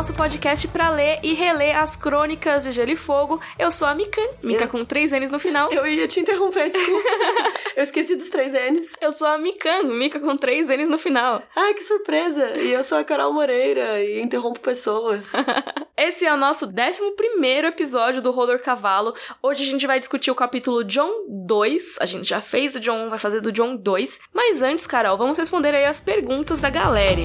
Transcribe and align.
nosso 0.00 0.14
podcast 0.14 0.66
para 0.68 0.88
ler 0.88 1.18
e 1.22 1.34
reler 1.34 1.76
as 1.76 1.94
crônicas 1.94 2.64
de 2.64 2.72
Gelo 2.72 2.90
e 2.90 2.96
Fogo. 2.96 3.38
Eu 3.58 3.70
sou 3.70 3.86
a 3.86 3.94
Mikan, 3.94 4.26
Mika 4.42 4.64
Eu- 4.64 4.68
com 4.68 4.82
três 4.82 5.12
N's 5.12 5.30
no 5.30 5.38
final. 5.38 5.70
Eu 5.70 5.86
ia 5.86 6.08
te 6.08 6.18
interromper, 6.20 6.70
desculpa. 6.70 7.06
eu 7.76 7.82
esqueci 7.82 8.16
dos 8.16 8.30
três 8.30 8.54
N's. 8.54 8.92
Eu 8.98 9.12
sou 9.12 9.26
a 9.26 9.36
Mikan, 9.36 9.82
Mika 9.82 10.18
com 10.18 10.34
três 10.38 10.68
N's 10.68 10.88
no 10.88 10.96
final. 10.96 11.42
Ai, 11.54 11.74
que 11.74 11.82
surpresa! 11.82 12.56
E 12.56 12.72
eu 12.72 12.82
sou 12.82 12.96
a 12.96 13.04
Carol 13.04 13.30
Moreira 13.34 14.02
e 14.02 14.22
interrompo 14.22 14.58
pessoas. 14.60 15.26
Esse 15.94 16.24
é 16.24 16.32
o 16.32 16.36
nosso 16.38 16.64
11 16.64 17.14
primeiro 17.14 17.66
episódio 17.66 18.22
do 18.22 18.30
Roller 18.30 18.62
Cavalo. 18.62 19.14
Hoje 19.42 19.64
a 19.64 19.66
gente 19.66 19.86
vai 19.86 19.98
discutir 19.98 20.30
o 20.30 20.34
capítulo 20.34 20.82
John 20.82 21.26
2. 21.28 21.98
A 22.00 22.06
gente 22.06 22.26
já 22.26 22.40
fez 22.40 22.72
do 22.72 22.80
John 22.80 23.04
1, 23.04 23.10
vai 23.10 23.18
fazer 23.18 23.42
do 23.42 23.52
John 23.52 23.76
2. 23.76 24.18
Mas 24.32 24.62
antes, 24.62 24.86
Carol, 24.86 25.18
vamos 25.18 25.36
responder 25.38 25.74
aí 25.74 25.84
as 25.84 26.00
perguntas 26.00 26.58
da 26.58 26.70
galera. 26.70 27.20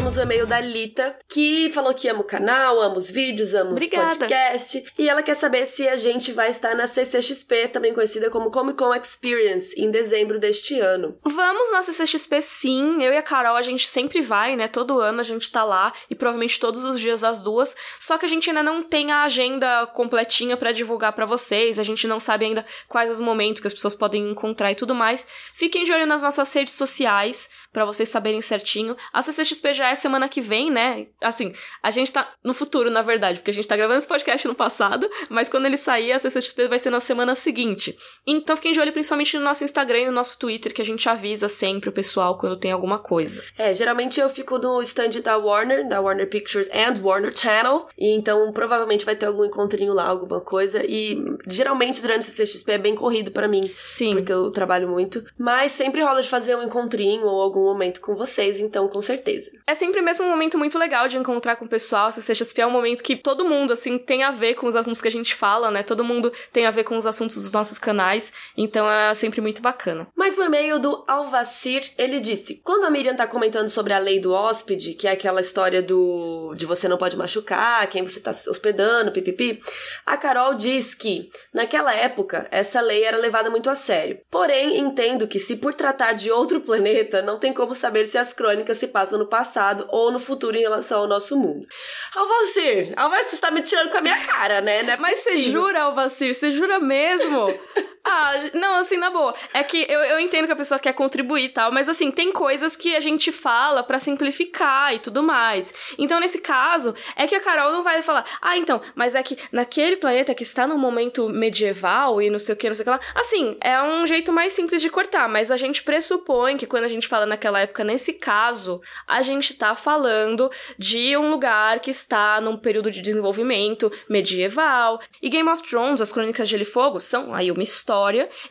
Temos 0.00 0.16
o 0.16 0.22
e-mail 0.22 0.46
da 0.46 0.58
Lita, 0.58 1.14
que 1.28 1.70
falou 1.74 1.92
que 1.92 2.08
ama 2.08 2.20
o 2.20 2.24
canal, 2.24 2.80
ama 2.80 2.96
os 2.96 3.10
vídeos, 3.10 3.52
ama 3.52 3.72
Obrigada. 3.72 4.12
os 4.12 4.16
podcast. 4.16 4.82
E 4.98 5.06
ela 5.06 5.22
quer 5.22 5.34
saber 5.34 5.66
se 5.66 5.86
a 5.86 5.94
gente 5.94 6.32
vai 6.32 6.48
estar 6.48 6.74
na 6.74 6.86
CCXP, 6.86 7.68
também 7.68 7.92
conhecida 7.92 8.30
como 8.30 8.50
Comic 8.50 8.78
Con 8.78 8.94
Experience, 8.94 9.78
em 9.78 9.90
dezembro 9.90 10.38
deste 10.38 10.80
ano. 10.80 11.18
Vamos 11.22 11.70
na 11.70 11.82
CCXP 11.82 12.40
sim, 12.40 13.02
eu 13.02 13.12
e 13.12 13.16
a 13.18 13.22
Carol 13.22 13.54
a 13.56 13.60
gente 13.60 13.86
sempre 13.90 14.22
vai, 14.22 14.56
né? 14.56 14.68
Todo 14.68 14.98
ano 14.98 15.20
a 15.20 15.22
gente 15.22 15.52
tá 15.52 15.64
lá 15.64 15.92
e 16.08 16.14
provavelmente 16.14 16.58
todos 16.58 16.82
os 16.82 16.98
dias 16.98 17.22
as 17.22 17.42
duas. 17.42 17.76
Só 18.00 18.16
que 18.16 18.24
a 18.24 18.28
gente 18.28 18.48
ainda 18.48 18.62
não 18.62 18.82
tem 18.82 19.12
a 19.12 19.24
agenda 19.24 19.86
completinha 19.88 20.56
pra 20.56 20.72
divulgar 20.72 21.12
pra 21.12 21.26
vocês, 21.26 21.78
a 21.78 21.82
gente 21.82 22.06
não 22.06 22.18
sabe 22.18 22.46
ainda 22.46 22.64
quais 22.88 23.10
os 23.10 23.20
momentos 23.20 23.60
que 23.60 23.66
as 23.66 23.74
pessoas 23.74 23.94
podem 23.94 24.30
encontrar 24.30 24.72
e 24.72 24.74
tudo 24.74 24.94
mais. 24.94 25.26
Fiquem 25.52 25.84
de 25.84 25.92
olho 25.92 26.06
nas 26.06 26.22
nossas 26.22 26.50
redes 26.54 26.72
sociais 26.72 27.50
pra 27.70 27.84
vocês 27.84 28.08
saberem 28.08 28.40
certinho. 28.40 28.96
A 29.12 29.20
CCXP 29.20 29.74
já 29.74 29.89
é 29.90 29.94
semana 29.94 30.28
que 30.28 30.40
vem, 30.40 30.70
né? 30.70 31.06
Assim, 31.20 31.52
a 31.82 31.90
gente 31.90 32.12
tá 32.12 32.32
no 32.42 32.54
futuro, 32.54 32.90
na 32.90 33.02
verdade, 33.02 33.38
porque 33.38 33.50
a 33.50 33.54
gente 33.54 33.68
tá 33.68 33.76
gravando 33.76 33.98
esse 33.98 34.08
podcast 34.08 34.46
no 34.46 34.54
passado, 34.54 35.08
mas 35.28 35.48
quando 35.48 35.66
ele 35.66 35.76
sair, 35.76 36.12
a 36.12 36.18
CCXP 36.18 36.68
vai 36.68 36.78
ser 36.78 36.90
na 36.90 37.00
semana 37.00 37.34
seguinte. 37.34 37.96
Então 38.26 38.56
fiquem 38.56 38.72
de 38.72 38.80
olho 38.80 38.92
principalmente 38.92 39.36
no 39.36 39.44
nosso 39.44 39.64
Instagram 39.64 39.98
e 39.98 40.06
no 40.06 40.12
nosso 40.12 40.38
Twitter, 40.38 40.72
que 40.72 40.82
a 40.82 40.84
gente 40.84 41.08
avisa 41.08 41.48
sempre 41.48 41.88
o 41.88 41.92
pessoal 41.92 42.38
quando 42.38 42.56
tem 42.56 42.72
alguma 42.72 42.98
coisa. 42.98 43.42
É, 43.58 43.74
geralmente 43.74 44.20
eu 44.20 44.28
fico 44.28 44.58
no 44.58 44.80
stand 44.82 45.20
da 45.22 45.36
Warner, 45.36 45.88
da 45.88 46.00
Warner 46.00 46.28
Pictures 46.28 46.68
and 46.70 47.00
Warner 47.02 47.36
Channel, 47.36 47.86
e 47.98 48.14
então 48.14 48.52
provavelmente 48.52 49.04
vai 49.04 49.16
ter 49.16 49.26
algum 49.26 49.44
encontrinho 49.44 49.92
lá, 49.92 50.06
alguma 50.06 50.40
coisa, 50.40 50.82
e 50.86 51.22
geralmente 51.46 52.00
durante 52.00 52.28
a 52.28 52.32
CCXP 52.32 52.72
é 52.72 52.78
bem 52.78 52.94
corrido 52.94 53.30
pra 53.30 53.48
mim, 53.48 53.70
Sim. 53.84 54.16
porque 54.16 54.32
eu 54.32 54.50
trabalho 54.50 54.88
muito, 54.88 55.24
mas 55.38 55.72
sempre 55.72 56.02
rola 56.02 56.22
de 56.22 56.28
fazer 56.28 56.56
um 56.56 56.62
encontrinho 56.62 57.26
ou 57.26 57.40
algum 57.40 57.64
momento 57.64 58.00
com 58.00 58.14
vocês, 58.14 58.60
então 58.60 58.88
com 58.88 59.02
certeza. 59.02 59.50
É 59.66 59.74
sempre 59.80 60.02
mesmo 60.02 60.26
um 60.26 60.28
momento 60.28 60.58
muito 60.58 60.78
legal 60.78 61.08
de 61.08 61.16
encontrar 61.16 61.56
com 61.56 61.64
o 61.64 61.68
pessoal. 61.68 62.08
A 62.08 62.12
CCXP 62.12 62.60
é 62.60 62.66
um 62.66 62.70
momento 62.70 63.02
que 63.02 63.16
todo 63.16 63.46
mundo, 63.46 63.72
assim, 63.72 63.96
tem 63.96 64.22
a 64.22 64.30
ver 64.30 64.54
com 64.54 64.66
os 64.66 64.76
assuntos 64.76 65.00
que 65.00 65.08
a 65.08 65.10
gente 65.10 65.34
fala, 65.34 65.70
né? 65.70 65.82
Todo 65.82 66.04
mundo 66.04 66.30
tem 66.52 66.66
a 66.66 66.70
ver 66.70 66.84
com 66.84 66.98
os 66.98 67.06
assuntos 67.06 67.36
dos 67.42 67.50
nossos 67.50 67.78
canais. 67.78 68.30
Então 68.54 68.88
é 68.88 69.14
sempre 69.14 69.40
muito 69.40 69.62
bacana. 69.62 70.06
Mas 70.14 70.36
no 70.36 70.44
e-mail 70.44 70.78
do 70.78 71.02
Alvacir, 71.08 71.92
ele 71.96 72.20
disse: 72.20 72.60
quando 72.62 72.84
a 72.84 72.90
Miriam 72.90 73.16
tá 73.16 73.26
comentando 73.26 73.70
sobre 73.70 73.94
a 73.94 73.98
lei 73.98 74.20
do 74.20 74.32
hóspede, 74.32 74.92
que 74.92 75.08
é 75.08 75.12
aquela 75.12 75.40
história 75.40 75.80
do 75.80 76.54
de 76.54 76.66
você 76.66 76.86
não 76.86 76.98
pode 76.98 77.16
machucar, 77.16 77.86
quem 77.86 78.02
você 78.02 78.20
tá 78.20 78.32
hospedando, 78.48 79.12
pipipi, 79.12 79.62
a 80.04 80.18
Carol 80.18 80.54
diz 80.54 80.94
que, 80.94 81.30
naquela 81.54 81.94
época, 81.94 82.46
essa 82.50 82.82
lei 82.82 83.02
era 83.02 83.16
levada 83.16 83.48
muito 83.48 83.70
a 83.70 83.74
sério. 83.74 84.20
Porém, 84.30 84.78
entendo 84.78 85.26
que 85.26 85.38
se 85.38 85.56
por 85.56 85.72
tratar 85.72 86.12
de 86.12 86.30
outro 86.30 86.60
planeta, 86.60 87.22
não 87.22 87.38
tem 87.38 87.54
como 87.54 87.74
saber 87.74 88.04
se 88.06 88.18
as 88.18 88.34
crônicas 88.34 88.76
se 88.76 88.86
passam 88.86 89.18
no 89.18 89.26
passado 89.26 89.69
ou 89.88 90.10
no 90.12 90.18
futuro 90.18 90.56
em 90.56 90.60
relação 90.60 91.00
ao 91.00 91.08
nosso 91.08 91.36
mundo. 91.36 91.66
Alvacir, 92.14 92.92
Alvacir, 92.96 93.30
você 93.30 93.38
tá 93.38 93.50
me 93.50 93.62
tirando 93.62 93.90
com 93.90 93.98
a 93.98 94.02
minha 94.02 94.18
cara, 94.26 94.60
né? 94.60 94.78
É 94.80 94.96
Mas 94.96 95.20
você 95.20 95.38
jura, 95.38 95.82
Alvacir? 95.82 96.34
Você 96.34 96.50
jura 96.50 96.78
mesmo? 96.78 97.48
Ah, 98.02 98.32
não, 98.54 98.76
assim, 98.76 98.96
na 98.96 99.10
boa. 99.10 99.34
É 99.52 99.62
que 99.62 99.86
eu, 99.88 100.00
eu 100.00 100.18
entendo 100.18 100.46
que 100.46 100.52
a 100.52 100.56
pessoa 100.56 100.80
quer 100.80 100.94
contribuir 100.94 101.44
e 101.44 101.48
tal, 101.50 101.70
mas 101.70 101.88
assim, 101.88 102.10
tem 102.10 102.32
coisas 102.32 102.74
que 102.74 102.96
a 102.96 103.00
gente 103.00 103.30
fala 103.30 103.82
pra 103.82 103.98
simplificar 103.98 104.94
e 104.94 104.98
tudo 104.98 105.22
mais. 105.22 105.72
Então, 105.98 106.18
nesse 106.18 106.40
caso, 106.40 106.94
é 107.14 107.26
que 107.26 107.34
a 107.34 107.40
Carol 107.40 107.72
não 107.72 107.82
vai 107.82 108.00
falar, 108.00 108.24
ah, 108.40 108.56
então, 108.56 108.80
mas 108.94 109.14
é 109.14 109.22
que 109.22 109.36
naquele 109.52 109.96
planeta 109.96 110.34
que 110.34 110.42
está 110.42 110.66
num 110.66 110.78
momento 110.78 111.28
medieval 111.28 112.22
e 112.22 112.30
não 112.30 112.38
sei 112.38 112.54
o 112.54 112.56
que, 112.56 112.68
não 112.68 112.74
sei 112.74 112.82
o 112.82 112.84
que 112.84 112.90
lá. 112.90 113.00
Assim, 113.14 113.56
é 113.60 113.80
um 113.82 114.06
jeito 114.06 114.32
mais 114.32 114.54
simples 114.54 114.80
de 114.80 114.88
cortar, 114.88 115.28
mas 115.28 115.50
a 115.50 115.56
gente 115.56 115.82
pressupõe 115.82 116.56
que 116.56 116.66
quando 116.66 116.84
a 116.84 116.88
gente 116.88 117.06
fala 117.06 117.26
naquela 117.26 117.60
época, 117.60 117.84
nesse 117.84 118.14
caso, 118.14 118.80
a 119.06 119.20
gente 119.20 119.54
tá 119.54 119.74
falando 119.74 120.50
de 120.78 121.16
um 121.18 121.30
lugar 121.30 121.80
que 121.80 121.90
está 121.90 122.40
num 122.40 122.56
período 122.56 122.90
de 122.90 123.02
desenvolvimento 123.02 123.92
medieval. 124.08 125.00
E 125.20 125.28
Game 125.28 125.48
of 125.50 125.62
Thrones, 125.62 126.00
as 126.00 126.12
Crônicas 126.12 126.48
de 126.48 126.52
Gelo 126.52 126.62
e 126.62 126.66
Fogo, 126.66 127.00
são 127.00 127.34
aí 127.34 127.50
uma 127.50 127.62
história 127.62 127.89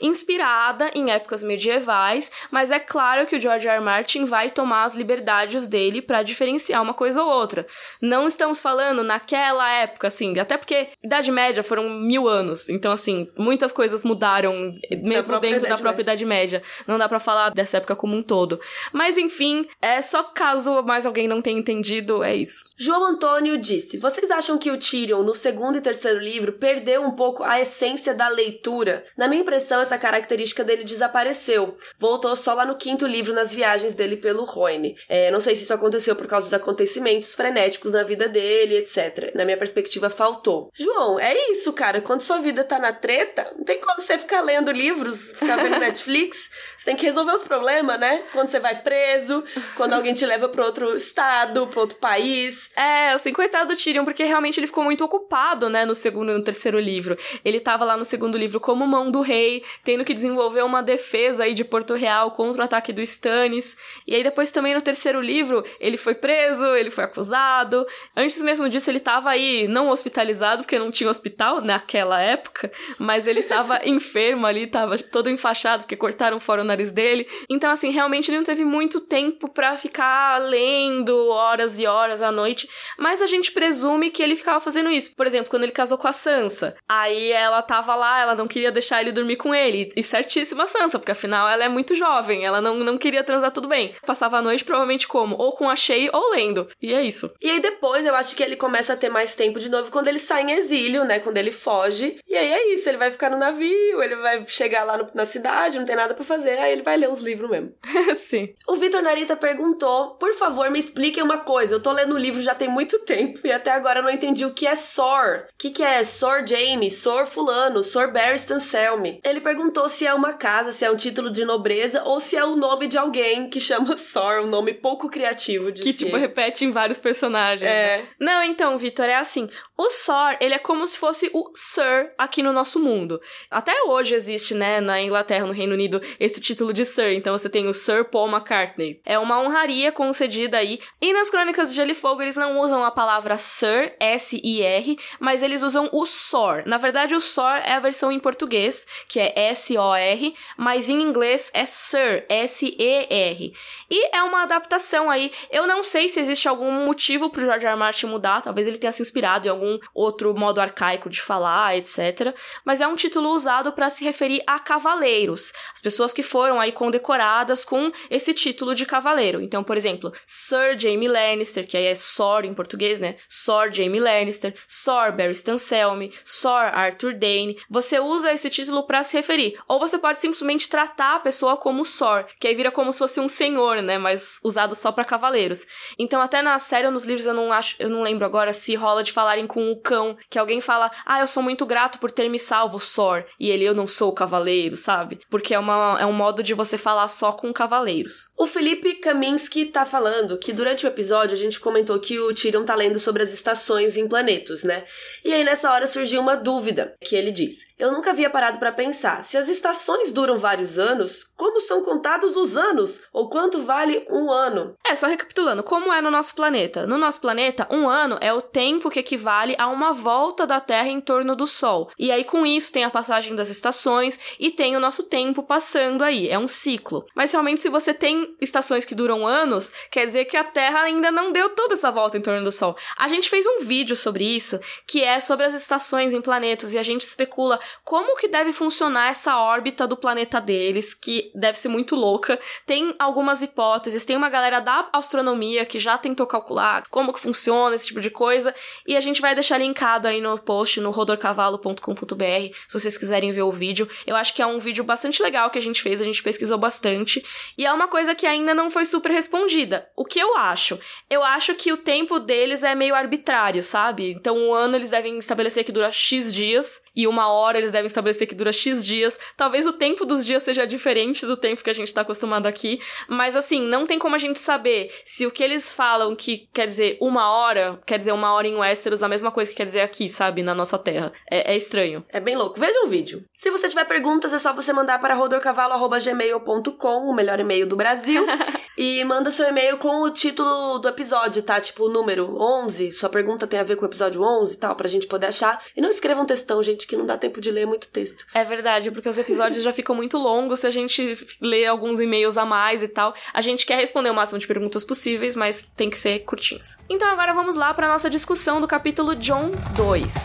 inspirada 0.01 0.91
em 0.93 1.11
épocas 1.11 1.41
medievais, 1.41 2.31
mas 2.51 2.71
é 2.71 2.79
claro 2.79 3.25
que 3.25 3.35
o 3.35 3.39
George 3.39 3.67
R. 3.67 3.79
R. 3.79 3.83
Martin 3.83 4.25
vai 4.25 4.49
tomar 4.49 4.83
as 4.83 4.93
liberdades 4.93 5.67
dele 5.67 6.01
pra 6.01 6.23
diferenciar 6.23 6.81
uma 6.81 6.93
coisa 6.93 7.23
ou 7.23 7.29
outra. 7.29 7.65
Não 8.01 8.27
estamos 8.27 8.61
falando 8.61 9.03
naquela 9.03 9.71
época, 9.71 10.07
assim, 10.07 10.37
até 10.37 10.57
porque 10.57 10.89
Idade 11.03 11.31
Média 11.31 11.63
foram 11.63 11.89
mil 11.89 12.27
anos, 12.27 12.69
então, 12.69 12.91
assim, 12.91 13.29
muitas 13.37 13.71
coisas 13.71 14.03
mudaram, 14.03 14.53
mesmo 15.01 15.31
própria 15.31 15.51
dentro 15.51 15.69
da 15.69 15.77
própria 15.77 16.01
Idade 16.01 16.25
Média. 16.25 16.61
Não 16.85 16.97
dá 16.97 17.07
pra 17.07 17.19
falar 17.19 17.49
dessa 17.49 17.77
época 17.77 17.95
como 17.95 18.15
um 18.15 18.21
todo. 18.21 18.59
Mas, 18.93 19.17
enfim, 19.17 19.67
é 19.81 20.01
só 20.01 20.23
caso 20.23 20.83
mais 20.83 21.05
alguém 21.05 21.27
não 21.27 21.41
tenha 21.41 21.59
entendido, 21.59 22.23
é 22.23 22.35
isso. 22.35 22.69
João 22.77 23.05
Antônio 23.05 23.57
disse: 23.57 23.97
Vocês 23.97 24.29
acham 24.31 24.57
que 24.57 24.71
o 24.71 24.77
Tyrion, 24.77 25.23
no 25.23 25.35
segundo 25.35 25.77
e 25.77 25.81
terceiro 25.81 26.19
livro, 26.19 26.53
perdeu 26.53 27.03
um 27.03 27.11
pouco 27.11 27.43
a 27.43 27.59
essência 27.59 28.13
da 28.13 28.27
leitura? 28.27 29.03
Na 29.17 29.27
minha 29.29 29.41
impressão, 29.41 29.81
essa 29.81 29.97
característica 29.97 30.63
dele 30.63 30.83
desapareceu. 30.83 31.77
Voltou 31.97 32.35
só 32.35 32.53
lá 32.53 32.65
no 32.65 32.75
quinto 32.75 33.05
livro, 33.07 33.33
nas 33.33 33.53
viagens 33.53 33.95
dele 33.95 34.17
pelo 34.17 34.43
Rhoyne. 34.43 34.95
É, 35.07 35.31
não 35.31 35.39
sei 35.39 35.55
se 35.55 35.63
isso 35.63 35.73
aconteceu 35.73 36.15
por 36.15 36.27
causa 36.27 36.47
dos 36.47 36.53
acontecimentos 36.53 37.33
frenéticos 37.35 37.93
na 37.93 38.03
vida 38.03 38.27
dele, 38.27 38.77
etc. 38.77 39.33
Na 39.35 39.45
minha 39.45 39.57
perspectiva, 39.57 40.09
faltou. 40.09 40.69
João, 40.73 41.19
é 41.19 41.51
isso, 41.51 41.71
cara. 41.73 42.01
Quando 42.01 42.21
sua 42.21 42.39
vida 42.39 42.63
tá 42.63 42.79
na 42.79 42.91
treta, 42.91 43.53
não 43.57 43.63
tem 43.63 43.79
como 43.79 44.01
você 44.01 44.17
ficar 44.17 44.41
lendo 44.41 44.71
livros, 44.71 45.31
ficar 45.31 45.57
vendo 45.57 45.77
Netflix. 45.79 46.49
Você 46.77 46.85
tem 46.85 46.95
que 46.95 47.05
resolver 47.05 47.33
os 47.33 47.43
problemas, 47.43 47.99
né? 47.99 48.23
Quando 48.31 48.49
você 48.49 48.59
vai 48.59 48.81
preso, 48.81 49.43
quando 49.75 49.93
alguém 49.93 50.13
te 50.13 50.25
leva 50.25 50.49
pra 50.49 50.65
outro 50.65 50.95
estado, 50.95 51.67
pra 51.67 51.81
outro 51.81 51.97
país. 51.97 52.71
É, 52.75 53.11
assim, 53.11 53.33
coitado 53.33 53.73
do 53.73 53.77
Tyrion, 53.77 54.05
porque 54.05 54.23
realmente 54.23 54.59
ele 54.59 54.67
ficou 54.67 54.83
muito 54.83 55.03
ocupado, 55.03 55.69
né, 55.69 55.85
no 55.85 55.93
segundo 55.93 56.31
e 56.31 56.33
no 56.33 56.43
terceiro 56.43 56.79
livro. 56.79 57.17
Ele 57.43 57.59
tava 57.59 57.85
lá 57.85 57.97
no 57.97 58.05
segundo 58.05 58.37
livro 58.37 58.59
como 58.59 58.87
mão 58.87 59.11
do 59.11 59.18
rei, 59.21 59.63
tendo 59.83 60.05
que 60.05 60.13
desenvolver 60.13 60.63
uma 60.63 60.81
defesa 60.81 61.43
aí 61.43 61.53
de 61.53 61.63
Porto 61.63 61.93
Real 61.95 62.31
contra 62.31 62.61
o 62.61 62.65
ataque 62.65 62.91
do 62.93 63.01
Stannis. 63.01 63.75
E 64.05 64.15
aí 64.15 64.23
depois 64.23 64.51
também 64.51 64.73
no 64.73 64.81
terceiro 64.81 65.21
livro, 65.21 65.63
ele 65.79 65.97
foi 65.97 66.15
preso, 66.15 66.65
ele 66.75 66.91
foi 66.91 67.03
acusado. 67.03 67.85
Antes 68.15 68.41
mesmo 68.41 68.69
disso, 68.69 68.89
ele 68.89 68.99
tava 68.99 69.29
aí, 69.29 69.67
não 69.67 69.89
hospitalizado, 69.89 70.63
porque 70.63 70.79
não 70.79 70.91
tinha 70.91 71.09
hospital 71.09 71.61
naquela 71.61 72.21
época, 72.21 72.71
mas 72.97 73.27
ele 73.27 73.43
tava 73.43 73.79
enfermo 73.87 74.45
ali, 74.45 74.67
tava 74.67 74.97
todo 74.97 75.29
enfaixado, 75.29 75.83
porque 75.83 75.95
cortaram 75.95 76.39
fora 76.39 76.61
o 76.61 76.65
nariz 76.65 76.91
dele. 76.91 77.27
Então, 77.49 77.71
assim, 77.71 77.89
realmente 77.89 78.29
ele 78.29 78.37
não 78.37 78.43
teve 78.43 78.63
muito 78.63 78.99
tempo 78.99 79.49
pra 79.49 79.77
ficar 79.77 80.37
lendo 80.37 81.27
horas 81.29 81.79
e 81.79 81.85
horas 81.85 82.21
à 82.21 82.31
noite, 82.31 82.69
mas 82.97 83.21
a 83.21 83.27
gente 83.27 83.51
presume 83.51 84.09
que 84.09 84.21
ele 84.21 84.35
ficava 84.35 84.59
fazendo 84.59 84.89
isso. 84.89 85.15
Por 85.15 85.27
exemplo, 85.27 85.49
quando 85.49 85.63
ele 85.63 85.71
casou 85.71 85.97
com 85.97 86.07
a 86.07 86.13
Sansa, 86.13 86.75
aí 86.87 87.31
ela 87.31 87.61
tava 87.61 87.95
lá, 87.95 88.19
ela 88.19 88.35
não 88.35 88.47
queria 88.47 88.71
deixar 88.71 89.01
ele 89.01 89.08
dormir 89.11 89.35
com 89.37 89.53
ele. 89.53 89.91
E 89.95 90.03
certíssima 90.03 90.63
a 90.63 90.67
Sansa, 90.67 90.99
porque 90.99 91.11
afinal 91.11 91.47
ela 91.49 91.63
é 91.63 91.69
muito 91.69 91.95
jovem, 91.95 92.45
ela 92.45 92.61
não, 92.61 92.75
não 92.77 92.97
queria 92.97 93.23
transar 93.23 93.51
tudo 93.51 93.67
bem. 93.67 93.93
Passava 94.05 94.37
a 94.37 94.41
noite 94.41 94.63
provavelmente 94.65 95.07
como? 95.07 95.35
Ou 95.37 95.51
com 95.51 95.69
a 95.69 95.75
Shay 95.75 96.09
ou 96.11 96.31
lendo. 96.31 96.67
E 96.81 96.93
é 96.93 97.01
isso. 97.01 97.31
E 97.41 97.49
aí 97.49 97.59
depois 97.61 98.05
eu 98.05 98.15
acho 98.15 98.35
que 98.35 98.43
ele 98.43 98.55
começa 98.55 98.93
a 98.93 98.97
ter 98.97 99.09
mais 99.09 99.35
tempo 99.35 99.59
de 99.59 99.69
novo 99.69 99.91
quando 99.91 100.07
ele 100.07 100.19
sai 100.19 100.43
em 100.43 100.51
exílio, 100.51 101.03
né? 101.03 101.19
Quando 101.19 101.37
ele 101.37 101.51
foge. 101.51 102.19
E 102.27 102.35
aí 102.35 102.51
é 102.53 102.73
isso, 102.73 102.87
ele 102.89 102.97
vai 102.97 103.11
ficar 103.11 103.29
no 103.29 103.37
navio, 103.37 104.01
ele 104.01 104.15
vai 104.17 104.45
chegar 104.47 104.83
lá 104.83 104.97
no- 104.97 105.07
na 105.13 105.25
cidade, 105.25 105.77
não 105.79 105.85
tem 105.85 105.95
nada 105.95 106.13
pra 106.13 106.23
fazer, 106.23 106.57
aí 106.59 106.71
ele 106.71 106.81
vai 106.83 106.97
ler 106.97 107.09
uns 107.09 107.21
livros 107.21 107.49
mesmo. 107.49 107.73
Sim. 108.15 108.53
O 108.67 108.75
Vitor 108.75 109.01
Narita 109.01 109.35
perguntou: 109.35 110.11
por 110.15 110.33
favor, 110.35 110.69
me 110.69 110.79
expliquem 110.79 111.23
uma 111.23 111.37
coisa. 111.39 111.73
Eu 111.73 111.79
tô 111.81 111.91
lendo 111.91 112.15
o 112.15 112.17
livro 112.17 112.41
já 112.41 112.53
tem 112.55 112.67
muito 112.69 112.99
tempo 113.05 113.39
e 113.45 113.51
até 113.51 113.71
agora 113.71 113.99
eu 113.99 114.03
não 114.03 114.09
entendi 114.09 114.45
o 114.45 114.53
que 114.53 114.67
é 114.67 114.75
Sor. 114.75 115.45
O 115.53 115.57
que, 115.57 115.69
que 115.71 115.83
é 115.83 116.03
Sor 116.03 116.45
Jaime, 116.45 116.89
Sor 116.91 117.25
Fulano, 117.25 117.83
Sor 117.83 118.11
Barristan 118.11 118.59
Selmy? 118.59 118.98
Ele 119.23 119.41
perguntou 119.41 119.87
se 119.89 120.05
é 120.05 120.13
uma 120.13 120.33
casa, 120.33 120.71
se 120.71 120.85
é 120.85 120.91
um 120.91 120.95
título 120.95 121.29
de 121.31 121.45
nobreza 121.45 122.03
ou 122.03 122.19
se 122.19 122.35
é 122.35 122.43
o 122.43 122.55
nome 122.55 122.87
de 122.87 122.97
alguém 122.97 123.49
que 123.49 123.59
chama 123.59 123.95
Sor, 123.97 124.41
um 124.41 124.47
nome 124.47 124.73
pouco 124.73 125.09
criativo 125.09 125.71
de 125.71 125.81
Que, 125.81 125.93
tipo, 125.93 126.15
repete 126.17 126.65
em 126.65 126.71
vários 126.71 126.99
personagens. 126.99 127.69
É. 127.69 127.97
né? 127.97 128.07
Não, 128.19 128.43
então, 128.43 128.77
Vitor, 128.77 129.05
é 129.05 129.15
assim. 129.15 129.49
O 129.81 129.89
Sor, 129.89 130.35
ele 130.41 130.53
é 130.53 130.59
como 130.59 130.85
se 130.85 130.97
fosse 130.97 131.31
o 131.33 131.53
Sir 131.55 132.11
aqui 132.17 132.43
no 132.43 132.51
nosso 132.51 132.81
mundo. 132.81 133.21
Até 133.49 133.81
hoje 133.83 134.13
existe, 134.13 134.53
né, 134.53 134.81
na 134.81 135.01
Inglaterra, 135.01 135.45
no 135.45 135.53
Reino 135.53 135.73
Unido, 135.73 136.01
esse 136.19 136.41
título 136.41 136.73
de 136.73 136.83
Sir. 136.83 137.13
Então 137.13 137.37
você 137.37 137.49
tem 137.49 137.65
o 137.65 137.73
Sir 137.73 138.03
Paul 138.03 138.27
McCartney. 138.27 138.99
É 139.05 139.17
uma 139.17 139.39
honraria 139.39 139.89
concedida 139.89 140.57
aí. 140.57 140.81
E 140.99 141.13
nas 141.13 141.29
Crônicas 141.29 141.69
de 141.69 141.77
Gelo 141.77 141.91
e 141.91 141.95
Fogo 141.95 142.21
eles 142.21 142.35
não 142.35 142.59
usam 142.59 142.83
a 142.83 142.91
palavra 142.91 143.37
Sir, 143.37 143.95
S-I-R, 144.01 144.99
mas 145.17 145.41
eles 145.41 145.61
usam 145.61 145.87
o 145.93 146.05
Sor. 146.05 146.63
Na 146.65 146.75
verdade, 146.75 147.15
o 147.15 147.21
Sor 147.21 147.61
é 147.63 147.71
a 147.71 147.79
versão 147.79 148.11
em 148.11 148.19
português, 148.19 148.85
que 149.07 149.17
é 149.17 149.47
S-O-R, 149.51 150.35
mas 150.57 150.89
em 150.89 151.01
inglês 151.01 151.49
é 151.53 151.65
Sir, 151.65 152.25
S-E-R. 152.27 153.53
E 153.89 154.13
é 154.13 154.21
uma 154.23 154.43
adaptação 154.43 155.09
aí. 155.09 155.31
Eu 155.49 155.65
não 155.65 155.81
sei 155.81 156.09
se 156.09 156.19
existe 156.19 156.49
algum 156.49 156.85
motivo 156.85 157.29
pro 157.29 157.45
George 157.45 157.65
R. 157.65 157.77
Martin 157.77 158.07
mudar, 158.07 158.41
talvez 158.41 158.67
ele 158.67 158.77
tenha 158.77 158.91
se 158.91 159.01
inspirado 159.01 159.47
em 159.47 159.49
algum 159.49 159.68
outro 159.93 160.33
modo 160.33 160.61
arcaico 160.61 161.09
de 161.09 161.21
falar, 161.21 161.75
etc. 161.75 162.33
Mas 162.63 162.79
é 162.79 162.87
um 162.87 162.95
título 162.95 163.29
usado 163.29 163.73
para 163.73 163.89
se 163.89 164.03
referir 164.03 164.41
a 164.47 164.57
cavaleiros, 164.59 165.51
as 165.73 165.81
pessoas 165.81 166.13
que 166.13 166.23
foram 166.23 166.59
aí 166.59 166.71
condecoradas 166.71 167.65
com 167.65 167.91
esse 168.09 168.33
título 168.33 168.73
de 168.73 168.85
cavaleiro. 168.85 169.41
Então, 169.41 169.63
por 169.63 169.75
exemplo, 169.75 170.11
Sir 170.25 170.77
Jaime 170.77 171.07
Lannister, 171.07 171.67
que 171.67 171.75
aí 171.75 171.85
é 171.85 171.95
Sor 171.95 172.45
em 172.45 172.53
português, 172.53 172.99
né? 172.99 173.15
Sor 173.27 173.71
Jaime 173.71 173.99
Lannister, 173.99 174.53
Sor 174.67 175.11
Barristan 175.11 175.57
Selmy, 175.57 176.11
Sor 176.23 176.65
Arthur 176.73 177.13
Dane. 177.13 177.57
Você 177.69 177.99
usa 177.99 178.31
esse 178.31 178.49
título 178.49 178.83
para 178.83 179.03
se 179.03 179.17
referir. 179.17 179.59
Ou 179.67 179.79
você 179.79 179.97
pode 179.97 180.19
simplesmente 180.19 180.69
tratar 180.69 181.15
a 181.15 181.19
pessoa 181.19 181.57
como 181.57 181.85
Sor, 181.85 182.25
que 182.39 182.47
aí 182.47 182.55
vira 182.55 182.71
como 182.71 182.93
se 182.93 182.99
fosse 182.99 183.19
um 183.19 183.27
senhor, 183.27 183.81
né? 183.81 183.97
Mas 183.97 184.39
usado 184.43 184.75
só 184.75 184.91
para 184.91 185.03
cavaleiros. 185.05 185.65
Então, 185.97 186.21
até 186.21 186.41
na 186.41 186.57
série 186.59 186.87
ou 186.87 186.93
nos 186.93 187.05
livros 187.05 187.25
eu 187.25 187.33
não 187.33 187.51
acho, 187.51 187.75
eu 187.79 187.89
não 187.89 188.01
lembro 188.01 188.25
agora 188.25 188.53
se 188.53 188.75
rola 188.75 189.03
de 189.03 189.11
falarem 189.11 189.47
com 189.47 189.58
o 189.59 189.79
cão, 189.81 190.17
que 190.29 190.39
alguém 190.39 190.61
fala: 190.61 190.91
"Ah, 191.05 191.19
eu 191.19 191.27
sou 191.27 191.41
muito 191.41 191.65
grato 191.65 191.99
por 191.99 192.11
ter 192.11 192.29
me 192.29 192.39
salvo, 192.39 192.79
Sor", 192.79 193.25
e 193.39 193.49
ele 193.49 193.65
eu 193.65 193.73
não 193.73 193.87
sou 193.87 194.13
cavaleiro, 194.13 194.75
sabe? 194.77 195.19
Porque 195.29 195.53
é 195.53 195.59
uma 195.59 195.97
é 195.99 196.05
um 196.05 196.13
modo 196.13 196.43
de 196.43 196.53
você 196.53 196.77
falar 196.77 197.07
só 197.07 197.31
com 197.31 197.51
cavaleiros. 197.53 198.29
O 198.37 198.45
Felipe 198.45 198.95
Kaminsky 198.95 199.65
tá 199.65 199.85
falando 199.85 200.37
que 200.37 200.53
durante 200.53 200.85
o 200.85 200.89
episódio 200.89 201.33
a 201.33 201.39
gente 201.39 201.59
comentou 201.59 201.99
que 201.99 202.19
o 202.19 202.33
Tyrion 202.33 202.63
tá 202.63 202.75
lendo 202.75 202.99
sobre 202.99 203.23
as 203.23 203.31
estações 203.31 203.97
em 203.97 204.07
planetos, 204.07 204.63
né? 204.63 204.85
E 205.23 205.33
aí 205.33 205.43
nessa 205.43 205.71
hora 205.71 205.87
surgiu 205.87 206.21
uma 206.21 206.35
dúvida, 206.35 206.95
que 207.01 207.15
ele 207.15 207.31
diz: 207.31 207.68
"Eu 207.79 207.91
nunca 207.91 208.11
havia 208.11 208.29
parado 208.29 208.59
para 208.59 208.71
pensar, 208.71 209.23
se 209.23 209.37
as 209.37 209.47
estações 209.47 210.11
duram 210.11 210.37
vários 210.37 210.77
anos, 210.77 211.23
como 211.35 211.61
são 211.61 211.81
contados 211.81 212.35
os 212.35 212.57
anos? 212.57 213.01
Ou 213.13 213.29
quanto 213.29 213.61
vale 213.61 214.05
um 214.09 214.29
ano?" 214.29 214.75
É, 214.85 214.95
só 214.95 215.07
recapitulando, 215.07 215.63
como 215.63 215.93
é 215.93 216.01
no 216.01 216.11
nosso 216.11 216.35
planeta? 216.35 216.85
No 216.85 216.97
nosso 216.97 217.21
planeta, 217.21 217.67
um 217.71 217.87
ano 217.87 218.17
é 218.21 218.33
o 218.33 218.41
tempo 218.41 218.89
que 218.89 218.99
equivale 218.99 219.55
a 219.57 219.67
uma 219.67 219.93
volta 219.93 220.45
da 220.45 220.59
Terra 220.59 220.89
em 220.89 220.99
torno 220.99 221.35
do 221.35 221.47
Sol. 221.47 221.89
E 221.97 222.11
aí 222.11 222.23
com 222.23 222.45
isso 222.45 222.71
tem 222.71 222.83
a 222.83 222.89
passagem 222.89 223.35
das 223.35 223.49
estações 223.49 224.19
e 224.39 224.51
tem 224.51 224.75
o 224.75 224.79
nosso 224.79 225.03
tempo 225.03 225.41
passando 225.41 226.03
aí, 226.03 226.27
é 226.29 226.37
um 226.37 226.47
ciclo. 226.47 227.05
Mas 227.15 227.31
realmente 227.31 227.61
se 227.61 227.69
você 227.69 227.93
tem 227.93 228.35
estações 228.41 228.85
que 228.85 228.95
duram 228.95 229.25
anos, 229.25 229.71
quer 229.89 230.05
dizer 230.05 230.25
que 230.25 230.35
a 230.35 230.43
Terra 230.43 230.81
ainda 230.81 231.11
não 231.11 231.31
deu 231.31 231.49
toda 231.51 231.75
essa 231.75 231.91
volta 231.91 232.17
em 232.17 232.21
torno 232.21 232.43
do 232.43 232.51
Sol. 232.51 232.75
A 232.97 233.07
gente 233.07 233.29
fez 233.29 233.45
um 233.45 233.59
vídeo 233.59 233.95
sobre 233.95 234.25
isso, 234.25 234.59
que 234.85 235.03
é 235.03 235.19
sobre 235.19 235.45
as 235.45 235.53
estações 235.53 236.13
em 236.13 236.21
planetas 236.21 236.73
e 236.73 236.77
a 236.77 236.83
gente 236.83 237.01
especula 237.01 237.59
como 237.83 238.15
que 238.15 238.27
deve 238.27 238.53
funcionar 238.53 239.09
essa 239.09 239.37
órbita 239.37 239.87
do 239.87 239.97
planeta 239.97 240.39
deles, 240.39 240.93
que 240.93 241.31
deve 241.35 241.57
ser 241.57 241.69
muito 241.69 241.95
louca. 241.95 242.39
Tem 242.65 242.95
algumas 242.97 243.41
hipóteses, 243.41 244.05
tem 244.05 244.15
uma 244.15 244.29
galera 244.29 244.59
da 244.59 244.89
astronomia 244.93 245.65
que 245.65 245.79
já 245.79 245.97
tentou 245.97 246.25
calcular 246.25 246.83
como 246.89 247.13
que 247.13 247.19
funciona 247.19 247.75
esse 247.75 247.87
tipo 247.87 248.01
de 248.01 248.09
coisa, 248.09 248.53
e 248.87 248.95
a 248.95 248.99
gente 248.99 249.21
vai 249.21 249.33
deixar 249.33 249.57
linkado 249.57 250.07
aí 250.07 250.21
no 250.21 250.37
post 250.37 250.79
no 250.79 250.91
rodorcavalo.com.br, 250.91 252.55
se 252.67 252.79
vocês 252.79 252.97
quiserem 252.97 253.31
ver 253.31 253.43
o 253.43 253.51
vídeo. 253.51 253.87
Eu 254.05 254.15
acho 254.15 254.33
que 254.33 254.41
é 254.41 254.45
um 254.45 254.59
vídeo 254.59 254.83
bastante 254.83 255.21
legal 255.21 255.49
que 255.49 255.57
a 255.57 255.61
gente 255.61 255.81
fez, 255.81 256.01
a 256.01 256.05
gente 256.05 256.23
pesquisou 256.23 256.57
bastante, 256.57 257.23
e 257.57 257.65
é 257.65 257.71
uma 257.71 257.87
coisa 257.87 258.15
que 258.15 258.25
ainda 258.25 258.53
não 258.53 258.71
foi 258.71 258.85
super 258.85 259.11
respondida. 259.11 259.89
O 259.95 260.05
que 260.05 260.19
eu 260.19 260.35
acho? 260.37 260.79
Eu 261.09 261.23
acho 261.23 261.53
que 261.55 261.71
o 261.71 261.77
tempo 261.77 262.19
deles 262.19 262.63
é 262.63 262.73
meio 262.73 262.95
arbitrário, 262.95 263.61
sabe? 263.61 264.11
Então, 264.11 264.37
um 264.37 264.53
ano 264.53 264.75
eles 264.75 264.89
devem 264.89 265.17
estabelecer 265.17 265.63
que 265.63 265.71
dura 265.71 265.91
X 265.91 266.33
dias, 266.33 266.81
e 266.95 267.07
uma 267.07 267.27
hora 267.31 267.58
eles 267.59 267.71
devem 267.71 267.87
estabelecer 267.87 268.27
que 268.27 268.35
dura 268.35 268.51
X 268.51 268.85
dias. 268.85 269.17
Talvez 269.37 269.65
o 269.65 269.73
tempo 269.73 270.05
dos 270.05 270.25
dias 270.25 270.43
seja 270.43 270.65
diferente 270.65 271.25
do 271.25 271.37
tempo 271.37 271.63
que 271.63 271.69
a 271.69 271.73
gente 271.73 271.93
tá 271.93 272.01
acostumado 272.01 272.47
aqui, 272.47 272.79
mas 273.07 273.35
assim, 273.35 273.61
não 273.61 273.85
tem 273.85 273.99
como 273.99 274.15
a 274.15 274.19
gente 274.19 274.39
saber 274.39 274.89
se 275.05 275.25
o 275.25 275.31
que 275.31 275.43
eles 275.43 275.73
falam 275.73 276.15
que 276.15 276.49
quer 276.53 276.65
dizer 276.65 276.97
uma 277.01 277.29
hora, 277.31 277.79
quer 277.85 277.97
dizer 277.97 278.11
uma 278.11 278.33
hora 278.33 278.47
em 278.47 278.55
Westeros, 278.55 279.03
a 279.03 279.07
mesma 279.07 279.31
coisa 279.31 279.51
que 279.51 279.57
quer 279.57 279.65
dizer 279.65 279.81
aqui, 279.81 280.09
sabe? 280.09 280.43
Na 280.43 280.55
nossa 280.55 280.77
terra. 280.77 281.11
É, 281.29 281.53
é 281.53 281.57
estranho. 281.57 282.05
É 282.09 282.19
bem 282.19 282.35
louco. 282.35 282.59
Veja 282.59 282.81
o 282.83 282.87
vídeo. 282.87 283.23
Se 283.37 283.51
você 283.51 283.69
tiver 283.69 283.85
perguntas, 283.85 284.33
é 284.33 284.39
só 284.39 284.53
você 284.53 284.73
mandar 284.73 284.99
para 284.99 285.13
rodorcavalo.gmail.com, 285.13 287.09
o 287.09 287.15
melhor 287.15 287.39
e-mail 287.39 287.67
do 287.67 287.75
Brasil. 287.75 288.25
e 288.77 289.03
manda 289.03 289.31
seu 289.31 289.47
e-mail 289.47 289.77
com 289.77 290.03
o 290.03 290.09
título 290.09 290.79
do 290.79 290.87
episódio, 290.87 291.43
tá? 291.43 291.59
Tipo, 291.59 291.85
o 291.85 291.89
número 291.89 292.37
11. 292.39 292.93
Sua 292.93 293.09
pergunta 293.09 293.47
tem 293.47 293.59
a 293.59 293.63
ver 293.63 293.75
com 293.75 293.83
o 293.83 293.87
episódio 293.89 294.21
11 294.21 294.53
e 294.53 294.57
tal, 294.57 294.75
pra 294.75 294.87
gente 294.87 295.07
poder 295.07 295.27
achar. 295.27 295.61
E 295.75 295.81
não 295.81 295.89
escreva 295.89 296.21
um 296.21 296.25
textão, 296.25 296.61
gente, 296.63 296.87
que 296.87 296.95
não 296.95 297.05
dá 297.05 297.17
tempo 297.17 297.41
de 297.41 297.48
ler 297.51 297.65
muito 297.65 297.87
texto. 297.87 298.25
É 298.33 298.43
verdade, 298.43 298.91
porque 298.91 299.09
os 299.09 299.17
episódios 299.17 299.63
já 299.63 299.71
ficam 299.71 299.95
muito 299.95 300.17
longos 300.17 300.59
se 300.59 300.67
a 300.67 300.71
gente 300.71 301.13
lê 301.41 301.65
alguns 301.65 301.99
e-mails 301.99 302.37
a 302.37 302.45
mais 302.45 302.83
e 302.83 302.87
tal. 302.87 303.13
A 303.33 303.41
gente 303.41 303.65
quer 303.65 303.77
responder 303.77 304.09
o 304.09 304.13
máximo 304.13 304.39
de 304.39 304.47
perguntas 304.47 304.83
possíveis, 304.83 305.35
mas 305.35 305.69
tem 305.75 305.89
que 305.89 305.97
ser 305.97 306.19
curtinhos. 306.19 306.77
Então 306.89 307.09
agora 307.09 307.33
vamos 307.33 307.55
lá 307.55 307.73
para 307.73 307.87
nossa 307.87 308.09
discussão 308.09 308.59
do 308.59 308.67
capítulo 308.67 309.15
John 309.15 309.51
2. 309.75 310.15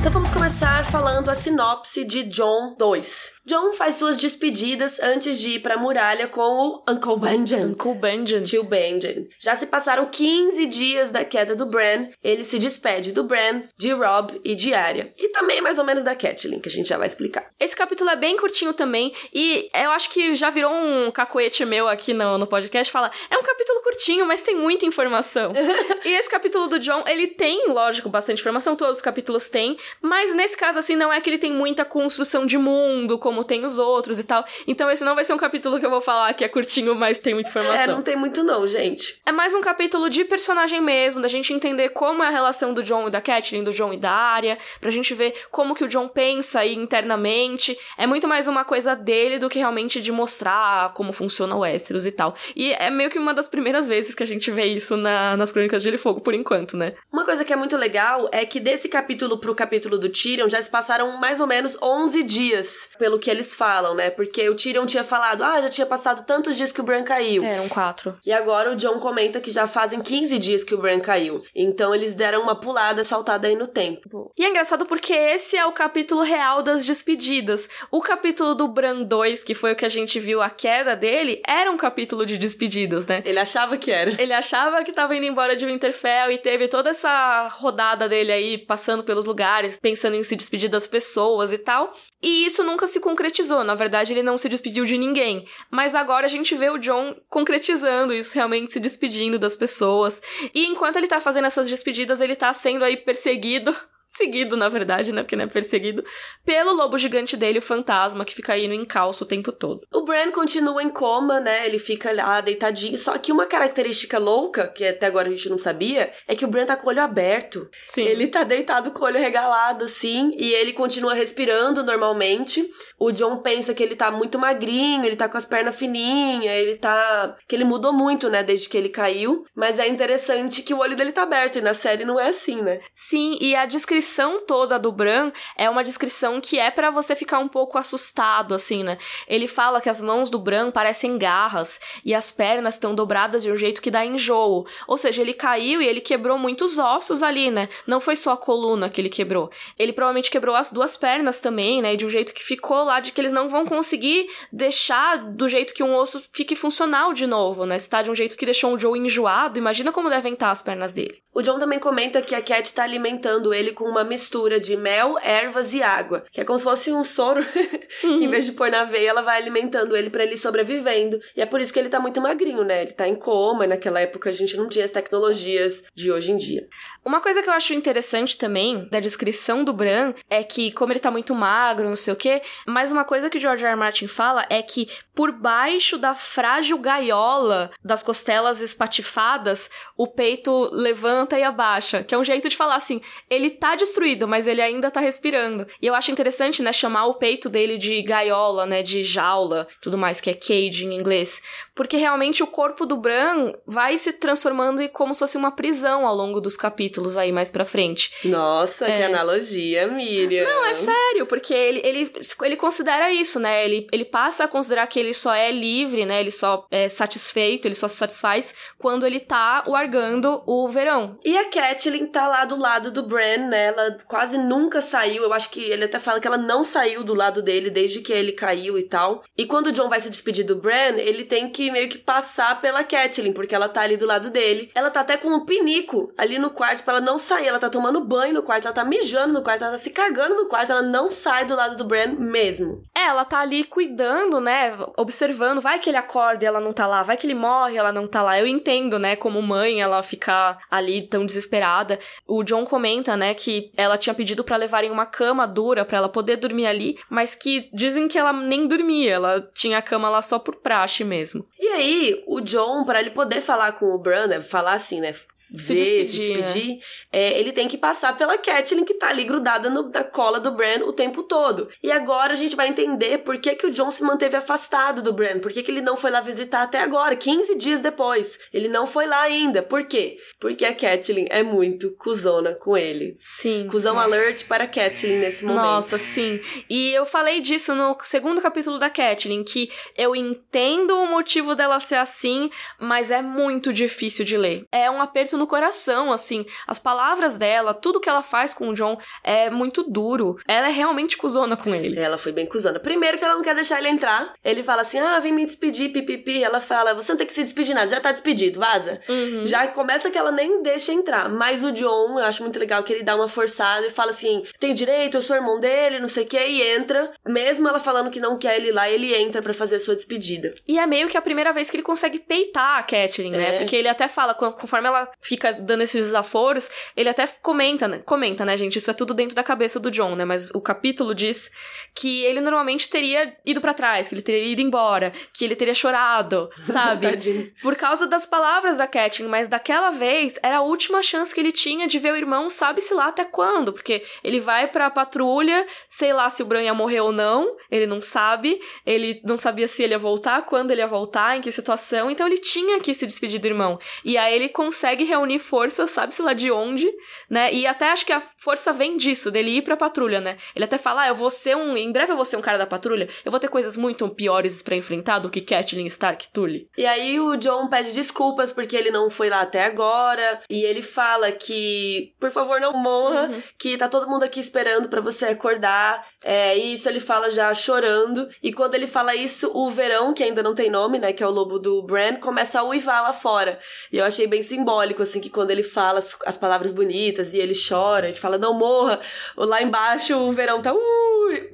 Então 0.00 0.12
vamos 0.12 0.30
começar 0.30 0.86
falando 0.86 1.28
a 1.28 1.34
sinopse 1.34 2.04
de 2.04 2.22
John 2.22 2.74
2. 2.78 3.37
John 3.48 3.72
faz 3.72 3.94
suas 3.94 4.18
despedidas 4.18 5.00
antes 5.00 5.40
de 5.40 5.52
ir 5.52 5.60
pra 5.60 5.78
muralha 5.78 6.28
com 6.28 6.42
o 6.42 6.82
Uncle 6.86 7.16
Benjen. 7.18 7.64
Uncle 7.64 7.94
Benjen. 7.94 8.42
Tio 8.42 8.62
Benjen. 8.62 9.26
Já 9.40 9.56
se 9.56 9.68
passaram 9.68 10.04
15 10.04 10.66
dias 10.66 11.10
da 11.10 11.24
queda 11.24 11.56
do 11.56 11.64
Bran. 11.64 12.08
Ele 12.22 12.44
se 12.44 12.58
despede 12.58 13.10
do 13.10 13.24
Bran, 13.24 13.62
de 13.78 13.90
Rob 13.94 14.38
e 14.44 14.54
de 14.54 14.74
Arya. 14.74 15.14
E 15.16 15.30
também 15.30 15.62
mais 15.62 15.78
ou 15.78 15.84
menos 15.84 16.04
da 16.04 16.14
Catelyn, 16.14 16.60
que 16.60 16.68
a 16.68 16.70
gente 16.70 16.90
já 16.90 16.98
vai 16.98 17.06
explicar. 17.06 17.48
Esse 17.58 17.74
capítulo 17.74 18.10
é 18.10 18.16
bem 18.16 18.36
curtinho 18.36 18.74
também. 18.74 19.14
E 19.32 19.70
eu 19.74 19.92
acho 19.92 20.10
que 20.10 20.34
já 20.34 20.50
virou 20.50 20.70
um 20.70 21.10
cacoete 21.10 21.64
meu 21.64 21.88
aqui 21.88 22.12
no, 22.12 22.36
no 22.36 22.46
podcast. 22.46 22.92
Fala, 22.92 23.10
é 23.30 23.38
um 23.38 23.42
capítulo 23.42 23.80
curtinho, 23.80 24.26
mas 24.26 24.42
tem 24.42 24.56
muita 24.56 24.84
informação. 24.84 25.54
e 26.04 26.10
esse 26.10 26.28
capítulo 26.28 26.66
do 26.66 26.78
John, 26.78 27.02
ele 27.06 27.28
tem, 27.28 27.66
lógico, 27.68 28.10
bastante 28.10 28.42
informação. 28.42 28.76
Todos 28.76 28.98
os 28.98 29.02
capítulos 29.02 29.48
têm. 29.48 29.78
Mas 30.02 30.34
nesse 30.34 30.54
caso, 30.54 30.78
assim, 30.78 30.96
não 30.96 31.10
é 31.10 31.18
que 31.18 31.30
ele 31.30 31.38
tem 31.38 31.54
muita 31.54 31.82
construção 31.82 32.44
de 32.44 32.58
mundo, 32.58 33.18
como 33.18 33.37
tem 33.42 33.64
os 33.64 33.78
outros 33.78 34.18
e 34.18 34.24
tal. 34.24 34.44
Então 34.66 34.90
esse 34.90 35.04
não 35.04 35.14
vai 35.14 35.24
ser 35.24 35.32
um 35.32 35.38
capítulo 35.38 35.78
que 35.78 35.86
eu 35.86 35.90
vou 35.90 36.00
falar 36.00 36.32
que 36.34 36.44
é 36.44 36.48
curtinho, 36.48 36.94
mas 36.94 37.18
tem 37.18 37.34
muita 37.34 37.50
informação. 37.50 37.82
É, 37.82 37.86
não 37.86 38.02
tem 38.02 38.16
muito 38.16 38.42
não, 38.42 38.66
gente. 38.66 39.20
É 39.24 39.32
mais 39.32 39.54
um 39.54 39.60
capítulo 39.60 40.08
de 40.08 40.24
personagem 40.24 40.80
mesmo, 40.80 41.20
da 41.20 41.28
gente 41.28 41.52
entender 41.52 41.90
como 41.90 42.22
é 42.22 42.28
a 42.28 42.30
relação 42.30 42.72
do 42.74 42.82
John 42.82 43.08
e 43.08 43.10
da 43.10 43.20
Catelyn, 43.20 43.64
do 43.64 43.72
John 43.72 43.92
e 43.92 43.96
da 43.96 44.10
Arya, 44.10 44.58
pra 44.80 44.90
gente 44.90 45.14
ver 45.14 45.34
como 45.50 45.74
que 45.74 45.84
o 45.84 45.88
John 45.88 46.08
pensa 46.08 46.60
aí 46.60 46.74
internamente. 46.74 47.76
É 47.96 48.06
muito 48.06 48.26
mais 48.28 48.48
uma 48.48 48.64
coisa 48.64 48.94
dele 48.94 49.38
do 49.38 49.48
que 49.48 49.58
realmente 49.58 50.00
de 50.00 50.12
mostrar 50.12 50.92
como 50.94 51.12
funciona 51.12 51.54
o 51.54 51.60
Westeros 51.60 52.06
e 52.06 52.10
tal. 52.10 52.34
E 52.54 52.72
é 52.72 52.90
meio 52.90 53.10
que 53.10 53.18
uma 53.18 53.34
das 53.34 53.48
primeiras 53.48 53.88
vezes 53.88 54.14
que 54.14 54.22
a 54.22 54.26
gente 54.26 54.50
vê 54.50 54.64
isso 54.64 54.96
na, 54.96 55.36
nas 55.36 55.52
Crônicas 55.52 55.82
de 55.82 55.88
Gelo 55.88 55.96
e 55.96 55.98
Fogo, 55.98 56.20
por 56.20 56.34
enquanto, 56.34 56.76
né? 56.76 56.94
Uma 57.12 57.24
coisa 57.24 57.44
que 57.44 57.52
é 57.52 57.56
muito 57.56 57.76
legal 57.76 58.28
é 58.32 58.44
que 58.44 58.60
desse 58.60 58.88
capítulo 58.88 59.38
pro 59.38 59.54
capítulo 59.54 59.98
do 59.98 60.08
Tyrion 60.08 60.48
já 60.48 60.60
se 60.60 60.70
passaram 60.70 61.18
mais 61.18 61.40
ou 61.40 61.46
menos 61.46 61.76
11 61.82 62.22
dias, 62.22 62.90
pelo 62.98 63.18
que 63.18 63.27
eles 63.30 63.54
falam, 63.54 63.94
né? 63.94 64.10
Porque 64.10 64.48
o 64.48 64.54
Tyrion 64.54 64.86
tinha 64.86 65.04
falado, 65.04 65.42
ah, 65.42 65.60
já 65.60 65.68
tinha 65.68 65.86
passado 65.86 66.24
tantos 66.24 66.56
dias 66.56 66.72
que 66.72 66.80
o 66.80 66.84
Bran 66.84 67.02
caiu. 67.02 67.42
Eram 67.42 67.68
quatro. 67.68 68.18
E 68.24 68.32
agora 68.32 68.72
o 68.72 68.76
John 68.76 68.98
comenta 68.98 69.40
que 69.40 69.50
já 69.50 69.66
fazem 69.66 70.00
15 70.00 70.38
dias 70.38 70.64
que 70.64 70.74
o 70.74 70.78
Bran 70.78 71.00
caiu. 71.00 71.42
Então 71.54 71.94
eles 71.94 72.14
deram 72.14 72.42
uma 72.42 72.54
pulada 72.54 73.04
saltada 73.04 73.48
aí 73.48 73.56
no 73.56 73.66
tempo. 73.66 74.32
E 74.36 74.44
é 74.44 74.48
engraçado 74.48 74.86
porque 74.86 75.12
esse 75.12 75.56
é 75.56 75.64
o 75.66 75.72
capítulo 75.72 76.22
real 76.22 76.62
das 76.62 76.84
despedidas. 76.84 77.68
O 77.90 78.00
capítulo 78.00 78.54
do 78.54 78.68
Bran 78.68 79.02
2, 79.02 79.44
que 79.44 79.54
foi 79.54 79.72
o 79.72 79.76
que 79.76 79.84
a 79.84 79.88
gente 79.88 80.18
viu 80.18 80.40
a 80.42 80.50
queda 80.50 80.96
dele, 80.96 81.40
era 81.46 81.70
um 81.70 81.76
capítulo 81.76 82.24
de 82.26 82.36
despedidas, 82.36 83.06
né? 83.06 83.22
Ele 83.24 83.38
achava 83.38 83.76
que 83.76 83.90
era. 83.90 84.20
Ele 84.20 84.32
achava 84.32 84.82
que 84.84 84.92
tava 84.92 85.14
indo 85.14 85.26
embora 85.26 85.56
de 85.56 85.66
Winterfell 85.66 86.30
e 86.30 86.38
teve 86.38 86.68
toda 86.68 86.90
essa 86.90 87.48
rodada 87.48 88.08
dele 88.08 88.32
aí, 88.32 88.58
passando 88.58 89.02
pelos 89.04 89.24
lugares, 89.24 89.78
pensando 89.80 90.16
em 90.16 90.22
se 90.22 90.36
despedir 90.36 90.68
das 90.68 90.86
pessoas 90.86 91.52
e 91.52 91.58
tal. 91.58 91.92
E 92.22 92.46
isso 92.46 92.64
nunca 92.64 92.86
se 92.86 93.00
concretizou. 93.18 93.64
Na 93.64 93.74
verdade, 93.74 94.12
ele 94.12 94.22
não 94.22 94.38
se 94.38 94.48
despediu 94.48 94.84
de 94.84 94.96
ninguém. 94.96 95.44
Mas 95.70 95.94
agora 95.94 96.26
a 96.26 96.28
gente 96.28 96.54
vê 96.54 96.70
o 96.70 96.78
John 96.78 97.16
concretizando 97.28 98.14
isso, 98.14 98.36
realmente 98.36 98.72
se 98.72 98.78
despedindo 98.78 99.38
das 99.38 99.56
pessoas. 99.56 100.22
E 100.54 100.66
enquanto 100.66 100.96
ele 100.96 101.08
tá 101.08 101.20
fazendo 101.20 101.46
essas 101.46 101.68
despedidas, 101.68 102.20
ele 102.20 102.36
tá 102.36 102.52
sendo 102.52 102.84
aí 102.84 102.96
perseguido 102.96 103.74
seguido, 104.08 104.56
na 104.56 104.68
verdade, 104.68 105.12
né? 105.12 105.22
Porque 105.22 105.36
não 105.36 105.44
é 105.44 105.48
perseguido, 105.48 106.04
pelo 106.44 106.72
lobo 106.72 106.98
gigante 106.98 107.36
dele, 107.36 107.58
o 107.58 107.62
fantasma, 107.62 108.24
que 108.24 108.34
fica 108.34 108.54
aí 108.54 108.66
no 108.66 108.74
encalço 108.74 109.24
o 109.24 109.26
tempo 109.26 109.52
todo. 109.52 109.82
O 109.92 110.04
Bran 110.04 110.30
continua 110.30 110.82
em 110.82 110.90
coma, 110.90 111.38
né? 111.38 111.66
Ele 111.66 111.78
fica 111.78 112.12
lá 112.12 112.40
deitadinho. 112.40 112.98
Só 112.98 113.16
que 113.18 113.30
uma 113.30 113.46
característica 113.46 114.18
louca, 114.18 114.68
que 114.68 114.84
até 114.84 115.06
agora 115.06 115.28
a 115.28 115.30
gente 115.30 115.48
não 115.48 115.58
sabia, 115.58 116.12
é 116.26 116.34
que 116.34 116.44
o 116.44 116.48
Bran 116.48 116.66
tá 116.66 116.76
com 116.76 116.86
o 116.86 116.90
olho 116.90 117.02
aberto. 117.02 117.68
Sim. 117.80 118.02
Ele 118.02 118.26
tá 118.26 118.44
deitado 118.44 118.90
com 118.90 119.02
o 119.02 119.06
olho 119.06 119.20
regalado, 119.20 119.84
assim, 119.84 120.34
e 120.36 120.52
ele 120.52 120.72
continua 120.72 121.14
respirando 121.14 121.84
normalmente. 121.84 122.68
O 122.98 123.12
John 123.12 123.38
pensa 123.38 123.74
que 123.74 123.82
ele 123.82 123.94
tá 123.94 124.10
muito 124.10 124.38
magrinho, 124.38 125.04
ele 125.04 125.16
tá 125.16 125.28
com 125.28 125.38
as 125.38 125.46
pernas 125.46 125.76
fininhas, 125.76 126.54
ele 126.54 126.76
tá. 126.76 127.36
que 127.46 127.54
ele 127.54 127.64
mudou 127.64 127.92
muito, 127.92 128.28
né, 128.28 128.42
desde 128.42 128.68
que 128.68 128.76
ele 128.76 128.88
caiu. 128.88 129.44
Mas 129.54 129.78
é 129.78 129.86
interessante 129.86 130.62
que 130.62 130.74
o 130.74 130.78
olho 130.78 130.96
dele 130.96 131.12
tá 131.12 131.22
aberto, 131.22 131.58
e 131.58 131.60
na 131.60 131.74
série 131.74 132.04
não 132.04 132.18
é 132.18 132.28
assim, 132.28 132.62
né? 132.62 132.80
Sim, 132.94 133.36
e 133.40 133.54
a 133.54 133.66
descrição 133.66 133.97
toda 134.46 134.78
do 134.78 134.92
Bran 134.92 135.30
é 135.56 135.68
uma 135.68 135.84
descrição 135.84 136.40
que 136.40 136.58
é 136.58 136.70
para 136.70 136.90
você 136.90 137.14
ficar 137.14 137.38
um 137.38 137.48
pouco 137.48 137.78
assustado, 137.78 138.54
assim, 138.54 138.82
né? 138.82 138.98
Ele 139.26 139.46
fala 139.46 139.80
que 139.80 139.88
as 139.88 140.00
mãos 140.00 140.30
do 140.30 140.38
Bran 140.38 140.70
parecem 140.70 141.18
garras 141.18 141.80
e 142.04 142.14
as 142.14 142.30
pernas 142.30 142.74
estão 142.74 142.94
dobradas 142.94 143.42
de 143.42 143.50
um 143.50 143.56
jeito 143.56 143.82
que 143.82 143.90
dá 143.90 144.04
enjoo. 144.04 144.66
Ou 144.86 144.96
seja, 144.98 145.22
ele 145.22 145.34
caiu 145.34 145.80
e 145.82 145.86
ele 145.86 146.00
quebrou 146.00 146.38
muitos 146.38 146.78
ossos 146.78 147.22
ali, 147.22 147.50
né? 147.50 147.68
Não 147.86 148.00
foi 148.00 148.16
só 148.16 148.32
a 148.32 148.36
coluna 148.36 148.88
que 148.88 149.00
ele 149.00 149.08
quebrou. 149.08 149.50
Ele 149.78 149.92
provavelmente 149.92 150.30
quebrou 150.30 150.56
as 150.56 150.70
duas 150.70 150.96
pernas 150.96 151.40
também, 151.40 151.82
né? 151.82 151.94
E 151.94 151.96
de 151.96 152.06
um 152.06 152.10
jeito 152.10 152.32
que 152.34 152.44
ficou 152.44 152.84
lá 152.84 153.00
de 153.00 153.12
que 153.12 153.20
eles 153.20 153.32
não 153.32 153.48
vão 153.48 153.64
conseguir 153.64 154.26
deixar 154.52 155.18
do 155.18 155.48
jeito 155.48 155.74
que 155.74 155.82
um 155.82 155.94
osso 155.94 156.22
fique 156.32 156.56
funcional 156.56 157.12
de 157.12 157.26
novo, 157.26 157.64
né? 157.64 157.78
Se 157.78 157.88
tá 157.88 158.02
de 158.02 158.10
um 158.10 158.14
jeito 158.14 158.36
que 158.36 158.44
deixou 158.44 158.74
o 158.74 158.78
Joe 158.78 158.98
enjoado, 158.98 159.58
imagina 159.58 159.92
como 159.92 160.10
devem 160.10 160.32
estar 160.32 160.50
as 160.50 160.62
pernas 160.62 160.92
dele. 160.92 161.22
O 161.38 161.42
John 161.42 161.56
também 161.60 161.78
comenta 161.78 162.20
que 162.20 162.34
a 162.34 162.42
Cat 162.42 162.74
tá 162.74 162.82
alimentando 162.82 163.54
ele 163.54 163.70
com 163.70 163.84
uma 163.84 164.02
mistura 164.02 164.58
de 164.58 164.76
mel, 164.76 165.16
ervas 165.22 165.72
e 165.72 165.80
água, 165.80 166.24
que 166.32 166.40
é 166.40 166.44
como 166.44 166.58
se 166.58 166.64
fosse 166.64 166.92
um 166.92 167.04
soro, 167.04 167.46
que 168.00 168.08
em 168.08 168.28
vez 168.28 168.44
de 168.44 168.50
pôr 168.50 168.68
na 168.72 168.82
veia, 168.82 169.10
ela 169.10 169.22
vai 169.22 169.36
alimentando 169.36 169.96
ele 169.96 170.10
para 170.10 170.24
ele 170.24 170.36
sobrevivendo. 170.36 171.20
E 171.36 171.40
é 171.40 171.46
por 171.46 171.60
isso 171.60 171.72
que 171.72 171.78
ele 171.78 171.88
tá 171.88 172.00
muito 172.00 172.20
magrinho, 172.20 172.64
né? 172.64 172.82
Ele 172.82 172.90
tá 172.90 173.06
em 173.06 173.14
coma, 173.14 173.64
e 173.64 173.68
naquela 173.68 174.00
época 174.00 174.30
a 174.30 174.32
gente 174.32 174.56
não 174.56 174.68
tinha 174.68 174.84
as 174.84 174.90
tecnologias 174.90 175.84
de 175.94 176.10
hoje 176.10 176.32
em 176.32 176.36
dia. 176.38 176.66
Uma 177.04 177.20
coisa 177.20 177.40
que 177.40 177.48
eu 177.48 177.54
acho 177.54 177.72
interessante 177.72 178.36
também 178.36 178.88
da 178.90 178.98
descrição 178.98 179.62
do 179.62 179.72
Bran 179.72 180.14
é 180.28 180.42
que, 180.42 180.72
como 180.72 180.92
ele 180.92 180.98
tá 180.98 181.12
muito 181.12 181.36
magro, 181.36 181.88
não 181.88 181.94
sei 181.94 182.14
o 182.14 182.16
quê, 182.16 182.42
mas 182.66 182.90
uma 182.90 183.04
coisa 183.04 183.30
que 183.30 183.38
o 183.38 183.40
George 183.40 183.64
R. 183.64 183.70
R. 183.70 183.78
Martin 183.78 184.08
fala 184.08 184.44
é 184.50 184.60
que 184.60 184.88
por 185.14 185.30
baixo 185.30 185.98
da 185.98 186.16
frágil 186.16 186.78
gaiola 186.78 187.70
das 187.84 188.02
costelas 188.02 188.60
espatifadas, 188.60 189.70
o 189.96 190.08
peito 190.08 190.68
levanta 190.72 191.27
e 191.36 191.42
abaixa, 191.42 192.04
que 192.04 192.14
é 192.14 192.18
um 192.18 192.22
jeito 192.24 192.48
de 192.48 192.56
falar 192.56 192.76
assim, 192.76 193.00
ele 193.28 193.50
tá 193.50 193.74
destruído, 193.74 194.28
mas 194.28 194.46
ele 194.46 194.62
ainda 194.62 194.88
tá 194.88 195.00
respirando. 195.00 195.66
E 195.82 195.86
eu 195.86 195.94
acho 195.94 196.12
interessante, 196.12 196.62
né, 196.62 196.72
chamar 196.72 197.06
o 197.06 197.14
peito 197.14 197.48
dele 197.48 197.76
de 197.76 198.00
gaiola, 198.02 198.64
né, 198.66 198.82
de 198.82 199.02
jaula, 199.02 199.66
tudo 199.80 199.98
mais, 199.98 200.20
que 200.20 200.30
é 200.30 200.34
cage 200.34 200.86
em 200.86 200.94
inglês, 200.94 201.42
porque 201.78 201.96
realmente 201.96 202.42
o 202.42 202.46
corpo 202.48 202.84
do 202.84 202.96
Bran 202.96 203.52
vai 203.64 203.96
se 203.96 204.14
transformando 204.14 204.82
em 204.82 204.88
como 204.88 205.14
se 205.14 205.20
fosse 205.20 205.36
uma 205.36 205.52
prisão 205.52 206.04
ao 206.04 206.12
longo 206.12 206.40
dos 206.40 206.56
capítulos 206.56 207.16
aí 207.16 207.30
mais 207.30 207.52
pra 207.52 207.64
frente. 207.64 208.10
Nossa, 208.24 208.84
é. 208.84 208.96
que 208.96 209.02
analogia, 209.04 209.86
Miriam. 209.86 210.44
Não, 210.44 210.66
é 210.66 210.74
sério, 210.74 211.24
porque 211.26 211.54
ele, 211.54 211.80
ele, 211.84 212.12
ele 212.42 212.56
considera 212.56 213.12
isso, 213.12 213.38
né, 213.38 213.64
ele, 213.64 213.86
ele 213.92 214.04
passa 214.04 214.42
a 214.42 214.48
considerar 214.48 214.88
que 214.88 214.98
ele 214.98 215.14
só 215.14 215.32
é 215.32 215.52
livre, 215.52 216.04
né, 216.04 216.18
ele 216.18 216.32
só 216.32 216.66
é 216.68 216.88
satisfeito, 216.88 217.68
ele 217.68 217.76
só 217.76 217.86
se 217.86 217.94
satisfaz 217.94 218.52
quando 218.76 219.06
ele 219.06 219.20
tá 219.20 219.62
largando 219.64 220.42
o 220.46 220.66
verão. 220.66 221.16
E 221.24 221.38
a 221.38 221.44
Catelyn 221.44 222.08
tá 222.08 222.26
lá 222.26 222.44
do 222.44 222.58
lado 222.58 222.90
do 222.90 223.04
Bran, 223.04 223.46
né? 223.48 223.66
Ela 223.66 223.98
quase 224.08 224.36
nunca 224.36 224.80
saiu. 224.80 225.22
Eu 225.22 225.32
acho 225.32 225.48
que 225.50 225.60
ele 225.60 225.84
até 225.84 226.00
fala 226.00 226.18
que 226.18 226.26
ela 226.26 226.38
não 226.38 226.64
saiu 226.64 227.04
do 227.04 227.14
lado 227.14 227.40
dele 227.40 227.70
desde 227.70 228.00
que 228.00 228.12
ele 228.12 228.32
caiu 228.32 228.76
e 228.76 228.82
tal. 228.82 229.22
E 229.36 229.46
quando 229.46 229.68
o 229.68 229.72
John 229.72 229.88
vai 229.88 230.00
se 230.00 230.10
despedir 230.10 230.44
do 230.44 230.56
Bran, 230.56 230.96
ele 230.96 231.24
tem 231.24 231.48
que 231.48 231.67
meio 231.70 231.88
que 231.88 231.98
passar 231.98 232.60
pela 232.60 232.84
Catelyn, 232.84 233.32
porque 233.32 233.54
ela 233.54 233.68
tá 233.68 233.82
ali 233.82 233.96
do 233.96 234.06
lado 234.06 234.30
dele. 234.30 234.70
Ela 234.74 234.90
tá 234.90 235.00
até 235.00 235.16
com 235.16 235.28
um 235.28 235.44
pinico 235.44 236.12
ali 236.16 236.38
no 236.38 236.50
quarto 236.50 236.82
pra 236.82 236.94
ela 236.94 237.04
não 237.04 237.18
sair. 237.18 237.48
Ela 237.48 237.58
tá 237.58 237.70
tomando 237.70 238.04
banho 238.04 238.34
no 238.34 238.42
quarto, 238.42 238.66
ela 238.66 238.74
tá 238.74 238.84
mijando 238.84 239.32
no 239.32 239.42
quarto, 239.42 239.62
ela 239.62 239.72
tá 239.72 239.78
se 239.78 239.90
cagando 239.90 240.34
no 240.34 240.46
quarto, 240.46 240.72
ela 240.72 240.82
não 240.82 241.10
sai 241.10 241.44
do 241.44 241.56
lado 241.56 241.76
do 241.76 241.84
Bran 241.84 242.14
mesmo. 242.18 242.82
É, 242.98 243.06
ela 243.06 243.24
tá 243.24 243.38
ali 243.38 243.62
cuidando, 243.62 244.40
né? 244.40 244.76
Observando. 244.96 245.60
Vai 245.60 245.78
que 245.78 245.88
ele 245.88 245.96
acorda 245.96 246.44
e 246.44 246.48
ela 246.48 246.58
não 246.58 246.72
tá 246.72 246.84
lá. 246.84 247.04
Vai 247.04 247.16
que 247.16 247.26
ele 247.26 247.34
morre 247.34 247.74
e 247.74 247.76
ela 247.76 247.92
não 247.92 248.08
tá 248.08 248.22
lá. 248.22 248.36
Eu 248.38 248.46
entendo, 248.46 248.98
né? 248.98 249.14
Como 249.14 249.40
mãe, 249.40 249.80
ela 249.80 250.02
ficar 250.02 250.58
ali 250.68 251.02
tão 251.02 251.24
desesperada. 251.24 251.98
O 252.26 252.42
John 252.42 252.64
comenta, 252.64 253.16
né, 253.16 253.34
que 253.34 253.70
ela 253.76 253.96
tinha 253.96 254.14
pedido 254.14 254.42
para 254.42 254.56
levarem 254.56 254.90
uma 254.90 255.06
cama 255.06 255.46
dura 255.46 255.84
para 255.84 255.98
ela 255.98 256.08
poder 256.08 256.36
dormir 256.36 256.66
ali, 256.66 256.98
mas 257.08 257.34
que 257.34 257.70
dizem 257.72 258.08
que 258.08 258.18
ela 258.18 258.32
nem 258.32 258.66
dormia, 258.66 259.14
ela 259.14 259.40
tinha 259.54 259.78
a 259.78 259.82
cama 259.82 260.08
lá 260.08 260.22
só 260.22 260.38
por 260.38 260.56
praxe 260.56 261.04
mesmo. 261.04 261.46
E 261.58 261.68
aí, 261.68 262.24
o 262.26 262.40
John, 262.40 262.84
para 262.84 263.00
ele 263.00 263.10
poder 263.10 263.40
falar 263.40 263.72
com 263.72 263.86
o 263.86 263.98
Bran, 263.98 264.26
né, 264.26 264.40
falar 264.40 264.72
assim, 264.72 265.00
né, 265.00 265.14
se 265.56 265.74
ver, 265.74 266.04
despedir, 266.04 266.22
se 266.22 266.42
despedir, 266.42 266.78
é, 267.10 267.38
ele 267.38 267.52
tem 267.52 267.68
que 267.68 267.78
passar 267.78 268.16
pela 268.16 268.36
Catelyn 268.36 268.84
que 268.84 268.94
tá 268.94 269.08
ali 269.08 269.24
grudada 269.24 269.70
no, 269.70 269.90
na 269.90 270.04
cola 270.04 270.38
do 270.38 270.52
Bran 270.52 270.84
o 270.84 270.92
tempo 270.92 271.22
todo. 271.22 271.68
E 271.82 271.90
agora 271.90 272.32
a 272.32 272.36
gente 272.36 272.56
vai 272.56 272.68
entender 272.68 273.18
por 273.18 273.38
que, 273.38 273.54
que 273.54 273.66
o 273.66 273.70
John 273.70 273.90
se 273.90 274.02
manteve 274.02 274.36
afastado 274.36 275.02
do 275.02 275.12
Bran, 275.12 275.38
por 275.38 275.52
que, 275.52 275.62
que 275.62 275.70
ele 275.70 275.80
não 275.80 275.96
foi 275.96 276.10
lá 276.10 276.20
visitar 276.20 276.62
até 276.62 276.80
agora, 276.80 277.16
15 277.16 277.56
dias 277.56 277.80
depois. 277.80 278.38
Ele 278.52 278.68
não 278.68 278.86
foi 278.86 279.06
lá 279.06 279.22
ainda. 279.22 279.62
Por 279.62 279.84
quê? 279.84 280.18
Porque 280.38 280.64
a 280.64 280.74
Catelyn 280.74 281.26
é 281.30 281.42
muito 281.42 281.92
cuzona 281.92 282.54
com 282.54 282.76
ele. 282.76 283.14
Sim. 283.16 283.66
Cusão 283.70 283.94
Nossa. 283.94 284.06
alert 284.06 284.44
para 284.46 284.64
a 284.64 284.68
Catelyn 284.68 285.18
nesse 285.18 285.44
momento. 285.44 285.62
Nossa, 285.62 285.98
sim. 285.98 286.40
E 286.68 286.90
eu 286.90 287.06
falei 287.06 287.40
disso 287.40 287.74
no 287.74 287.96
segundo 288.02 288.42
capítulo 288.42 288.78
da 288.78 288.90
Catelyn, 288.90 289.44
que 289.44 289.70
eu 289.96 290.14
entendo 290.14 290.96
o 290.98 291.06
motivo 291.06 291.54
dela 291.54 291.80
ser 291.80 291.96
assim, 291.96 292.50
mas 292.78 293.10
é 293.10 293.22
muito 293.22 293.72
difícil 293.72 294.24
de 294.24 294.36
ler. 294.36 294.66
É 294.70 294.90
um 294.90 295.00
aperto 295.00 295.37
no 295.38 295.46
coração, 295.46 296.12
assim. 296.12 296.44
As 296.66 296.78
palavras 296.78 297.36
dela, 297.36 297.72
tudo 297.72 298.00
que 298.00 298.08
ela 298.08 298.22
faz 298.22 298.52
com 298.52 298.68
o 298.68 298.74
John 298.74 298.98
é 299.22 299.48
muito 299.48 299.82
duro. 299.82 300.38
Ela 300.46 300.68
é 300.68 300.70
realmente 300.70 301.16
cuzona 301.16 301.56
com 301.56 301.74
ele. 301.74 301.98
Ela 301.98 302.18
foi 302.18 302.32
bem 302.32 302.46
cuzona. 302.46 302.78
Primeiro 302.78 303.18
que 303.18 303.24
ela 303.24 303.34
não 303.34 303.42
quer 303.42 303.54
deixar 303.54 303.78
ele 303.78 303.88
entrar. 303.88 304.32
Ele 304.44 304.62
fala 304.62 304.82
assim: 304.82 304.98
ah, 304.98 305.18
vem 305.20 305.32
me 305.32 305.46
despedir, 305.46 305.92
pipipi. 305.92 306.42
Ela 306.42 306.60
fala: 306.60 306.94
você 306.94 307.12
não 307.12 307.18
tem 307.18 307.26
que 307.26 307.32
se 307.32 307.44
despedir 307.44 307.74
nada, 307.74 307.88
já 307.88 308.00
tá 308.00 308.12
despedido, 308.12 308.60
vaza. 308.60 309.00
Uhum. 309.08 309.46
Já 309.46 309.66
começa 309.68 310.10
que 310.10 310.18
ela 310.18 310.32
nem 310.32 310.62
deixa 310.62 310.92
entrar. 310.92 311.28
Mas 311.28 311.64
o 311.64 311.72
John, 311.72 312.18
eu 312.18 312.24
acho 312.24 312.42
muito 312.42 312.58
legal 312.58 312.82
que 312.82 312.92
ele 312.92 313.02
dá 313.02 313.14
uma 313.14 313.28
forçada 313.28 313.86
e 313.86 313.90
fala 313.90 314.10
assim: 314.10 314.44
tem 314.58 314.74
direito, 314.74 315.16
eu 315.16 315.22
sou 315.22 315.36
irmão 315.36 315.60
dele, 315.60 316.00
não 316.00 316.08
sei 316.08 316.24
o 316.24 316.26
que, 316.26 316.38
e 316.38 316.62
entra. 316.62 317.12
Mesmo 317.26 317.68
ela 317.68 317.80
falando 317.80 318.10
que 318.10 318.20
não 318.20 318.38
quer 318.38 318.56
ele 318.56 318.72
lá, 318.72 318.88
ele 318.88 319.14
entra 319.14 319.40
para 319.42 319.54
fazer 319.54 319.76
a 319.76 319.80
sua 319.80 319.94
despedida. 319.94 320.54
E 320.66 320.78
é 320.78 320.86
meio 320.86 321.08
que 321.08 321.16
a 321.16 321.22
primeira 321.22 321.52
vez 321.52 321.70
que 321.70 321.76
ele 321.76 321.82
consegue 321.82 322.18
peitar 322.18 322.78
a 322.78 322.82
Catelyn, 322.82 323.30
né? 323.30 323.54
É. 323.54 323.58
Porque 323.58 323.76
ele 323.76 323.88
até 323.88 324.08
fala, 324.08 324.34
conforme 324.34 324.88
ela 324.88 325.10
fica 325.28 325.52
dando 325.52 325.82
esses 325.82 326.06
desaforos, 326.06 326.70
ele 326.96 327.10
até 327.10 327.26
comenta, 327.42 327.86
né? 327.86 327.98
Comenta, 327.98 328.44
né, 328.44 328.56
gente? 328.56 328.78
Isso 328.78 328.90
é 328.90 328.94
tudo 328.94 329.12
dentro 329.12 329.36
da 329.36 329.42
cabeça 329.42 329.78
do 329.78 329.90
John, 329.90 330.16
né? 330.16 330.24
Mas 330.24 330.50
o 330.54 330.60
capítulo 330.60 331.14
diz 331.14 331.50
que 331.94 332.24
ele 332.24 332.40
normalmente 332.40 332.88
teria 332.88 333.36
ido 333.44 333.60
para 333.60 333.74
trás, 333.74 334.08
que 334.08 334.14
ele 334.14 334.22
teria 334.22 334.52
ido 334.52 334.62
embora, 334.62 335.12
que 335.34 335.44
ele 335.44 335.54
teria 335.54 335.74
chorado, 335.74 336.48
sabe? 336.64 337.52
Por 337.62 337.76
causa 337.76 338.06
das 338.06 338.24
palavras 338.24 338.78
da 338.78 338.86
Catelyn, 338.86 339.28
mas 339.28 339.48
daquela 339.48 339.90
vez 339.90 340.38
era 340.42 340.58
a 340.58 340.62
última 340.62 341.02
chance 341.02 341.34
que 341.34 341.40
ele 341.40 341.52
tinha 341.52 341.86
de 341.86 341.98
ver 341.98 342.12
o 342.12 342.16
irmão, 342.16 342.48
sabe-se 342.48 342.94
lá 342.94 343.08
até 343.08 343.24
quando, 343.24 343.72
porque 343.72 344.02
ele 344.24 344.40
vai 344.40 344.66
pra 344.66 344.90
patrulha, 344.90 345.66
sei 345.90 346.12
lá 346.12 346.30
se 346.30 346.42
o 346.42 346.46
Bran 346.46 346.62
ia 346.62 346.74
morrer 346.74 347.00
ou 347.00 347.12
não, 347.12 347.54
ele 347.70 347.86
não 347.86 348.00
sabe, 348.00 348.58
ele 348.86 349.20
não 349.24 349.36
sabia 349.36 349.68
se 349.68 349.82
ele 349.82 349.92
ia 349.92 349.98
voltar, 349.98 350.42
quando 350.42 350.70
ele 350.70 350.80
ia 350.80 350.86
voltar, 350.86 351.36
em 351.36 351.40
que 351.42 351.52
situação, 351.52 352.10
então 352.10 352.26
ele 352.26 352.38
tinha 352.38 352.80
que 352.80 352.94
se 352.94 353.06
despedir 353.06 353.38
do 353.38 353.46
irmão. 353.46 353.78
E 354.04 354.16
aí 354.16 354.34
ele 354.34 354.48
consegue 354.48 355.04
reunir 355.18 355.38
forças, 355.38 355.90
sabe-se 355.90 356.22
lá 356.22 356.32
de 356.32 356.50
onde, 356.50 356.90
né? 357.28 357.52
E 357.52 357.66
até 357.66 357.90
acho 357.90 358.06
que 358.06 358.12
a 358.12 358.22
força 358.38 358.72
vem 358.72 358.96
disso, 358.96 359.30
dele 359.30 359.58
ir 359.58 359.62
pra 359.62 359.76
patrulha, 359.76 360.20
né? 360.20 360.36
Ele 360.54 360.64
até 360.64 360.78
fala, 360.78 361.02
ah, 361.02 361.08
eu 361.08 361.14
vou 361.14 361.30
ser 361.30 361.56
um, 361.56 361.76
em 361.76 361.92
breve 361.92 362.12
eu 362.12 362.16
vou 362.16 362.24
ser 362.24 362.36
um 362.36 362.42
cara 362.42 362.58
da 362.58 362.66
patrulha, 362.66 363.08
eu 363.24 363.30
vou 363.30 363.40
ter 363.40 363.48
coisas 363.48 363.76
muito 363.76 364.08
piores 364.08 364.62
pra 364.62 364.76
enfrentar 364.76 365.18
do 365.18 365.30
que 365.30 365.40
Catelyn 365.40 365.86
Stark 365.86 366.28
Tully. 366.32 366.68
E 366.76 366.86
aí 366.86 367.20
o 367.20 367.36
John 367.36 367.68
pede 367.68 367.92
desculpas 367.92 368.52
porque 368.52 368.76
ele 368.76 368.90
não 368.90 369.10
foi 369.10 369.28
lá 369.28 369.42
até 369.42 369.64
agora. 369.64 370.40
E 370.48 370.64
ele 370.64 370.82
fala 370.82 371.30
que, 371.32 372.14
por 372.18 372.30
favor, 372.30 372.60
não 372.60 372.72
morra, 372.72 373.30
que 373.58 373.76
tá 373.76 373.88
todo 373.88 374.08
mundo 374.08 374.22
aqui 374.22 374.40
esperando 374.40 374.88
pra 374.88 375.00
você 375.00 375.26
acordar. 375.26 376.06
É, 376.24 376.56
e 376.56 376.74
isso 376.74 376.88
ele 376.88 377.00
fala 377.00 377.30
já 377.30 377.52
chorando. 377.54 378.28
E 378.42 378.52
quando 378.52 378.74
ele 378.74 378.86
fala 378.86 379.14
isso, 379.14 379.50
o 379.54 379.70
verão, 379.70 380.14
que 380.14 380.22
ainda 380.22 380.42
não 380.42 380.54
tem 380.54 380.70
nome, 380.70 380.98
né? 380.98 381.12
Que 381.12 381.22
é 381.22 381.26
o 381.26 381.30
lobo 381.30 381.58
do 381.58 381.82
Bran, 381.82 382.16
começa 382.16 382.60
a 382.60 382.64
uivar 382.64 383.02
lá 383.02 383.12
fora. 383.12 383.58
E 383.92 383.98
eu 383.98 384.04
achei 384.04 384.26
bem 384.26 384.42
simbólico, 384.42 385.02
assim, 385.08 385.20
que 385.20 385.30
quando 385.30 385.50
ele 385.50 385.62
fala 385.62 385.98
as, 385.98 386.16
as 386.26 386.36
palavras 386.36 386.72
bonitas 386.72 387.34
e 387.34 387.38
ele 387.38 387.54
chora, 387.54 388.08
ele 388.08 388.16
fala, 388.16 388.38
não 388.38 388.54
morra. 388.54 389.00
Lá 389.36 389.62
embaixo 389.62 390.16
o 390.16 390.32
verão 390.32 390.60
tá, 390.60 390.72
uh, 390.72 390.78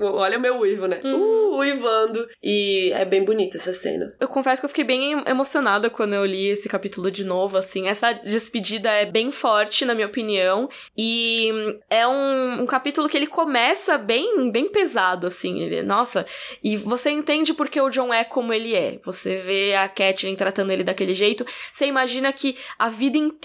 olha 0.01 0.39
o 0.39 0.41
meu 0.41 0.59
uivo, 0.59 0.87
né? 0.87 1.01
Uhum. 1.05 1.21
Uh, 1.21 1.57
uivando. 1.59 2.29
E 2.43 2.91
é 2.93 3.05
bem 3.05 3.25
bonita 3.25 3.57
essa 3.57 3.73
cena. 3.73 4.15
Eu 4.21 4.29
confesso 4.29 4.61
que 4.61 4.67
eu 4.67 4.69
fiquei 4.69 4.85
bem 4.85 5.23
emocionada 5.27 5.91
quando 5.91 6.15
eu 6.15 6.25
li 6.25 6.49
esse 6.49 6.69
capítulo 6.69 7.11
de 7.11 7.25
novo, 7.25 7.57
assim. 7.57 7.89
Essa 7.89 8.13
despedida 8.13 8.91
é 8.91 9.05
bem 9.05 9.31
forte, 9.31 9.85
na 9.85 9.95
minha 9.95 10.07
opinião. 10.07 10.69
E 10.97 11.51
é 11.89 12.07
um, 12.07 12.63
um 12.63 12.67
capítulo 12.67 13.09
que 13.09 13.17
ele 13.17 13.27
começa 13.27 13.99
bem, 13.99 14.51
bem 14.51 14.69
pesado, 14.69 15.27
assim. 15.27 15.63
Ele, 15.63 15.83
nossa, 15.83 16.25
e 16.63 16.77
você 16.77 17.11
entende 17.11 17.55
porque 17.55 17.81
o 17.81 17.91
John 17.91 18.13
é 18.13 18.25
como 18.25 18.53
ele 18.53 18.75
é. 18.75 18.99
Você 19.05 19.37
vê 19.37 19.75
a 19.75 19.89
Catelyn 19.89 20.35
tratando 20.35 20.73
ele 20.73 20.85
daquele 20.85 21.15
jeito. 21.15 21.45
Você 21.73 21.87
imagina 21.87 22.33
que 22.33 22.57
a 22.79 22.89
vida 22.89 23.19
inteira 23.19 23.44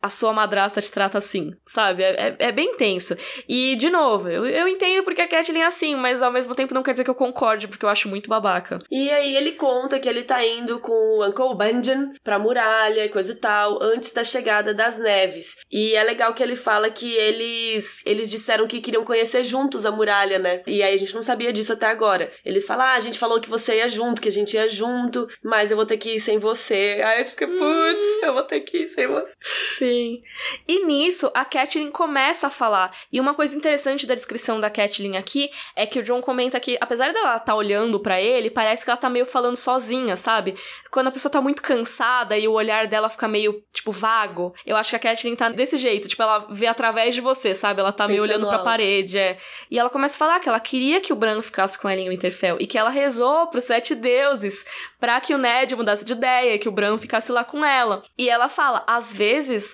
a 0.00 0.08
sua 0.08 0.32
madrasta 0.32 0.80
te 0.80 0.90
trata 0.90 1.18
assim, 1.18 1.52
sabe? 1.66 2.02
É, 2.02 2.10
é, 2.10 2.36
é 2.48 2.52
bem 2.52 2.76
tenso. 2.76 3.16
E, 3.48 3.76
de 3.76 3.90
novo, 3.90 4.28
eu, 4.28 4.46
eu 4.46 4.68
entendo 4.68 5.04
porque 5.04 5.22
a 5.22 5.28
Catelyn 5.28 5.60
é 5.60 5.66
assim, 5.66 5.94
mas 5.96 6.22
ao 6.22 6.32
mesmo 6.32 6.54
tempo 6.54 6.74
não 6.74 6.82
quer 6.82 6.92
dizer 6.92 7.04
que 7.04 7.10
eu 7.10 7.14
concorde, 7.14 7.68
porque 7.68 7.84
eu 7.84 7.88
acho 7.88 8.08
muito 8.08 8.28
babaca. 8.28 8.78
E 8.90 9.10
aí 9.10 9.36
ele 9.36 9.52
conta 9.52 9.98
que 9.98 10.08
ele 10.08 10.22
tá 10.22 10.44
indo 10.44 10.78
com 10.80 10.92
o 10.92 11.26
Uncle 11.26 11.56
Benjen 11.56 12.12
pra 12.22 12.38
muralha 12.38 13.04
e 13.04 13.08
coisa 13.08 13.32
e 13.32 13.36
tal, 13.36 13.82
antes 13.82 14.12
da 14.12 14.24
chegada 14.24 14.74
das 14.74 14.98
neves. 14.98 15.56
E 15.70 15.94
é 15.94 16.02
legal 16.02 16.34
que 16.34 16.42
ele 16.42 16.56
fala 16.56 16.90
que 16.90 17.14
eles 17.14 18.02
eles 18.04 18.30
disseram 18.30 18.66
que 18.66 18.80
queriam 18.80 19.04
conhecer 19.04 19.42
juntos 19.42 19.84
a 19.86 19.90
muralha, 19.90 20.38
né? 20.38 20.62
E 20.66 20.82
aí 20.82 20.94
a 20.94 20.98
gente 20.98 21.14
não 21.14 21.22
sabia 21.22 21.52
disso 21.52 21.72
até 21.72 21.86
agora. 21.86 22.30
Ele 22.44 22.60
fala: 22.60 22.92
ah, 22.92 22.96
a 22.96 23.00
gente 23.00 23.18
falou 23.18 23.40
que 23.40 23.50
você 23.50 23.76
ia 23.76 23.88
junto, 23.88 24.22
que 24.22 24.28
a 24.28 24.32
gente 24.32 24.54
ia 24.54 24.68
junto, 24.68 25.28
mas 25.42 25.70
eu 25.70 25.76
vou 25.76 25.86
ter 25.86 25.96
que 25.96 26.16
ir 26.16 26.20
sem 26.20 26.38
você. 26.38 27.00
Aí 27.04 27.24
você 27.24 27.30
fica, 27.30 27.46
putz, 27.46 27.62
hum. 27.62 28.20
eu 28.22 28.34
vou 28.34 28.42
ter 28.42 28.60
que 28.60 28.78
ir 28.78 28.88
sem 28.88 29.06
você. 29.06 29.31
Sim. 29.42 30.22
E 30.66 30.84
nisso, 30.84 31.30
a 31.34 31.44
Catelyn 31.44 31.90
começa 31.90 32.46
a 32.46 32.50
falar. 32.50 32.92
E 33.12 33.20
uma 33.20 33.34
coisa 33.34 33.56
interessante 33.56 34.06
da 34.06 34.14
descrição 34.14 34.60
da 34.60 34.70
Catelyn 34.70 35.16
aqui 35.16 35.50
é 35.74 35.86
que 35.86 35.98
o 35.98 36.02
John 36.02 36.20
comenta 36.20 36.60
que, 36.60 36.78
apesar 36.80 37.12
dela 37.12 37.32
estar 37.32 37.40
tá 37.40 37.54
olhando 37.54 37.98
para 37.98 38.20
ele, 38.20 38.50
parece 38.50 38.84
que 38.84 38.90
ela 38.90 38.96
tá 38.96 39.10
meio 39.10 39.26
falando 39.26 39.56
sozinha, 39.56 40.16
sabe? 40.16 40.54
Quando 40.90 41.08
a 41.08 41.10
pessoa 41.10 41.32
tá 41.32 41.40
muito 41.40 41.62
cansada 41.62 42.36
e 42.38 42.46
o 42.46 42.52
olhar 42.52 42.86
dela 42.86 43.08
fica 43.08 43.26
meio, 43.26 43.62
tipo, 43.72 43.90
vago. 43.90 44.54
Eu 44.64 44.76
acho 44.76 44.90
que 44.90 44.96
a 44.96 44.98
Catelyn 44.98 45.34
tá 45.34 45.48
desse 45.48 45.76
jeito. 45.76 46.08
Tipo, 46.08 46.22
ela 46.22 46.46
vê 46.50 46.66
através 46.66 47.14
de 47.14 47.20
você, 47.20 47.54
sabe? 47.54 47.80
Ela 47.80 47.92
tá 47.92 48.06
Pensando 48.06 48.10
meio 48.10 48.22
olhando 48.22 48.46
pra 48.46 48.58
alto. 48.58 48.64
parede, 48.64 49.18
é. 49.18 49.36
E 49.70 49.78
ela 49.78 49.90
começa 49.90 50.14
a 50.14 50.18
falar 50.18 50.40
que 50.40 50.48
ela 50.48 50.60
queria 50.60 51.00
que 51.00 51.12
o 51.12 51.16
Bran 51.16 51.42
ficasse 51.42 51.78
com 51.78 51.88
ela 51.88 52.00
em 52.00 52.08
Winterfell. 52.08 52.58
E 52.60 52.66
que 52.66 52.78
ela 52.78 52.90
rezou 52.90 53.48
pros 53.48 53.64
sete 53.64 53.94
deuses 53.94 54.64
para 55.00 55.20
que 55.20 55.34
o 55.34 55.38
Ned 55.38 55.74
mudasse 55.74 56.04
de 56.04 56.12
ideia, 56.12 56.58
que 56.58 56.68
o 56.68 56.72
Bran 56.72 56.96
ficasse 56.98 57.32
lá 57.32 57.42
com 57.42 57.64
ela. 57.64 58.02
E 58.16 58.28
ela 58.28 58.48
fala: 58.48 58.84
às 58.86 59.12
vezes 59.12 59.21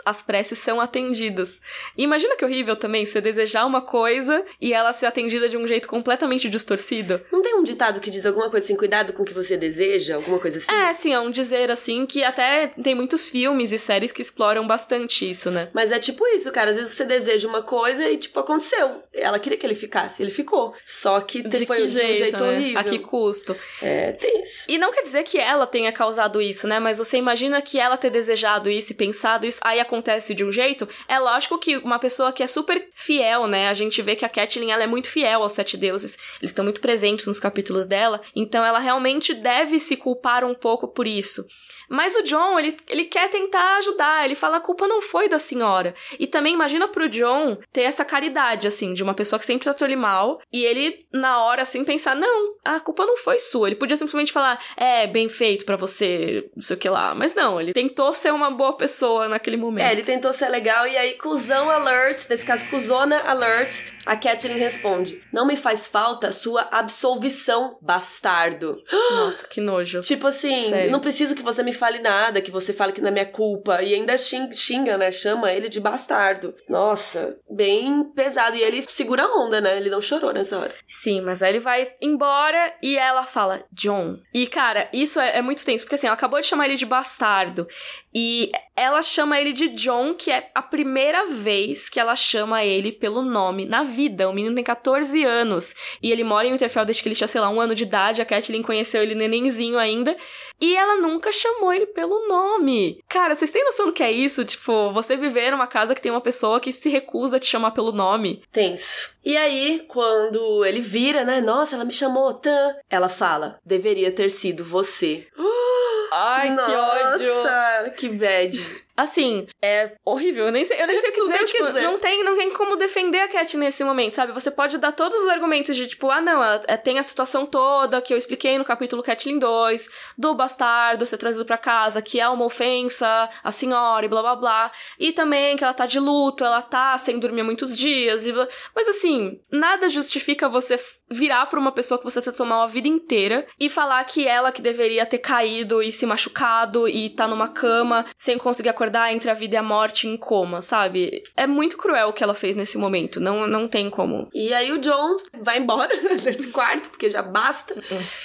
as 0.05 0.23
preces 0.23 0.59
são 0.59 0.81
atendidas. 0.81 1.61
E 1.97 2.03
imagina 2.03 2.37
que 2.37 2.45
horrível 2.45 2.77
também 2.77 3.07
você 3.07 3.21
desejar 3.21 3.65
uma 3.67 3.81
coisa 3.81 4.45
e 4.61 4.73
ela 4.73 4.93
ser 4.93 5.07
atendida 5.07 5.49
de 5.49 5.57
um 5.57 5.67
jeito 5.67 5.89
completamente 5.89 6.49
distorcido. 6.49 7.21
Não 7.33 7.43
tem 7.43 7.55
um 7.55 7.63
ditado 7.63 8.01
que 8.01 8.11
diz 8.11 8.27
alguma 8.27 8.51
coisa 8.51 8.65
assim, 8.65 8.77
cuidado 8.77 9.13
com 9.13 9.23
o 9.23 9.27
que 9.27 9.35
você 9.35 9.57
deseja, 9.57 10.17
alguma 10.17 10.39
coisa 10.39 10.59
assim? 10.59 10.71
É, 10.71 10.93
sim, 10.93 11.13
é 11.13 11.21
um 11.21 11.31
dizer 11.31 11.71
assim 11.71 12.07
que 12.07 12.23
até 12.23 12.69
tem 12.83 12.95
muitos 12.95 13.29
filmes 13.29 13.73
e 13.73 13.79
séries 13.79 14.13
que 14.13 14.23
exploram 14.23 14.67
bastante 14.67 15.29
isso, 15.29 15.51
né? 15.51 15.71
Mas 15.73 15.93
é 15.93 15.99
tipo 15.99 16.27
isso, 16.29 16.51
cara. 16.53 16.71
Às 16.71 16.77
vezes 16.77 16.95
você 16.95 17.05
deseja 17.05 17.49
uma 17.49 17.63
coisa 17.63 18.09
e, 18.09 18.17
tipo, 18.17 18.39
aconteceu. 18.39 19.03
Ela 19.13 19.39
queria 19.39 19.59
que 19.59 19.67
ele 19.67 19.75
ficasse, 19.75 20.23
ele 20.23 20.31
ficou. 20.31 20.75
Só 20.85 21.21
que 21.21 21.43
de 21.43 21.67
foi 21.67 21.79
que 21.79 21.87
de 21.87 21.93
jeito, 21.93 22.11
um 22.11 22.17
jeito 22.17 22.45
né? 22.45 22.51
horrível. 22.51 22.81
A 22.81 22.85
que 22.85 22.99
custo? 22.99 23.57
É, 23.83 24.13
tem 24.13 24.41
isso. 24.41 24.65
E 24.69 24.79
não 24.79 24.93
quer 24.93 25.03
dizer 25.03 25.23
que 25.23 25.39
ela 25.39 25.67
tenha 25.67 25.93
causado 25.93 26.41
isso, 26.41 26.67
né? 26.67 26.79
Mas 26.79 26.99
você 26.99 27.17
imagina 27.17 27.61
que 27.63 27.79
ela 27.79 27.97
ter 27.97 28.11
desejado 28.11 28.71
isso 28.71 28.93
e 28.93 28.97
pensado 29.29 29.47
isso, 29.47 29.61
aí 29.63 29.79
acontece 29.79 30.35
de 30.35 30.45
um 30.45 30.51
jeito. 30.51 30.89
É 31.07 31.19
lógico 31.19 31.59
que 31.59 31.77
uma 31.77 31.99
pessoa 31.99 32.33
que 32.33 32.43
é 32.43 32.47
super 32.47 32.89
fiel, 32.95 33.47
né? 33.47 33.69
A 33.69 33.75
gente 33.75 34.01
vê 34.01 34.17
que 34.17 34.25
a 34.25 34.29
Catelyn, 34.29 34.71
ela 34.71 34.83
é 34.83 34.87
muito 34.87 35.11
fiel 35.11 35.43
aos 35.43 35.53
sete 35.53 35.77
deuses. 35.77 36.17
Eles 36.41 36.51
estão 36.51 36.65
muito 36.65 36.81
presentes 36.81 37.27
nos 37.27 37.39
capítulos 37.39 37.87
dela. 37.87 38.21
Então 38.35 38.65
ela 38.65 38.79
realmente 38.79 39.35
deve 39.35 39.79
se 39.79 39.97
culpar 39.97 40.45
um 40.45 40.55
pouco 40.55 40.89
por 40.89 41.07
isso. 41.07 41.45
Mas 41.89 42.15
o 42.17 42.23
John, 42.23 42.59
ele, 42.59 42.77
ele 42.89 43.05
quer 43.05 43.29
tentar 43.29 43.79
ajudar. 43.79 44.25
Ele 44.25 44.35
fala: 44.35 44.59
a 44.59 44.61
culpa 44.61 44.87
não 44.87 45.01
foi 45.01 45.29
da 45.29 45.39
senhora. 45.39 45.95
E 46.19 46.27
também 46.27 46.55
imagina 46.55 46.89
pro 46.89 47.09
John 47.09 47.59
ter 47.73 47.83
essa 47.83 48.05
caridade, 48.05 48.67
assim, 48.67 48.93
de 48.95 49.03
uma 49.03 49.15
pessoa 49.15 49.39
que 49.39 49.47
sempre 49.47 49.65
tratou 49.65 49.87
ele 49.87 49.97
mal. 49.97 50.41
E 50.53 50.65
ele, 50.65 51.07
na 51.13 51.43
hora, 51.43 51.63
assim, 51.63 51.85
pensar: 51.85 52.15
não, 52.15 52.55
a 52.65 52.81
culpa 52.81 53.07
não 53.07 53.17
foi 53.17 53.39
sua. 53.39 53.69
Ele 53.69 53.77
podia 53.77 53.97
simplesmente 53.97 54.33
falar: 54.33 54.59
é, 54.77 55.07
bem 55.07 55.29
feito 55.29 55.65
para 55.65 55.77
você, 55.77 56.49
não 56.55 56.63
sei 56.63 56.77
o 56.77 56.79
que 56.79 56.89
lá. 56.89 57.15
Mas 57.15 57.35
não, 57.35 57.61
ele 57.61 57.73
tentou 57.73 58.13
ser 58.13 58.33
uma 58.33 58.51
boa 58.51 58.77
pessoa 58.77 59.29
naquele 59.29 59.57
momento. 59.57 59.87
É, 59.87 59.93
ele 59.93 60.03
tentou 60.03 60.33
ser 60.33 60.49
legal. 60.49 60.87
E 60.87 60.97
aí, 60.97 61.15
cuzão 61.15 61.71
alert, 61.71 62.29
nesse 62.29 62.45
caso, 62.45 62.67
cuzona 62.69 63.21
alert, 63.27 63.83
a 64.09 64.17
Catherine 64.17 64.59
responde: 64.59 65.23
Não 65.33 65.47
me 65.47 65.57
faz 65.57 65.87
falta 65.87 66.33
sua 66.33 66.67
absolvição, 66.71 67.77
bastardo. 67.81 68.83
Nossa, 69.17 69.47
que 69.47 69.61
nojo. 69.61 70.01
Tipo 70.01 70.27
assim, 70.29 70.69
Sério? 70.71 70.91
não 70.91 71.01
preciso 71.01 71.35
que 71.35 71.43
você 71.43 71.63
me 71.63 71.73
fale 71.79 71.99
nada, 72.01 72.43
que 72.43 72.51
você 72.51 72.73
fale 72.73 72.93
que 72.93 73.01
não 73.01 73.09
é 73.09 73.13
minha 73.13 73.27
culpa. 73.27 73.83
E 73.83 73.95
ainda 73.95 74.17
xinga, 74.19 74.99
né? 74.99 75.11
Chama 75.11 75.53
ele 75.53 75.69
de 75.69 75.81
bastardo. 75.81 76.55
Nossa, 76.69 77.39
bem 77.49 78.05
pesado. 78.15 78.57
E 78.57 78.63
ele 78.63 78.85
segura 78.87 79.23
a 79.23 79.37
onda, 79.37 79.61
né? 79.61 79.77
Ele 79.77 79.91
não 79.91 80.01
chorou 80.01 80.33
nessa 80.33 80.59
hora. 80.59 80.75
Sim, 80.87 81.21
mas 81.21 81.43
aí 81.43 81.53
ele 81.53 81.61
vai 81.61 81.93
embora 82.03 82.75
e 82.83 82.99
ela 82.99 83.25
fala, 83.25 83.65
John. 83.73 84.19
E, 84.35 84.47
cara, 84.47 84.89
isso 84.93 85.21
é, 85.21 85.39
é 85.39 85.43
muito 85.43 85.65
tenso, 85.65 85.85
porque 85.85 85.95
assim, 85.95 86.07
ela 86.07 86.15
acabou 86.15 86.41
de 86.41 86.47
chamar 86.47 86.67
ele 86.67 86.77
de 86.77 86.87
bastardo. 86.87 87.67
E 88.15 88.51
ela 88.75 89.03
chama 89.03 89.41
ele 89.41 89.53
de 89.53 89.69
John, 89.69 90.15
que 90.15 90.31
é 90.31 90.51
a 90.55 90.63
primeira 90.63 91.27
vez 91.27 91.89
que 91.89 92.01
ela 92.01 92.17
chama 92.17 92.65
ele 92.65 92.91
pelo 92.91 93.23
nome 93.23 93.65
na 93.65 93.85
vida. 93.85 94.29
O 94.29 94.33
menino 94.33 94.55
tem 94.55 94.65
14 94.65 95.25
anos. 95.25 95.75
E 96.03 96.11
ele 96.11 96.25
mora 96.25 96.47
em 96.47 96.53
Winterfell 96.53 96.85
desde 96.85 97.03
que 97.03 97.09
ele 97.09 97.17
tinha, 97.17 97.29
sei 97.29 97.41
lá, 97.41 97.49
um 97.49 97.61
ano 97.61 97.75
de 97.75 97.85
idade. 97.85 98.23
A 98.23 98.25
Catelyn 98.25 98.63
conheceu 98.63 99.03
ele 99.03 99.15
nenenzinho 99.15 99.79
ainda. 99.79 100.17
E 100.61 100.77
ela 100.77 100.97
nunca 100.97 101.31
chamou 101.31 101.68
ele 101.73 101.87
pelo 101.87 102.29
nome. 102.29 103.03
Cara, 103.09 103.35
vocês 103.35 103.51
têm 103.51 103.65
noção 103.65 103.87
do 103.87 103.93
que 103.93 104.03
é 104.03 104.11
isso? 104.11 104.45
Tipo, 104.45 104.93
você 104.93 105.17
viver 105.17 105.51
numa 105.51 105.67
casa 105.67 105.95
que 105.95 106.01
tem 106.03 106.11
uma 106.13 106.21
pessoa 106.21 106.61
que 106.61 106.73
se 106.73 106.89
recusa 106.89 107.37
a 107.37 107.41
te 107.41 107.47
chamar 107.47 107.71
pelo 107.73 107.93
nome. 107.93 108.43
Tenso. 108.53 109.11
E 109.25 109.37
aí, 109.37 109.85
quando 109.89 110.65
ele 110.65 110.81
vira, 110.81 111.25
né? 111.25 111.41
Nossa, 111.41 111.75
ela 111.75 111.85
me 111.85 111.93
chamou, 111.93 112.33
Tan. 112.35 112.75
Ela 112.91 113.09
fala: 113.09 113.59
deveria 113.65 114.11
ter 114.13 114.31
sido 114.31 114.65
você. 114.65 115.27
Ai, 116.11 116.51
Nossa, 116.51 116.71
que 117.19 117.29
ódio. 117.29 117.93
que 117.97 118.09
bad. 118.09 118.88
Assim, 118.99 119.47
é 119.63 119.93
horrível. 120.05 120.47
Eu 120.47 120.53
nem 120.53 120.65
sei, 120.65 120.83
eu 120.83 120.87
nem 120.89 120.99
sei 120.99 121.11
o 121.11 121.13
que 121.13 121.21
Não 121.21 121.27
dizer. 121.29 121.37
tem 121.39 121.45
o 121.45 121.47
que 121.47 121.53
Tipo, 121.53 121.67
dizer. 121.67 121.83
não 121.83 121.99
tem, 121.99 122.25
não 122.25 122.37
tem 122.37 122.51
como 122.53 122.77
defender 122.77 123.21
a 123.21 123.29
Cat 123.29 123.57
nesse 123.57 123.85
momento, 123.85 124.15
sabe? 124.15 124.33
Você 124.33 124.51
pode 124.51 124.77
dar 124.79 124.93
todos 124.93 125.23
os 125.23 125.29
argumentos 125.29 125.77
de, 125.77 125.87
tipo, 125.87 126.11
ah, 126.11 126.21
não, 126.21 126.43
ela- 126.43 126.61
é, 126.67 126.77
tem 126.77 126.99
a 126.99 127.03
situação 127.03 127.47
toda 127.47 128.03
que 128.03 128.13
eu 128.13 128.19
expliquei 128.19 128.59
no 128.59 128.65
capítulo 128.65 129.03
Catlin 129.03 129.39
2, 129.39 129.89
do 130.19 130.35
bastardo 130.35 131.07
ser 131.07 131.17
trazido 131.19 131.45
pra 131.45 131.57
casa, 131.57 132.03
que 132.03 132.19
é 132.21 132.29
uma 132.29 132.45
ofensa 132.45 133.29
à 133.45 133.53
senhora 133.53 134.05
e 134.05 134.09
blá 134.09 134.21
blá 134.21 134.35
blá. 134.37 134.71
E 134.99 135.13
também 135.13 135.57
que 135.57 135.63
ela 135.63 135.73
tá 135.75 135.87
de 135.87 136.01
luto, 136.01 136.45
ela 136.45 136.61
tá 136.61 136.99
sem 136.99 137.19
dormir 137.21 137.45
muitos 137.45 137.77
dias. 137.77 138.27
E 138.27 138.33
blá... 138.33 138.49
Mas 138.75 138.89
assim, 138.89 139.41
nada 139.51 139.89
justifica 139.89 140.49
você 140.49 140.79
virar 141.11 141.47
pra 141.47 141.59
uma 141.61 141.73
pessoa 141.73 141.99
que 141.99 142.05
você 142.05 142.21
tentou 142.21 142.45
mal 142.45 142.63
a 142.63 142.67
vida 142.67 142.89
inteira 142.89 143.47
e 143.61 143.71
falar 143.71 144.03
que 144.05 144.27
ela 144.27 144.51
que 144.53 144.61
deveria 144.61 145.07
ter 145.07 145.19
caído 145.19 145.81
e 145.83 145.91
se 145.93 146.05
machucado 146.05 146.87
e 146.89 147.09
tá 147.11 147.27
numa 147.29 147.49
cama 147.49 148.05
sem 148.19 148.37
conseguir 148.37 148.69
acordar 148.69 148.88
entre 149.13 149.31
a 149.31 149.35
vida 149.35 149.55
e 149.55 149.59
a 149.59 149.63
morte 149.63 150.07
em 150.07 150.17
coma, 150.17 150.63
sabe? 150.63 151.23
É 151.37 151.47
muito 151.47 151.77
cruel 151.77 152.09
o 152.09 152.13
que 152.13 152.23
ela 152.23 152.35
fez 152.35 152.57
nesse 152.57 152.79
momento. 152.79 153.21
Não, 153.21 153.47
não 153.47 153.69
tem 153.69 153.91
como. 153.91 154.29
E 154.35 154.53
aí 154.53 154.73
o 154.73 154.79
John 154.79 155.17
vai 155.43 155.59
embora 155.59 155.95
desse 156.23 156.49
quarto, 156.49 156.91
porque 156.91 157.11
já 157.11 157.23
basta. 157.23 157.75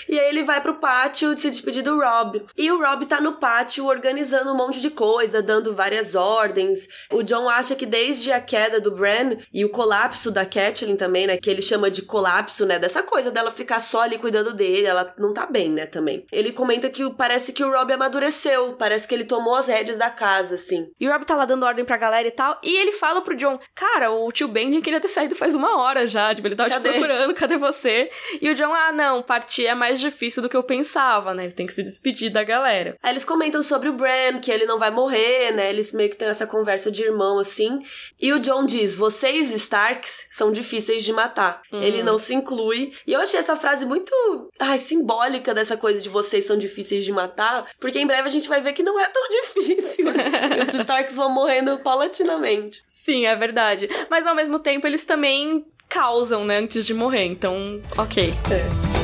E 0.07 0.19
aí 0.19 0.29
ele 0.29 0.43
vai 0.43 0.61
pro 0.61 0.75
pátio 0.75 1.37
se 1.37 1.49
despedir 1.49 1.83
do 1.83 1.99
Rob. 1.99 2.43
E 2.57 2.71
o 2.71 2.81
Rob 2.81 3.05
tá 3.05 3.19
no 3.19 3.33
pátio 3.33 3.85
organizando 3.85 4.51
um 4.51 4.57
monte 4.57 4.79
de 4.79 4.89
coisa, 4.89 5.41
dando 5.41 5.75
várias 5.75 6.15
ordens. 6.15 6.87
O 7.11 7.23
John 7.23 7.49
acha 7.49 7.75
que 7.75 7.85
desde 7.85 8.31
a 8.31 8.41
queda 8.41 8.79
do 8.79 8.91
Bran 8.91 9.37
e 9.53 9.63
o 9.65 9.69
colapso 9.69 10.31
da 10.31 10.45
Catelyn 10.45 10.95
também, 10.95 11.27
né? 11.27 11.37
Que 11.37 11.49
ele 11.49 11.61
chama 11.61 11.89
de 11.89 12.01
colapso, 12.01 12.65
né? 12.65 12.79
Dessa 12.79 13.03
coisa 13.03 13.31
dela 13.31 13.51
ficar 13.51 13.79
só 13.79 14.01
ali 14.01 14.17
cuidando 14.17 14.53
dele. 14.53 14.87
Ela 14.87 15.13
não 15.17 15.33
tá 15.33 15.45
bem, 15.45 15.69
né? 15.69 15.85
Também. 15.85 16.25
Ele 16.31 16.51
comenta 16.51 16.89
que 16.89 17.09
parece 17.13 17.53
que 17.53 17.63
o 17.63 17.71
Rob 17.71 17.91
amadureceu. 17.91 18.73
Parece 18.73 19.07
que 19.07 19.15
ele 19.15 19.25
tomou 19.25 19.55
as 19.55 19.67
rédeas 19.67 19.97
da 19.97 20.09
casa, 20.09 20.52
assim. 20.53 20.87
E 20.99 21.07
o 21.07 21.11
Rob 21.11 21.25
tá 21.25 21.35
lá 21.35 21.45
dando 21.45 21.65
ordem 21.65 21.85
pra 21.85 21.97
galera 21.97 22.27
e 22.27 22.31
tal. 22.31 22.59
E 22.63 22.75
ele 22.77 22.91
fala 22.91 23.21
pro 23.21 23.35
John: 23.35 23.59
Cara, 23.75 24.11
o 24.11 24.31
tio 24.31 24.47
Benjen 24.47 24.81
queria 24.81 24.99
ter 24.99 25.07
saído 25.07 25.35
faz 25.35 25.55
uma 25.55 25.77
hora 25.79 26.07
já. 26.07 26.33
Tipo, 26.33 26.47
ele 26.47 26.55
tava 26.55 26.69
Cadê? 26.69 26.89
te 26.89 26.91
procurando, 26.93 27.33
cadê 27.33 27.57
você? 27.57 28.09
E 28.41 28.49
o 28.49 28.55
John, 28.55 28.73
ah, 28.73 28.91
não, 28.91 29.21
partir 29.21 29.65
é 29.67 29.75
mais 29.75 29.99
difícil 29.99 30.41
do 30.41 30.49
que 30.49 30.57
eu 30.57 30.63
pensava, 30.63 31.33
né? 31.33 31.43
Ele 31.45 31.53
tem 31.53 31.65
que 31.65 31.73
se 31.73 31.83
despedir 31.83 32.29
da 32.31 32.43
galera. 32.43 32.95
Aí 33.01 33.13
eles 33.13 33.25
comentam 33.25 33.61
sobre 33.63 33.89
o 33.89 33.93
Bran, 33.93 34.39
que 34.41 34.51
ele 34.51 34.65
não 34.65 34.79
vai 34.79 34.91
morrer, 34.91 35.51
né? 35.51 35.69
Eles 35.69 35.91
meio 35.91 36.09
que 36.09 36.15
têm 36.17 36.27
essa 36.27 36.47
conversa 36.47 36.91
de 36.91 37.03
irmão, 37.03 37.39
assim. 37.39 37.79
E 38.21 38.31
o 38.33 38.39
John 38.39 38.65
diz: 38.65 38.95
vocês, 38.95 39.51
Starks, 39.51 40.27
são 40.31 40.51
difíceis 40.51 41.03
de 41.03 41.11
matar. 41.13 41.61
Ele 41.71 42.03
não 42.03 42.17
se 42.17 42.33
inclui. 42.33 42.93
E 43.05 43.13
eu 43.13 43.19
achei 43.21 43.39
essa 43.39 43.55
frase 43.55 43.85
muito, 43.85 44.11
ai, 44.59 44.79
simbólica 44.79 45.53
dessa 45.53 45.75
coisa 45.77 46.01
de 46.01 46.09
vocês 46.09 46.45
são 46.45 46.57
difíceis 46.57 47.03
de 47.03 47.11
matar, 47.11 47.67
porque 47.79 47.99
em 47.99 48.07
breve 48.07 48.27
a 48.27 48.31
gente 48.31 48.47
vai 48.49 48.61
ver 48.61 48.73
que 48.73 48.83
não 48.83 48.99
é 48.99 49.07
tão 49.07 49.23
difícil. 49.29 50.09
assim. 50.09 50.19
Os 50.67 50.73
Starks 50.81 51.15
vão 51.15 51.29
morrendo 51.33 51.77
paulatinamente. 51.79 52.83
Sim, 52.87 53.25
é 53.25 53.35
verdade. 53.35 53.87
Mas 54.09 54.25
ao 54.25 54.35
mesmo 54.35 54.59
tempo, 54.59 54.87
eles 54.87 55.03
também. 55.05 55.65
causam, 55.89 56.43
né, 56.45 56.57
antes 56.57 56.85
de 56.85 56.93
morrer. 56.93 57.25
Então, 57.25 57.81
ok. 57.97 58.33
É. 58.51 59.02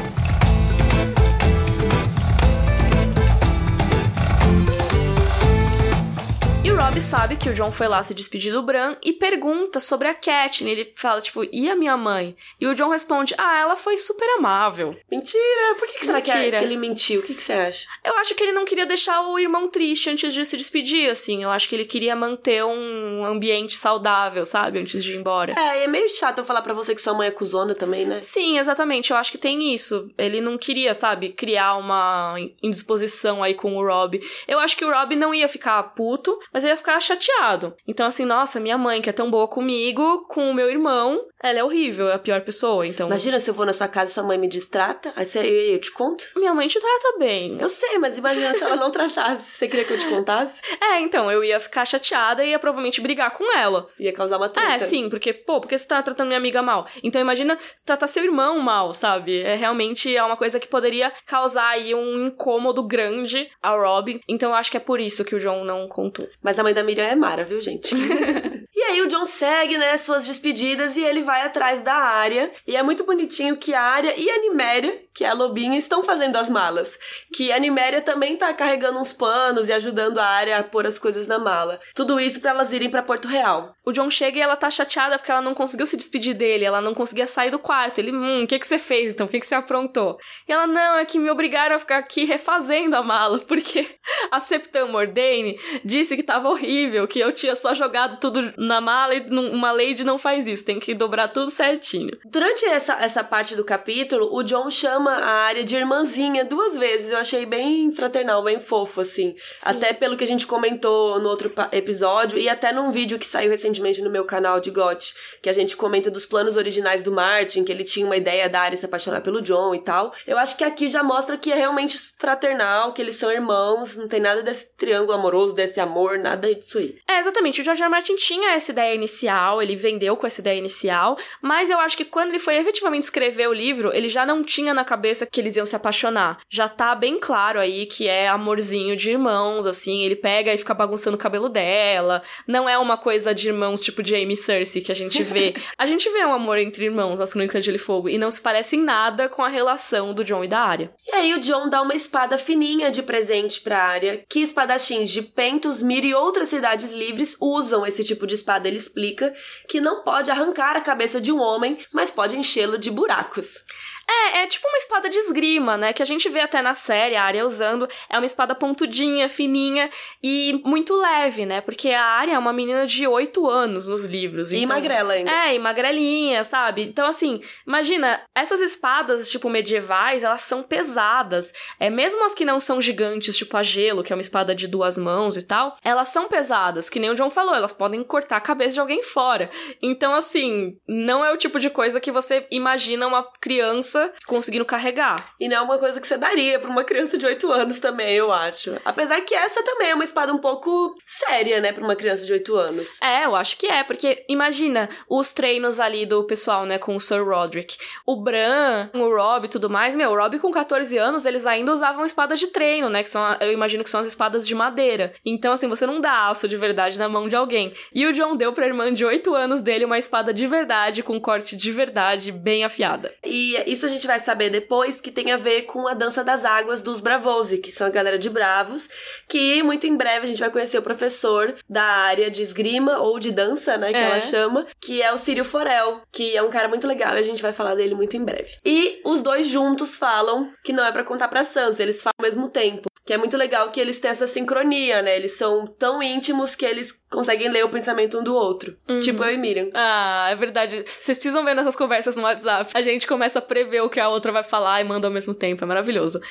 Rob 6.89 7.01
sabe 7.01 7.35
que 7.35 7.47
o 7.47 7.53
John 7.53 7.71
foi 7.71 7.87
lá 7.87 8.01
se 8.01 8.15
despedir 8.15 8.51
do 8.51 8.63
Bran 8.63 8.95
e 9.03 9.13
pergunta 9.13 9.79
sobre 9.79 10.07
a 10.07 10.13
Catelyn. 10.15 10.71
Ele 10.71 10.91
fala, 10.95 11.21
tipo, 11.21 11.43
e 11.53 11.69
a 11.69 11.75
minha 11.75 11.95
mãe? 11.95 12.35
E 12.59 12.65
o 12.65 12.73
John 12.73 12.89
responde, 12.89 13.35
ah, 13.37 13.59
ela 13.59 13.75
foi 13.75 13.95
super 13.99 14.27
amável. 14.39 14.97
Mentira! 15.11 15.75
Por 15.77 15.87
que, 15.87 15.99
que 15.99 16.05
será 16.07 16.19
que, 16.19 16.31
é, 16.31 16.49
que, 16.49 16.55
ele 16.55 16.75
mentiu? 16.77 17.19
O 17.19 17.23
que, 17.23 17.35
que 17.35 17.43
você 17.43 17.53
acha? 17.53 17.85
Eu 18.03 18.17
acho 18.17 18.33
que 18.33 18.41
ele 18.41 18.53
não 18.53 18.65
queria 18.65 18.87
deixar 18.87 19.21
o 19.21 19.37
irmão 19.37 19.67
triste 19.67 20.09
antes 20.09 20.33
de 20.33 20.43
se 20.43 20.57
despedir, 20.57 21.11
assim. 21.11 21.43
Eu 21.43 21.51
acho 21.51 21.69
que 21.69 21.75
ele 21.75 21.85
queria 21.85 22.15
manter 22.15 22.65
um 22.65 23.23
ambiente 23.23 23.77
saudável, 23.77 24.43
sabe? 24.43 24.79
Antes 24.79 25.03
de 25.03 25.13
ir 25.13 25.17
embora. 25.17 25.53
É, 25.55 25.81
e 25.81 25.83
é 25.83 25.87
meio 25.87 26.09
chato 26.09 26.39
eu 26.39 26.45
falar 26.45 26.63
para 26.63 26.73
você 26.73 26.95
que 26.95 27.01
sua 27.03 27.13
mãe 27.13 27.27
é 27.27 27.31
cuzona 27.31 27.75
também, 27.75 28.03
né? 28.03 28.19
Sim, 28.19 28.57
exatamente. 28.57 29.11
Eu 29.11 29.17
acho 29.17 29.31
que 29.31 29.37
tem 29.37 29.75
isso. 29.75 30.09
Ele 30.17 30.41
não 30.41 30.57
queria, 30.57 30.95
sabe, 30.95 31.29
criar 31.29 31.75
uma 31.75 32.35
indisposição 32.63 33.43
aí 33.43 33.53
com 33.53 33.77
o 33.77 33.85
Rob. 33.85 34.19
Eu 34.47 34.57
acho 34.57 34.75
que 34.75 34.83
o 34.83 34.91
Rob 34.91 35.15
não 35.15 35.35
ia 35.35 35.47
ficar 35.47 35.83
puto, 35.83 36.39
mas 36.51 36.63
ele 36.63 36.73
ia 36.73 36.78
ficar 36.79 36.99
chateado. 36.99 37.75
Então, 37.87 38.07
assim, 38.07 38.25
nossa, 38.25 38.59
minha 38.59 38.77
mãe, 38.77 39.01
que 39.01 39.09
é 39.09 39.13
tão 39.13 39.29
boa 39.29 39.47
comigo, 39.47 40.25
com 40.27 40.49
o 40.49 40.53
meu 40.53 40.69
irmão, 40.69 41.21
ela 41.41 41.59
é 41.59 41.63
horrível, 41.63 42.09
é 42.09 42.13
a 42.15 42.19
pior 42.19 42.41
pessoa, 42.41 42.85
então... 42.85 43.07
Imagina 43.07 43.39
se 43.39 43.49
eu 43.49 43.53
vou 43.53 43.65
na 43.65 43.71
sua 43.71 43.87
casa 43.87 44.11
e 44.11 44.13
sua 44.13 44.23
mãe 44.23 44.37
me 44.37 44.47
distrata, 44.47 45.13
aí 45.15 45.25
você, 45.25 45.39
eu, 45.39 45.73
eu 45.73 45.79
te 45.79 45.91
conto? 45.91 46.25
Minha 46.35 46.53
mãe 46.53 46.67
te 46.67 46.79
trata 46.79 47.17
bem. 47.17 47.57
Eu 47.59 47.69
sei, 47.69 47.97
mas 47.97 48.17
imagina 48.17 48.53
se 48.53 48.63
ela 48.63 48.75
não 48.75 48.91
tratasse. 48.91 49.51
Você 49.55 49.67
queria 49.67 49.85
que 49.85 49.93
eu 49.93 49.99
te 49.99 50.07
contasse? 50.07 50.61
É, 50.81 50.99
então, 51.01 51.29
eu 51.31 51.43
ia 51.43 51.59
ficar 51.59 51.85
chateada 51.85 52.43
e 52.43 52.49
ia 52.49 52.59
provavelmente 52.59 53.01
brigar 53.01 53.31
com 53.31 53.55
ela. 53.55 53.87
Ia 53.99 54.13
causar 54.13 54.37
uma 54.37 54.49
treta. 54.49 54.73
É, 54.73 54.79
sim, 54.79 55.09
porque, 55.09 55.33
pô, 55.33 55.59
por 55.59 55.67
que 55.67 55.77
você 55.77 55.87
tá 55.87 56.01
tratando 56.01 56.27
minha 56.27 56.39
amiga 56.39 56.61
mal? 56.61 56.87
Então, 57.03 57.21
imagina 57.21 57.57
tratar 57.85 58.07
seu 58.07 58.23
irmão 58.23 58.59
mal, 58.59 58.93
sabe? 58.93 59.41
É 59.41 59.55
realmente 59.55 60.15
é 60.15 60.23
uma 60.23 60.37
coisa 60.37 60.59
que 60.59 60.67
poderia 60.67 61.11
causar 61.25 61.67
aí 61.69 61.93
um 61.93 62.27
incômodo 62.27 62.81
grande 62.83 63.49
ao 63.61 63.79
Robin. 63.79 64.19
Então, 64.27 64.49
eu 64.49 64.55
acho 64.55 64.71
que 64.71 64.77
é 64.77 64.79
por 64.79 64.99
isso 64.99 65.25
que 65.25 65.35
o 65.35 65.39
John 65.39 65.63
não 65.63 65.87
contou. 65.87 66.27
Mas 66.41 66.57
a 66.57 66.63
mãe 66.69 66.73
da 66.73 66.83
Miriam 66.83 67.05
é 67.05 67.15
Mara, 67.15 67.43
viu, 67.43 67.59
gente? 67.59 67.93
aí 68.89 69.01
o 69.01 69.07
John 69.07 69.25
segue, 69.25 69.77
né, 69.77 69.97
suas 69.97 70.25
despedidas 70.25 70.97
e 70.97 71.03
ele 71.03 71.21
vai 71.21 71.41
atrás 71.41 71.81
da 71.81 71.93
área. 71.93 72.51
E 72.67 72.75
é 72.75 72.83
muito 72.83 73.05
bonitinho 73.05 73.57
que 73.57 73.73
a 73.73 73.81
área 73.81 74.13
e 74.17 74.29
a 74.29 74.41
Niméria, 74.41 75.01
que 75.13 75.23
é 75.23 75.29
a 75.29 75.33
lobinha, 75.33 75.77
estão 75.77 76.03
fazendo 76.03 76.35
as 76.35 76.49
malas. 76.49 76.97
Que 77.33 77.51
a 77.51 77.59
Niméria 77.59 78.01
também 78.01 78.35
tá 78.35 78.53
carregando 78.53 78.99
uns 78.99 79.13
panos 79.13 79.69
e 79.69 79.73
ajudando 79.73 80.19
a 80.19 80.25
área 80.25 80.57
a 80.57 80.63
pôr 80.63 80.85
as 80.85 80.99
coisas 80.99 81.27
na 81.27 81.39
mala. 81.39 81.79
Tudo 81.93 82.19
isso 82.19 82.41
para 82.41 82.51
elas 82.51 82.73
irem 82.73 82.89
para 82.89 83.03
Porto 83.03 83.27
Real. 83.27 83.75
O 83.85 83.91
John 83.91 84.09
chega 84.09 84.37
e 84.37 84.41
ela 84.41 84.55
tá 84.55 84.69
chateada 84.69 85.17
porque 85.17 85.31
ela 85.31 85.41
não 85.41 85.53
conseguiu 85.53 85.85
se 85.85 85.97
despedir 85.97 86.33
dele, 86.33 86.65
ela 86.65 86.81
não 86.81 86.93
conseguia 86.93 87.27
sair 87.27 87.51
do 87.51 87.59
quarto. 87.59 87.99
Ele, 87.99 88.11
hum, 88.11 88.43
o 88.43 88.47
que 88.47 88.59
que 88.59 88.67
você 88.67 88.77
fez 88.77 89.13
então? 89.13 89.27
O 89.27 89.29
que 89.29 89.39
que 89.39 89.47
você 89.47 89.55
aprontou? 89.55 90.17
E 90.47 90.51
ela, 90.51 90.67
não, 90.67 90.97
é 90.97 91.05
que 91.05 91.19
me 91.19 91.29
obrigaram 91.29 91.75
a 91.75 91.79
ficar 91.79 91.97
aqui 91.97 92.25
refazendo 92.25 92.95
a 92.95 93.03
mala, 93.03 93.39
porque 93.47 93.87
a 94.31 94.39
Septã 94.39 94.85
Mordane 94.87 95.59
disse 95.83 96.15
que 96.15 96.23
tava 96.23 96.49
horrível, 96.49 97.07
que 97.07 97.19
eu 97.19 97.31
tinha 97.31 97.55
só 97.55 97.73
jogado 97.73 98.19
tudo 98.19 98.53
na 98.57 98.78
mala 98.81 99.13
e 99.13 99.25
uma 99.29 99.71
lady 99.71 100.03
não 100.03 100.17
faz 100.17 100.47
isso, 100.47 100.65
tem 100.65 100.79
que 100.79 100.93
dobrar 100.93 101.27
tudo 101.27 101.51
certinho. 101.51 102.17
Durante 102.25 102.65
essa, 102.65 102.93
essa 103.01 103.23
parte 103.23 103.55
do 103.55 103.63
capítulo, 103.63 104.29
o 104.31 104.43
John 104.43 104.69
chama 104.71 105.11
a 105.11 105.31
área 105.45 105.63
de 105.63 105.75
irmãzinha 105.75 106.45
duas 106.45 106.77
vezes. 106.77 107.11
Eu 107.11 107.17
achei 107.17 107.45
bem 107.45 107.91
fraternal, 107.91 108.43
bem 108.43 108.59
fofo, 108.59 109.01
assim. 109.01 109.35
Sim. 109.51 109.63
Até 109.63 109.93
pelo 109.93 110.15
que 110.15 110.23
a 110.23 110.27
gente 110.27 110.47
comentou 110.47 111.19
no 111.19 111.29
outro 111.29 111.51
episódio 111.71 112.37
e 112.37 112.47
até 112.47 112.71
num 112.71 112.91
vídeo 112.91 113.19
que 113.19 113.25
saiu 113.25 113.49
recentemente 113.49 114.01
no 114.01 114.09
meu 114.09 114.23
canal 114.23 114.59
de 114.59 114.71
GOT, 114.71 115.13
que 115.41 115.49
a 115.49 115.53
gente 115.53 115.75
comenta 115.75 116.09
dos 116.09 116.25
planos 116.25 116.55
originais 116.55 117.03
do 117.03 117.11
Martin, 117.11 117.63
que 117.63 117.71
ele 117.71 117.83
tinha 117.83 118.05
uma 118.05 118.17
ideia 118.17 118.49
da 118.49 118.61
área 118.61 118.77
se 118.77 118.85
apaixonar 118.85 119.21
pelo 119.21 119.41
John 119.41 119.75
e 119.75 119.79
tal. 119.79 120.13
Eu 120.25 120.37
acho 120.37 120.55
que 120.55 120.63
aqui 120.63 120.89
já 120.89 121.03
mostra 121.03 121.37
que 121.37 121.51
é 121.51 121.55
realmente 121.55 121.97
fraternal, 122.17 122.93
que 122.93 123.01
eles 123.01 123.15
são 123.15 123.31
irmãos, 123.31 123.95
não 123.97 124.07
tem 124.07 124.19
nada 124.19 124.41
desse 124.41 124.73
triângulo 124.75 125.13
amoroso, 125.13 125.55
desse 125.55 125.79
amor, 125.79 126.17
nada 126.17 126.53
disso 126.53 126.77
aí. 126.77 126.97
É, 127.07 127.19
exatamente. 127.19 127.61
O 127.61 127.63
George. 127.63 127.79
Martin 127.89 128.15
tinha 128.15 128.51
essa 128.51 128.68
ideia 128.71 128.93
inicial, 128.93 129.61
ele 129.61 129.75
vendeu 129.75 130.15
com 130.15 130.27
essa 130.27 130.41
ideia 130.41 130.57
inicial, 130.57 131.17
mas 131.41 131.69
eu 131.69 131.79
acho 131.79 131.97
que 131.97 132.05
quando 132.05 132.29
ele 132.29 132.39
foi 132.39 132.55
efetivamente 132.55 133.03
escrever 133.03 133.47
o 133.47 133.53
livro, 133.53 133.91
ele 133.93 134.09
já 134.09 134.25
não 134.25 134.43
tinha 134.43 134.73
na 134.73 134.83
cabeça 134.83 135.25
que 135.25 135.39
eles 135.39 135.55
iam 135.55 135.65
se 135.65 135.75
apaixonar. 135.75 136.39
Já 136.49 136.67
tá 136.67 136.95
bem 136.95 137.19
claro 137.19 137.59
aí 137.59 137.85
que 137.85 138.07
é 138.07 138.27
amorzinho 138.27 138.95
de 138.95 139.11
irmãos, 139.11 139.65
assim, 139.65 140.03
ele 140.03 140.15
pega 140.15 140.53
e 140.53 140.57
fica 140.57 140.73
bagunçando 140.73 141.15
o 141.15 141.19
cabelo 141.19 141.49
dela. 141.49 142.21
Não 142.47 142.67
é 142.67 142.77
uma 142.77 142.97
coisa 142.97 143.33
de 143.33 143.47
irmãos 143.49 143.81
tipo 143.81 144.05
Jamie 144.05 144.33
e 144.33 144.37
Cersei 144.37 144.81
que 144.81 144.91
a 144.91 144.95
gente 144.95 145.23
vê. 145.23 145.53
a 145.77 145.85
gente 145.85 146.09
vê 146.09 146.25
um 146.25 146.33
amor 146.33 146.57
entre 146.57 146.85
irmãos 146.85 147.19
nas 147.19 147.33
Crônicas 147.33 147.61
de 147.61 147.65
Gelo 147.65 147.77
e 147.77 147.79
Fogo 147.79 148.09
e 148.09 148.17
não 148.17 148.31
se 148.31 148.41
parece 148.41 148.75
em 148.75 148.83
nada 148.83 149.29
com 149.29 149.43
a 149.43 149.47
relação 149.47 150.13
do 150.13 150.23
John 150.23 150.43
e 150.43 150.47
da 150.47 150.59
Arya. 150.59 150.91
E 151.07 151.11
aí 151.11 151.33
o 151.33 151.39
John 151.39 151.69
dá 151.69 151.81
uma 151.81 151.95
espada 151.95 152.37
fininha 152.37 152.91
de 152.91 153.01
presente 153.03 153.61
pra 153.61 153.81
Arya, 153.81 154.23
que 154.29 154.41
espadachins 154.41 155.09
de 155.09 155.21
Pentos, 155.21 155.81
Mir 155.81 156.03
e 156.05 156.13
outras 156.13 156.49
cidades 156.49 156.91
livres 156.91 157.35
usam 157.39 157.85
esse 157.85 158.03
tipo 158.03 158.27
de 158.27 158.35
espada. 158.35 158.58
Ele 158.67 158.77
explica 158.77 159.33
que 159.67 159.79
não 159.79 160.03
pode 160.03 160.29
arrancar 160.31 160.75
a 160.75 160.81
cabeça 160.81 161.21
de 161.21 161.31
um 161.31 161.39
homem, 161.39 161.77
mas 161.91 162.11
pode 162.11 162.37
enchê-lo 162.37 162.77
de 162.77 162.91
buracos. 162.91 163.63
É, 164.09 164.41
é 164.43 164.47
tipo 164.47 164.67
uma 164.67 164.77
espada 164.77 165.07
de 165.07 165.17
esgrima, 165.17 165.77
né? 165.77 165.93
Que 165.93 166.01
a 166.01 166.05
gente 166.05 166.27
vê 166.29 166.39
até 166.39 166.61
na 166.61 166.73
série, 166.73 167.15
a 167.15 167.23
Arya 167.23 167.45
usando. 167.45 167.87
É 168.09 168.17
uma 168.17 168.25
espada 168.25 168.55
pontudinha, 168.55 169.29
fininha 169.29 169.89
e 170.23 170.59
muito 170.65 170.99
leve, 170.99 171.45
né? 171.45 171.61
Porque 171.61 171.89
a 171.89 172.03
Arya 172.03 172.33
é 172.33 172.39
uma 172.39 172.51
menina 172.51 172.87
de 172.87 173.07
8 173.07 173.47
anos 173.47 173.87
nos 173.87 174.05
livros. 174.05 174.51
E 174.51 174.57
então... 174.57 174.75
magrela 174.75 175.13
ainda. 175.13 175.31
É, 175.31 175.53
e 175.53 175.59
magrelinha, 175.59 176.43
sabe? 176.43 176.83
Então, 176.83 177.07
assim, 177.07 177.39
imagina, 177.67 178.19
essas 178.35 178.61
espadas, 178.61 179.29
tipo, 179.29 179.47
medievais, 179.49 180.23
elas 180.23 180.41
são 180.41 180.63
pesadas. 180.63 181.53
É, 181.79 181.89
mesmo 181.89 182.25
as 182.25 182.33
que 182.33 182.45
não 182.45 182.59
são 182.59 182.81
gigantes, 182.81 183.37
tipo 183.37 183.55
a 183.55 183.63
gelo, 183.63 184.03
que 184.03 184.11
é 184.11 184.15
uma 184.15 184.21
espada 184.21 184.55
de 184.55 184.67
duas 184.67 184.97
mãos 184.97 185.37
e 185.37 185.43
tal, 185.43 185.77
elas 185.83 186.07
são 186.07 186.27
pesadas, 186.27 186.89
que 186.89 186.99
nem 186.99 187.09
o 187.09 187.15
John 187.15 187.29
falou, 187.29 187.53
elas 187.53 187.73
podem 187.73 188.03
cortar 188.03 188.37
a 188.37 188.41
cabeça 188.49 188.73
de 188.73 188.79
alguém 188.79 189.03
fora. 189.03 189.47
Então, 189.81 190.15
assim, 190.15 190.75
não 190.87 191.23
é 191.23 191.31
o 191.31 191.37
tipo 191.37 191.59
de 191.59 191.69
coisa 191.69 191.99
que 191.99 192.11
você 192.11 192.47
imagina 192.49 193.05
uma 193.05 193.23
criança 193.39 194.11
conseguindo 194.25 194.65
carregar. 194.65 195.33
E 195.39 195.47
não 195.47 195.57
é 195.57 195.61
uma 195.61 195.77
coisa 195.77 196.01
que 196.01 196.07
você 196.07 196.17
daria 196.17 196.57
para 196.57 196.69
uma 196.69 196.83
criança 196.83 197.15
de 197.15 197.27
8 197.27 197.51
anos 197.51 197.79
também, 197.79 198.15
eu 198.15 198.31
acho. 198.31 198.75
Apesar 198.83 199.21
que 199.21 199.35
essa 199.35 199.63
também 199.63 199.89
é 199.91 199.95
uma 199.95 200.03
espada 200.03 200.33
um 200.33 200.39
pouco 200.39 200.95
séria, 201.05 201.61
né, 201.61 201.71
para 201.71 201.83
uma 201.83 201.95
criança 201.95 202.25
de 202.25 202.33
8 202.33 202.55
anos. 202.55 202.99
É, 203.01 203.25
eu 203.25 203.35
acho 203.35 203.55
que 203.55 203.67
é, 203.67 203.83
porque 203.83 204.25
imagina 204.27 204.89
os 205.07 205.31
treinos 205.31 205.79
ali 205.79 206.07
do 206.07 206.23
pessoal, 206.23 206.65
né, 206.65 206.79
com 206.79 206.95
o 206.95 206.99
Sir 206.99 207.23
Roderick. 207.23 207.77
O 208.03 208.15
Bran, 208.15 208.89
o 208.95 209.15
Rob 209.15 209.45
e 209.45 209.49
tudo 209.49 209.69
mais, 209.69 209.95
meu, 209.95 210.11
o 210.11 210.15
Rob 210.15 210.39
com 210.39 210.49
14 210.49 210.97
anos, 210.97 211.23
eles 211.23 211.45
ainda 211.45 211.71
usavam 211.71 212.03
espadas 212.03 212.39
de 212.39 212.47
treino, 212.47 212.89
né, 212.89 213.03
que 213.03 213.09
são, 213.09 213.23
eu 213.39 213.51
imagino 213.51 213.83
que 213.83 213.89
são 213.91 214.01
as 214.01 214.07
espadas 214.07 214.47
de 214.47 214.55
madeira. 214.55 215.13
Então, 215.23 215.53
assim, 215.53 215.67
você 215.67 215.85
não 215.85 216.01
dá 216.01 216.29
aço 216.29 216.47
de 216.47 216.57
verdade 216.57 216.97
na 216.97 217.07
mão 217.07 217.29
de 217.29 217.35
alguém. 217.35 217.71
E 217.93 218.07
o 218.07 218.13
John 218.13 218.35
deu 218.39 218.53
pra 218.53 218.65
irmã 218.65 218.91
de 218.91 219.03
8 219.03 219.35
anos 219.35 219.61
dele 219.61 219.83
uma 219.83 219.99
espada 219.99 220.33
de 220.33 220.47
verdade, 220.47 221.03
com 221.03 221.19
corte 221.19 221.57
de 221.57 221.71
verdade, 221.71 222.31
bem 222.31 222.63
afiada. 222.63 223.13
E 223.23 223.61
isso 223.67 223.85
a 223.85 223.89
gente 223.89 224.07
vai 224.07 224.17
saber 224.17 224.49
depois 224.49 225.01
que 225.01 225.11
tem 225.11 225.31
a 225.31 225.37
ver 225.37 225.63
com 225.63 225.87
a 225.87 225.93
dança 225.93 226.23
das 226.23 226.45
águas 226.45 226.81
dos 226.81 227.01
Bravose, 227.01 227.57
que 227.57 227.69
são 227.69 227.85
a 227.85 227.89
galera 227.89 228.17
de 228.17 228.29
Bravos, 228.29 228.87
que 229.27 229.61
muito 229.61 229.85
em 229.85 229.97
breve 229.97 230.23
a 230.23 230.27
gente 230.27 230.39
vai 230.39 230.49
conhecer 230.49 230.77
o 230.77 230.81
professor 230.81 231.53
da 231.69 231.83
área 231.83 232.31
de 232.31 232.41
esgrima 232.41 232.99
ou 232.99 233.19
de 233.19 233.31
dança, 233.31 233.77
né, 233.77 233.89
que 233.89 233.97
é. 233.97 234.03
ela 234.03 234.19
chama, 234.21 234.65
que 234.79 235.01
é 235.01 235.11
o 235.11 235.17
Círio 235.17 235.43
Forel, 235.43 236.01
que 236.09 236.35
é 236.35 236.41
um 236.41 236.49
cara 236.49 236.69
muito 236.69 236.87
legal 236.87 237.15
e 237.15 237.19
a 237.19 237.23
gente 237.23 237.41
vai 237.41 237.51
falar 237.51 237.75
dele 237.75 237.93
muito 237.93 238.15
em 238.15 238.23
breve. 238.23 238.57
E 238.65 239.01
os 239.03 239.21
dois 239.21 239.47
juntos 239.47 239.97
falam 239.97 240.49
que 240.63 240.71
não 240.71 240.85
é 240.85 240.91
para 240.93 241.03
contar 241.03 241.27
pra 241.27 241.43
Sansa, 241.43 241.83
eles 241.83 242.01
falam 242.01 242.13
ao 242.17 242.25
mesmo 242.25 242.49
tempo. 242.49 242.88
Que 243.09 243.13
é 243.13 243.17
muito 243.17 243.35
legal 243.37 243.71
que 243.71 243.81
eles 243.81 243.99
têm 243.99 244.11
essa 244.11 244.27
sincronia, 244.27 245.01
né? 245.01 245.15
Eles 245.15 245.31
são 245.31 245.65
tão 245.65 246.03
íntimos 246.03 246.53
que 246.53 246.63
eles 246.63 247.03
conseguem 247.09 247.49
ler 247.49 247.65
o 247.65 247.69
pensamento 247.69 248.19
um 248.19 248.23
do 248.23 248.35
outro. 248.35 248.77
Uhum. 248.87 248.99
Tipo 248.99 249.23
eu 249.23 249.33
e 249.33 249.37
Miriam. 249.37 249.67
Ah, 249.73 250.27
é 250.29 250.35
verdade. 250.35 250.83
Vocês 251.01 251.17
precisam 251.17 251.43
ver 251.43 251.55
nessas 251.55 251.75
conversas 251.75 252.15
no 252.15 252.21
WhatsApp. 252.21 252.69
A 252.71 252.83
gente 252.83 253.07
começa 253.07 253.39
a 253.39 253.41
prever 253.41 253.81
o 253.81 253.89
que 253.89 253.99
a 253.99 254.07
outra 254.07 254.31
vai 254.31 254.43
falar 254.43 254.79
e 254.79 254.83
manda 254.83 255.07
ao 255.07 255.11
mesmo 255.11 255.33
tempo. 255.33 255.63
É 255.63 255.65
maravilhoso. 255.65 256.21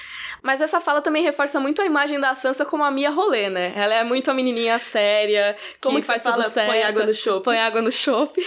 Mas 0.41 0.61
essa 0.61 0.81
fala 0.81 1.03
também 1.03 1.21
reforça 1.21 1.59
muito 1.59 1.83
a 1.83 1.85
imagem 1.85 2.21
da 2.21 2.33
Sansa 2.37 2.65
como 2.65 2.85
a 2.85 2.93
Mia 2.93 3.11
Rolê, 3.11 3.51
né? 3.51 3.73
Ela 3.75 3.95
é 3.95 4.05
muito 4.05 4.31
a 4.31 4.35
menininha 4.35 4.79
séria, 4.79 5.57
que 5.81 5.89
como 5.89 6.01
faz 6.01 6.23
tudo 6.23 6.49
certo. 6.49 6.69
Põe 6.69 6.83
água 6.85 7.05
no 7.05 7.15
chope. 7.15 7.43
Põe 7.43 7.59
água 7.59 7.83
no 7.83 7.91
chope. 7.91 8.41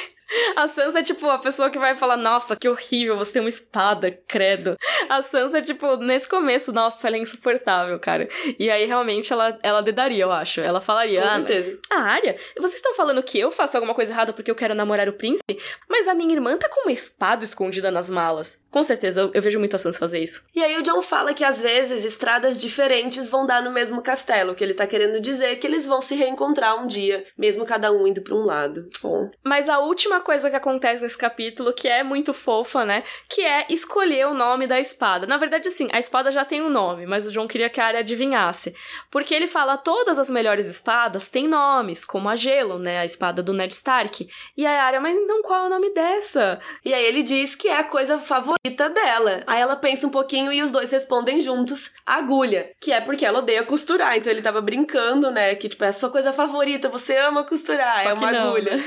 A 0.56 0.68
Sansa 0.68 1.00
é 1.00 1.04
tipo 1.04 1.28
a 1.30 1.38
pessoa 1.38 1.70
que 1.70 1.80
vai 1.80 1.96
falar: 1.96 2.18
Nossa, 2.18 2.56
que 2.56 2.70
horrível, 2.70 3.18
você 3.18 3.34
tem 3.34 3.42
uma 3.42 3.50
espada, 3.50 4.12
credo. 4.28 4.78
A 5.10 5.22
Sansa 5.22 5.60
é 5.60 5.62
tipo, 5.62 5.98
nesse 5.98 6.28
começo, 6.28 6.72
nossa, 6.72 7.08
ela 7.08 7.18
é 7.18 7.20
insuportável, 7.20 8.00
cara. 8.00 8.28
E 8.58 8.70
aí 8.70 8.86
realmente 8.86 9.32
ela, 9.32 9.58
ela 9.62 9.82
dedaria, 9.82 10.24
eu 10.24 10.32
acho. 10.32 10.62
Ela 10.62 10.82
falaria: 10.82 11.22
Com 11.22 11.28
ah, 11.28 11.36
certeza. 11.36 11.80
Ah, 11.92 12.02
Arya, 12.02 12.36
vocês 12.58 12.76
estão 12.76 12.94
falando 12.94 13.22
que 13.24 13.40
eu 13.40 13.52
faço 13.52 13.78
alguma 13.78 13.94
coisa 13.94 14.12
errada 14.12 14.34
porque 14.34 14.50
eu 14.52 14.56
quero 14.56 14.74
namorar 14.74 15.08
o 15.10 15.14
príncipe? 15.14 15.60
Mas 15.90 16.08
a 16.08 16.14
minha 16.14 16.34
irmã 16.34 16.58
tá 16.58 16.70
com 16.70 16.82
uma 16.82 16.92
espada 16.92 17.44
escondida 17.44 17.92
nas 17.92 18.10
malas. 18.10 18.60
Com 18.70 18.84
certeza, 18.84 19.22
eu, 19.22 19.32
eu 19.34 19.42
vejo 19.42 19.60
muito 19.60 19.76
a 19.76 19.80
Sansa 19.80 20.00
fazer 20.00 20.20
isso. 20.20 20.46
E 20.56 20.64
aí 20.64 20.78
o 20.78 20.84
John 20.84 21.02
fala 21.02 21.34
que 21.34 21.44
às 21.44 21.62
vezes 21.62 22.06
estradas 22.06 22.62
diferentes 22.62 23.30
vão 23.30 23.46
dar 23.46 23.62
no 23.62 23.72
mesmo 23.72 24.02
castelo, 24.02 24.56
que 24.56 24.64
ele 24.64 24.74
tá 24.74 24.88
querendo 24.88 25.20
dizer 25.20 25.58
que 25.58 25.68
eles 25.68 25.86
vão 25.86 26.02
se 26.02 26.16
reencontrar 26.16 26.82
um 26.82 26.88
dia, 26.88 27.26
mesmo 27.38 27.66
cada 27.66 27.92
um 27.92 28.08
indo 28.08 28.22
pra 28.22 28.36
um 28.36 28.46
lado. 28.46 28.90
Bom. 29.02 29.30
Mas 29.44 29.68
a 29.68 29.80
última 29.80 30.21
coisa 30.22 30.50
que 30.50 30.56
acontece 30.56 31.04
nesse 31.04 31.18
capítulo 31.18 31.74
que 31.74 31.88
é 31.88 32.04
muito 32.04 32.34
fofa, 32.34 32.86
né? 32.86 33.04
Que 33.30 33.42
é 33.42 33.66
escolher 33.70 34.28
o 34.28 34.34
nome 34.34 34.68
da 34.68 34.80
espada. 34.80 35.28
Na 35.28 35.38
verdade, 35.38 35.68
assim, 35.68 35.88
a 35.92 36.00
espada 36.00 36.32
já 36.32 36.46
tem 36.46 36.62
um 36.62 36.70
nome, 36.70 37.06
mas 37.06 37.26
o 37.26 37.32
John 37.32 37.48
queria 37.48 37.70
que 37.70 37.80
a 37.80 37.86
área 37.86 38.00
adivinhasse. 38.00 38.74
Porque 39.10 39.34
ele 39.34 39.48
fala 39.48 39.78
todas 39.78 40.20
as 40.20 40.30
melhores 40.30 40.66
espadas 40.66 41.30
têm 41.30 41.48
nomes, 41.48 42.06
como 42.06 42.30
a 42.30 42.36
Gelo, 42.36 42.80
né? 42.80 43.00
A 43.00 43.06
espada 43.06 43.42
do 43.44 43.54
Ned 43.54 43.74
Stark. 43.74 44.28
E 44.56 44.66
a 44.66 44.84
área, 44.84 45.00
mas 45.00 45.16
então 45.16 45.42
qual 45.42 45.66
é 45.66 45.68
o 45.68 45.70
nome 45.70 45.94
dessa? 45.94 46.60
E 46.84 46.94
aí 46.94 47.04
ele 47.04 47.24
diz 47.24 47.56
que 47.56 47.68
é 47.68 47.78
a 47.78 47.84
coisa 47.84 48.18
favorita 48.18 48.90
dela. 48.90 49.44
Aí 49.48 49.60
ela 49.60 49.76
pensa 49.76 50.08
um 50.08 50.10
pouquinho 50.12 50.52
e 50.52 50.62
os 50.62 50.72
dois 50.72 50.92
respondem 50.92 51.42
juntos: 51.42 51.92
agulha. 52.06 52.72
Que 52.80 52.92
é 52.92 53.02
porque 53.02 53.26
ela 53.26 53.40
odeia 53.40 53.64
costurar. 53.64 54.18
Então 54.18 54.32
ele 54.32 54.42
tava 54.42 54.62
brincando, 54.62 55.32
né? 55.32 55.56
Que 55.56 55.70
tipo, 55.70 55.84
é 55.84 55.88
a 55.88 55.94
sua 55.94 56.10
coisa 56.10 56.34
favorita, 56.34 56.90
você 56.90 57.18
ama 57.18 57.44
costurar, 57.44 58.04
Só 58.04 58.10
é 58.10 58.14
uma 58.14 58.32
não, 58.32 58.50
agulha. 58.50 58.78
Né? 58.78 58.84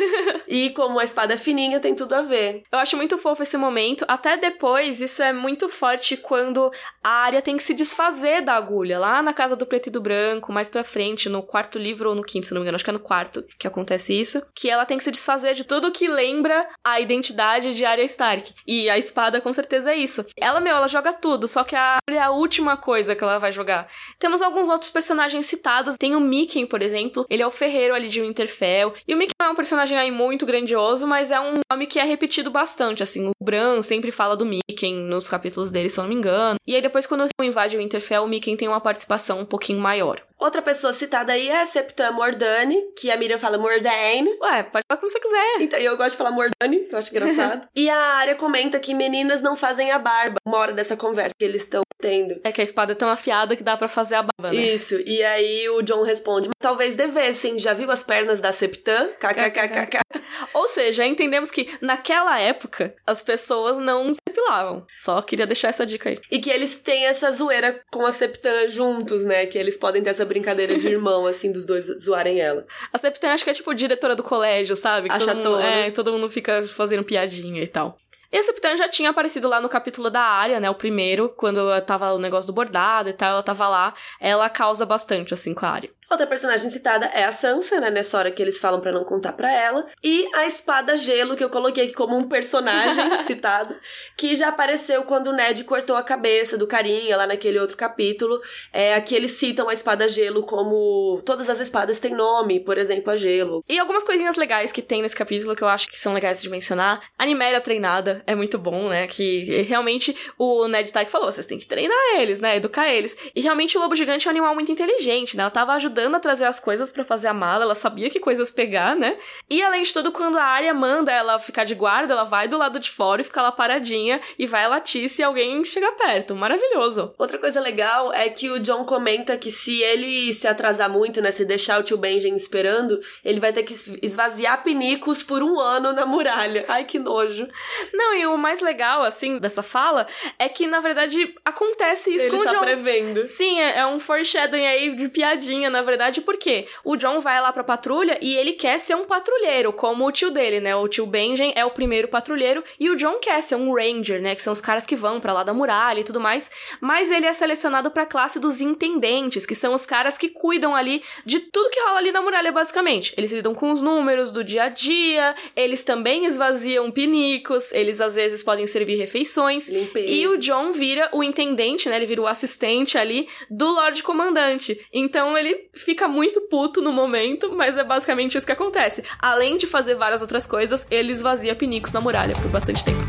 e 0.48 0.70
como 0.70 0.98
a 0.98 1.04
espada 1.14 1.38
fininha, 1.38 1.78
tem 1.78 1.94
tudo 1.94 2.14
a 2.14 2.22
ver. 2.22 2.64
Eu 2.72 2.78
acho 2.78 2.96
muito 2.96 3.16
fofo 3.16 3.42
esse 3.42 3.56
momento. 3.56 4.04
Até 4.08 4.36
depois, 4.36 5.00
isso 5.00 5.22
é 5.22 5.32
muito 5.32 5.68
forte 5.68 6.16
quando 6.16 6.70
a 7.02 7.08
área 7.08 7.40
tem 7.40 7.56
que 7.56 7.62
se 7.62 7.72
desfazer 7.72 8.42
da 8.42 8.54
agulha. 8.54 8.98
Lá 8.98 9.22
na 9.22 9.32
casa 9.32 9.54
do 9.54 9.64
preto 9.64 9.86
e 9.86 9.92
do 9.92 10.00
branco, 10.00 10.52
mais 10.52 10.68
pra 10.68 10.82
frente, 10.82 11.28
no 11.28 11.42
quarto 11.42 11.78
livro 11.78 12.10
ou 12.10 12.14
no 12.14 12.22
quinto, 12.22 12.46
se 12.46 12.52
não 12.52 12.60
me 12.60 12.64
engano, 12.64 12.76
acho 12.76 12.84
que 12.84 12.90
é 12.90 12.92
no 12.92 12.98
quarto 12.98 13.44
que 13.58 13.66
acontece 13.66 14.18
isso. 14.18 14.42
Que 14.54 14.68
ela 14.68 14.84
tem 14.84 14.98
que 14.98 15.04
se 15.04 15.10
desfazer 15.10 15.54
de 15.54 15.64
tudo 15.64 15.92
que 15.92 16.08
lembra 16.08 16.68
a 16.84 17.00
identidade 17.00 17.74
de 17.74 17.84
Arya 17.84 18.04
Stark. 18.04 18.52
E 18.66 18.90
a 18.90 18.98
espada, 18.98 19.40
com 19.40 19.52
certeza, 19.52 19.92
é 19.92 19.96
isso. 19.96 20.24
Ela, 20.36 20.60
meu, 20.60 20.74
ela 20.74 20.88
joga 20.88 21.12
tudo, 21.12 21.46
só 21.46 21.62
que 21.62 21.76
a 21.76 21.98
é 22.06 22.18
a 22.18 22.30
última 22.30 22.76
coisa 22.76 23.14
que 23.14 23.24
ela 23.24 23.38
vai 23.38 23.50
jogar. 23.50 23.88
Temos 24.18 24.42
alguns 24.42 24.68
outros 24.68 24.90
personagens 24.90 25.46
citados. 25.46 25.96
Tem 25.96 26.14
o 26.14 26.20
Mickey, 26.20 26.66
por 26.66 26.82
exemplo. 26.82 27.26
Ele 27.28 27.42
é 27.42 27.46
o 27.46 27.50
ferreiro 27.50 27.94
ali 27.94 28.08
de 28.08 28.20
Winterfell. 28.20 28.92
E 29.06 29.14
o 29.14 29.16
Mickey 29.16 29.32
é 29.40 29.48
um 29.48 29.54
personagem 29.54 29.98
aí 29.98 30.10
muito 30.10 30.46
grandioso, 30.46 31.03
mas 31.06 31.30
é 31.30 31.40
um 31.40 31.54
nome 31.70 31.86
que 31.86 31.98
é 31.98 32.04
repetido 32.04 32.50
bastante, 32.50 33.02
assim. 33.02 33.28
O 33.28 33.32
Bran 33.42 33.82
sempre 33.82 34.10
fala 34.10 34.36
do 34.36 34.44
Mickey 34.44 34.92
nos 34.92 35.28
capítulos 35.28 35.70
dele, 35.70 35.88
se 35.88 35.98
eu 35.98 36.02
não 36.02 36.08
me 36.08 36.14
engano. 36.14 36.58
E 36.66 36.74
aí 36.74 36.82
depois, 36.82 37.06
quando 37.06 37.26
invade 37.42 37.76
o 37.76 37.80
Winterfell, 37.80 38.24
o 38.24 38.28
Mickey 38.28 38.56
tem 38.56 38.68
uma 38.68 38.80
participação 38.80 39.40
um 39.40 39.44
pouquinho 39.44 39.80
maior. 39.80 40.20
Outra 40.44 40.60
pessoa 40.60 40.92
citada 40.92 41.32
aí 41.32 41.48
é 41.48 41.62
a 41.62 41.64
Septa 41.64 42.12
Mordane, 42.12 42.76
que 42.98 43.10
a 43.10 43.16
Miriam 43.16 43.38
fala 43.38 43.56
Mordane. 43.56 44.28
Ué, 44.42 44.62
pode 44.64 44.84
falar 44.86 45.00
como 45.00 45.10
você 45.10 45.18
quiser. 45.18 45.62
Então, 45.62 45.78
eu 45.78 45.96
gosto 45.96 46.10
de 46.10 46.16
falar 46.18 46.32
Mordane, 46.32 46.80
que 46.80 46.94
eu 46.94 46.98
acho 46.98 47.10
engraçado. 47.10 47.66
e 47.74 47.88
a 47.88 47.96
área 47.96 48.34
comenta 48.34 48.78
que 48.78 48.92
meninas 48.92 49.40
não 49.40 49.56
fazem 49.56 49.90
a 49.90 49.98
barba. 49.98 50.36
Uma 50.44 50.58
hora 50.58 50.74
dessa 50.74 50.98
conversa 50.98 51.34
que 51.38 51.46
eles 51.46 51.62
estão 51.62 51.80
tendo. 51.98 52.38
É 52.44 52.52
que 52.52 52.60
a 52.60 52.64
espada 52.64 52.92
é 52.92 52.94
tão 52.94 53.08
afiada 53.08 53.56
que 53.56 53.62
dá 53.62 53.74
para 53.74 53.88
fazer 53.88 54.16
a 54.16 54.22
barba, 54.22 54.54
né? 54.54 54.60
Isso. 54.60 55.00
E 55.06 55.22
aí 55.22 55.66
o 55.70 55.80
John 55.80 56.02
responde, 56.02 56.50
talvez 56.58 56.94
devessem. 56.94 57.58
Já 57.58 57.72
viu 57.72 57.90
as 57.90 58.04
pernas 58.04 58.42
da 58.42 58.52
Septã? 58.52 59.08
KKKKK. 59.18 60.00
Ou 60.52 60.68
seja, 60.68 61.06
entendemos 61.06 61.50
que 61.50 61.70
naquela 61.80 62.38
época 62.38 62.94
as 63.06 63.22
pessoas 63.22 63.78
não 63.78 64.12
se 64.12 64.20
depilavam. 64.28 64.86
Só 64.94 65.22
queria 65.22 65.46
deixar 65.46 65.68
essa 65.68 65.86
dica 65.86 66.10
aí. 66.10 66.20
E 66.30 66.38
que 66.38 66.50
eles 66.50 66.76
têm 66.76 67.06
essa 67.06 67.30
zoeira 67.32 67.80
com 67.90 68.04
a 68.04 68.12
Septã 68.12 68.66
juntos, 68.68 69.24
né? 69.24 69.46
Que 69.46 69.56
eles 69.56 69.78
podem 69.78 70.02
ter 70.02 70.10
essa 70.10 70.26
brincadeira 70.34 70.76
de 70.76 70.88
irmão, 70.88 71.26
assim, 71.26 71.52
dos 71.52 71.64
dois 71.64 71.86
zoarem 72.00 72.40
ela. 72.40 72.66
A 72.92 72.98
Septã 72.98 73.30
acho 73.30 73.44
que 73.44 73.50
é 73.50 73.54
tipo 73.54 73.72
diretora 73.72 74.16
do 74.16 74.22
colégio, 74.22 74.74
sabe? 74.74 75.08
Que 75.08 75.14
a 75.14 75.18
todo 75.18 75.36
mundo, 75.36 75.60
é, 75.60 75.90
todo 75.90 76.12
mundo 76.12 76.28
fica 76.28 76.64
fazendo 76.64 77.04
piadinha 77.04 77.62
e 77.62 77.68
tal. 77.68 77.96
E 78.32 78.36
a 78.36 78.42
Septã 78.42 78.76
já 78.76 78.88
tinha 78.88 79.10
aparecido 79.10 79.48
lá 79.48 79.60
no 79.60 79.68
capítulo 79.68 80.10
da 80.10 80.20
área, 80.20 80.58
né? 80.58 80.68
O 80.68 80.74
primeiro, 80.74 81.28
quando 81.28 81.60
tava 81.82 82.12
o 82.12 82.18
negócio 82.18 82.48
do 82.48 82.52
bordado 82.52 83.08
e 83.08 83.12
tal, 83.12 83.30
ela 83.30 83.42
tava 83.44 83.68
lá. 83.68 83.94
Ela 84.20 84.50
causa 84.50 84.84
bastante, 84.84 85.32
assim, 85.32 85.54
com 85.54 85.64
a 85.64 85.70
área. 85.70 85.90
Outra 86.10 86.26
personagem 86.26 86.68
citada 86.70 87.06
é 87.06 87.24
a 87.24 87.32
Sansa, 87.32 87.80
né? 87.80 87.90
Nessa 87.90 88.18
hora 88.18 88.30
que 88.30 88.42
eles 88.42 88.60
falam 88.60 88.80
para 88.80 88.92
não 88.92 89.04
contar 89.04 89.32
para 89.32 89.52
ela. 89.52 89.86
E 90.02 90.28
a 90.34 90.46
Espada 90.46 90.96
Gelo, 90.96 91.34
que 91.34 91.42
eu 91.42 91.50
coloquei 91.50 91.84
aqui 91.84 91.94
como 91.94 92.16
um 92.16 92.28
personagem 92.28 93.04
citado, 93.26 93.74
que 94.16 94.36
já 94.36 94.48
apareceu 94.48 95.02
quando 95.04 95.28
o 95.28 95.32
Ned 95.32 95.64
cortou 95.64 95.96
a 95.96 96.02
cabeça 96.02 96.58
do 96.58 96.66
carinha 96.66 97.16
lá 97.16 97.26
naquele 97.26 97.58
outro 97.58 97.76
capítulo. 97.76 98.40
É, 98.72 98.94
aqui 98.94 99.14
eles 99.14 99.32
citam 99.32 99.68
a 99.68 99.72
Espada 99.72 100.08
Gelo 100.08 100.42
como 100.42 101.22
todas 101.24 101.48
as 101.48 101.58
espadas 101.58 101.98
têm 101.98 102.14
nome, 102.14 102.60
por 102.60 102.76
exemplo, 102.76 103.10
a 103.10 103.16
Gelo. 103.16 103.64
E 103.68 103.78
algumas 103.78 104.04
coisinhas 104.04 104.36
legais 104.36 104.70
que 104.70 104.82
tem 104.82 105.02
nesse 105.02 105.16
capítulo 105.16 105.56
que 105.56 105.62
eu 105.62 105.68
acho 105.68 105.88
que 105.88 105.98
são 105.98 106.12
legais 106.12 106.42
de 106.42 106.50
mencionar. 106.50 107.00
A 107.18 107.24
Niméria 107.24 107.60
treinada 107.60 108.22
é 108.26 108.34
muito 108.34 108.58
bom, 108.58 108.88
né? 108.88 109.06
Que 109.06 109.62
realmente 109.62 110.14
o 110.38 110.68
Ned 110.68 110.84
Stark 110.86 111.10
falou: 111.10 111.32
vocês 111.32 111.46
têm 111.46 111.58
que 111.58 111.66
treinar 111.66 111.96
eles, 112.18 112.40
né? 112.40 112.56
Educar 112.56 112.88
eles. 112.88 113.16
E 113.34 113.40
realmente 113.40 113.76
o 113.76 113.80
lobo 113.80 113.96
gigante 113.96 114.26
é 114.26 114.30
um 114.30 114.32
animal 114.32 114.54
muito 114.54 114.70
inteligente, 114.70 115.36
né? 115.36 115.42
Ela 115.42 115.50
tava 115.50 115.72
ajudando 115.72 115.93
ajudando 115.94 116.16
a 116.16 116.20
trazer 116.20 116.44
as 116.44 116.58
coisas 116.58 116.90
para 116.90 117.04
fazer 117.04 117.28
a 117.28 117.34
mala, 117.34 117.64
ela 117.64 117.74
sabia 117.74 118.10
que 118.10 118.18
coisas 118.18 118.50
pegar, 118.50 118.96
né? 118.96 119.16
E 119.48 119.62
além 119.62 119.82
de 119.82 119.92
tudo, 119.92 120.10
quando 120.10 120.36
a 120.36 120.42
área 120.42 120.74
manda 120.74 121.12
ela 121.12 121.38
ficar 121.38 121.64
de 121.64 121.74
guarda, 121.74 122.12
ela 122.12 122.24
vai 122.24 122.48
do 122.48 122.58
lado 122.58 122.80
de 122.80 122.90
fora 122.90 123.20
e 123.20 123.24
fica 123.24 123.40
lá 123.40 123.52
paradinha 123.52 124.20
e 124.36 124.46
vai 124.46 124.66
latir 124.68 125.08
se 125.08 125.22
alguém 125.22 125.64
chegar 125.64 125.92
perto. 125.92 126.34
Maravilhoso. 126.34 127.14
Outra 127.16 127.38
coisa 127.38 127.60
legal 127.60 128.12
é 128.12 128.28
que 128.28 128.50
o 128.50 128.58
John 128.58 128.84
comenta 128.84 129.36
que 129.36 129.52
se 129.52 129.82
ele 129.82 130.32
se 130.34 130.48
atrasar 130.48 130.90
muito, 130.90 131.22
né, 131.22 131.30
se 131.30 131.44
deixar 131.44 131.78
o 131.78 131.82
tio 131.84 131.96
Benjen 131.96 132.34
esperando, 132.34 133.00
ele 133.24 133.38
vai 133.38 133.52
ter 133.52 133.62
que 133.62 133.74
esvaziar 134.02 134.64
pinicos 134.64 135.22
por 135.22 135.42
um 135.42 135.60
ano 135.60 135.92
na 135.92 136.04
muralha. 136.04 136.64
Ai, 136.66 136.84
que 136.84 136.98
nojo. 136.98 137.46
Não, 137.92 138.14
e 138.14 138.26
o 138.26 138.36
mais 138.36 138.60
legal, 138.60 139.02
assim, 139.02 139.38
dessa 139.38 139.62
fala 139.62 140.06
é 140.38 140.48
que, 140.48 140.66
na 140.66 140.80
verdade, 140.80 141.34
acontece 141.44 142.10
isso 142.10 142.26
ele 142.26 142.38
com 142.38 142.42
tá 142.42 142.50
o 142.50 142.54
John. 142.54 142.60
prevendo. 142.60 143.26
Sim, 143.26 143.60
é, 143.60 143.78
é 143.78 143.86
um 143.86 144.00
foreshadowing 144.00 144.66
aí 144.66 144.96
de 144.96 145.08
piadinha, 145.08 145.70
na 145.70 145.83
verdade, 145.84 146.20
porque 146.20 146.66
o 146.84 146.96
John 146.96 147.20
vai 147.20 147.40
lá 147.40 147.52
pra 147.52 147.64
patrulha 147.64 148.18
e 148.20 148.36
ele 148.36 148.52
quer 148.52 148.78
ser 148.78 148.94
um 148.94 149.04
patrulheiro, 149.04 149.72
como 149.72 150.06
o 150.06 150.12
tio 150.12 150.30
dele, 150.30 150.60
né? 150.60 150.74
O 150.74 150.88
tio 150.88 151.06
Benjen 151.06 151.52
é 151.54 151.64
o 151.64 151.70
primeiro 151.70 152.08
patrulheiro 152.08 152.62
e 152.78 152.90
o 152.90 152.96
John 152.96 153.18
quer 153.18 153.42
ser 153.42 153.56
um 153.56 153.74
ranger, 153.74 154.20
né? 154.20 154.34
Que 154.34 154.42
são 154.42 154.52
os 154.52 154.60
caras 154.60 154.86
que 154.86 154.96
vão 154.96 155.20
para 155.20 155.32
lá 155.32 155.42
da 155.42 155.54
muralha 155.54 156.00
e 156.00 156.04
tudo 156.04 156.20
mais. 156.20 156.50
Mas 156.80 157.10
ele 157.10 157.26
é 157.26 157.32
selecionado 157.32 157.90
pra 157.90 158.06
classe 158.06 158.38
dos 158.38 158.60
intendentes, 158.60 159.46
que 159.46 159.54
são 159.54 159.74
os 159.74 159.86
caras 159.86 160.18
que 160.18 160.28
cuidam 160.28 160.74
ali 160.74 161.02
de 161.24 161.40
tudo 161.40 161.70
que 161.70 161.80
rola 161.80 161.98
ali 161.98 162.12
na 162.12 162.22
muralha, 162.22 162.52
basicamente. 162.52 163.14
Eles 163.16 163.32
lidam 163.32 163.54
com 163.54 163.70
os 163.70 163.80
números 163.80 164.30
do 164.30 164.42
dia 164.42 164.64
a 164.64 164.68
dia, 164.68 165.34
eles 165.54 165.84
também 165.84 166.26
esvaziam 166.26 166.90
pinicos, 166.90 167.72
eles 167.72 168.00
às 168.00 168.14
vezes 168.14 168.42
podem 168.42 168.66
servir 168.66 168.96
refeições. 168.96 169.68
Limpeza. 169.68 170.06
E 170.06 170.26
o 170.26 170.38
John 170.38 170.72
vira 170.72 171.08
o 171.12 171.22
intendente, 171.22 171.88
né? 171.88 171.96
Ele 171.96 172.06
vira 172.06 172.22
o 172.22 172.26
assistente 172.26 172.96
ali 172.96 173.28
do 173.50 173.66
Lorde 173.66 174.02
Comandante. 174.02 174.78
Então 174.92 175.36
ele 175.36 175.68
fica 175.76 176.08
muito 176.08 176.40
puto 176.42 176.80
no 176.80 176.92
momento, 176.92 177.54
mas 177.54 177.76
é 177.76 177.84
basicamente 177.84 178.36
isso 178.36 178.46
que 178.46 178.52
acontece. 178.52 179.02
Além 179.18 179.56
de 179.56 179.66
fazer 179.66 179.94
várias 179.94 180.22
outras 180.22 180.46
coisas, 180.46 180.86
ele 180.90 181.12
esvazia 181.12 181.54
pinicos 181.54 181.92
na 181.92 182.00
muralha 182.00 182.34
por 182.34 182.50
bastante 182.50 182.84
tempo. 182.84 183.04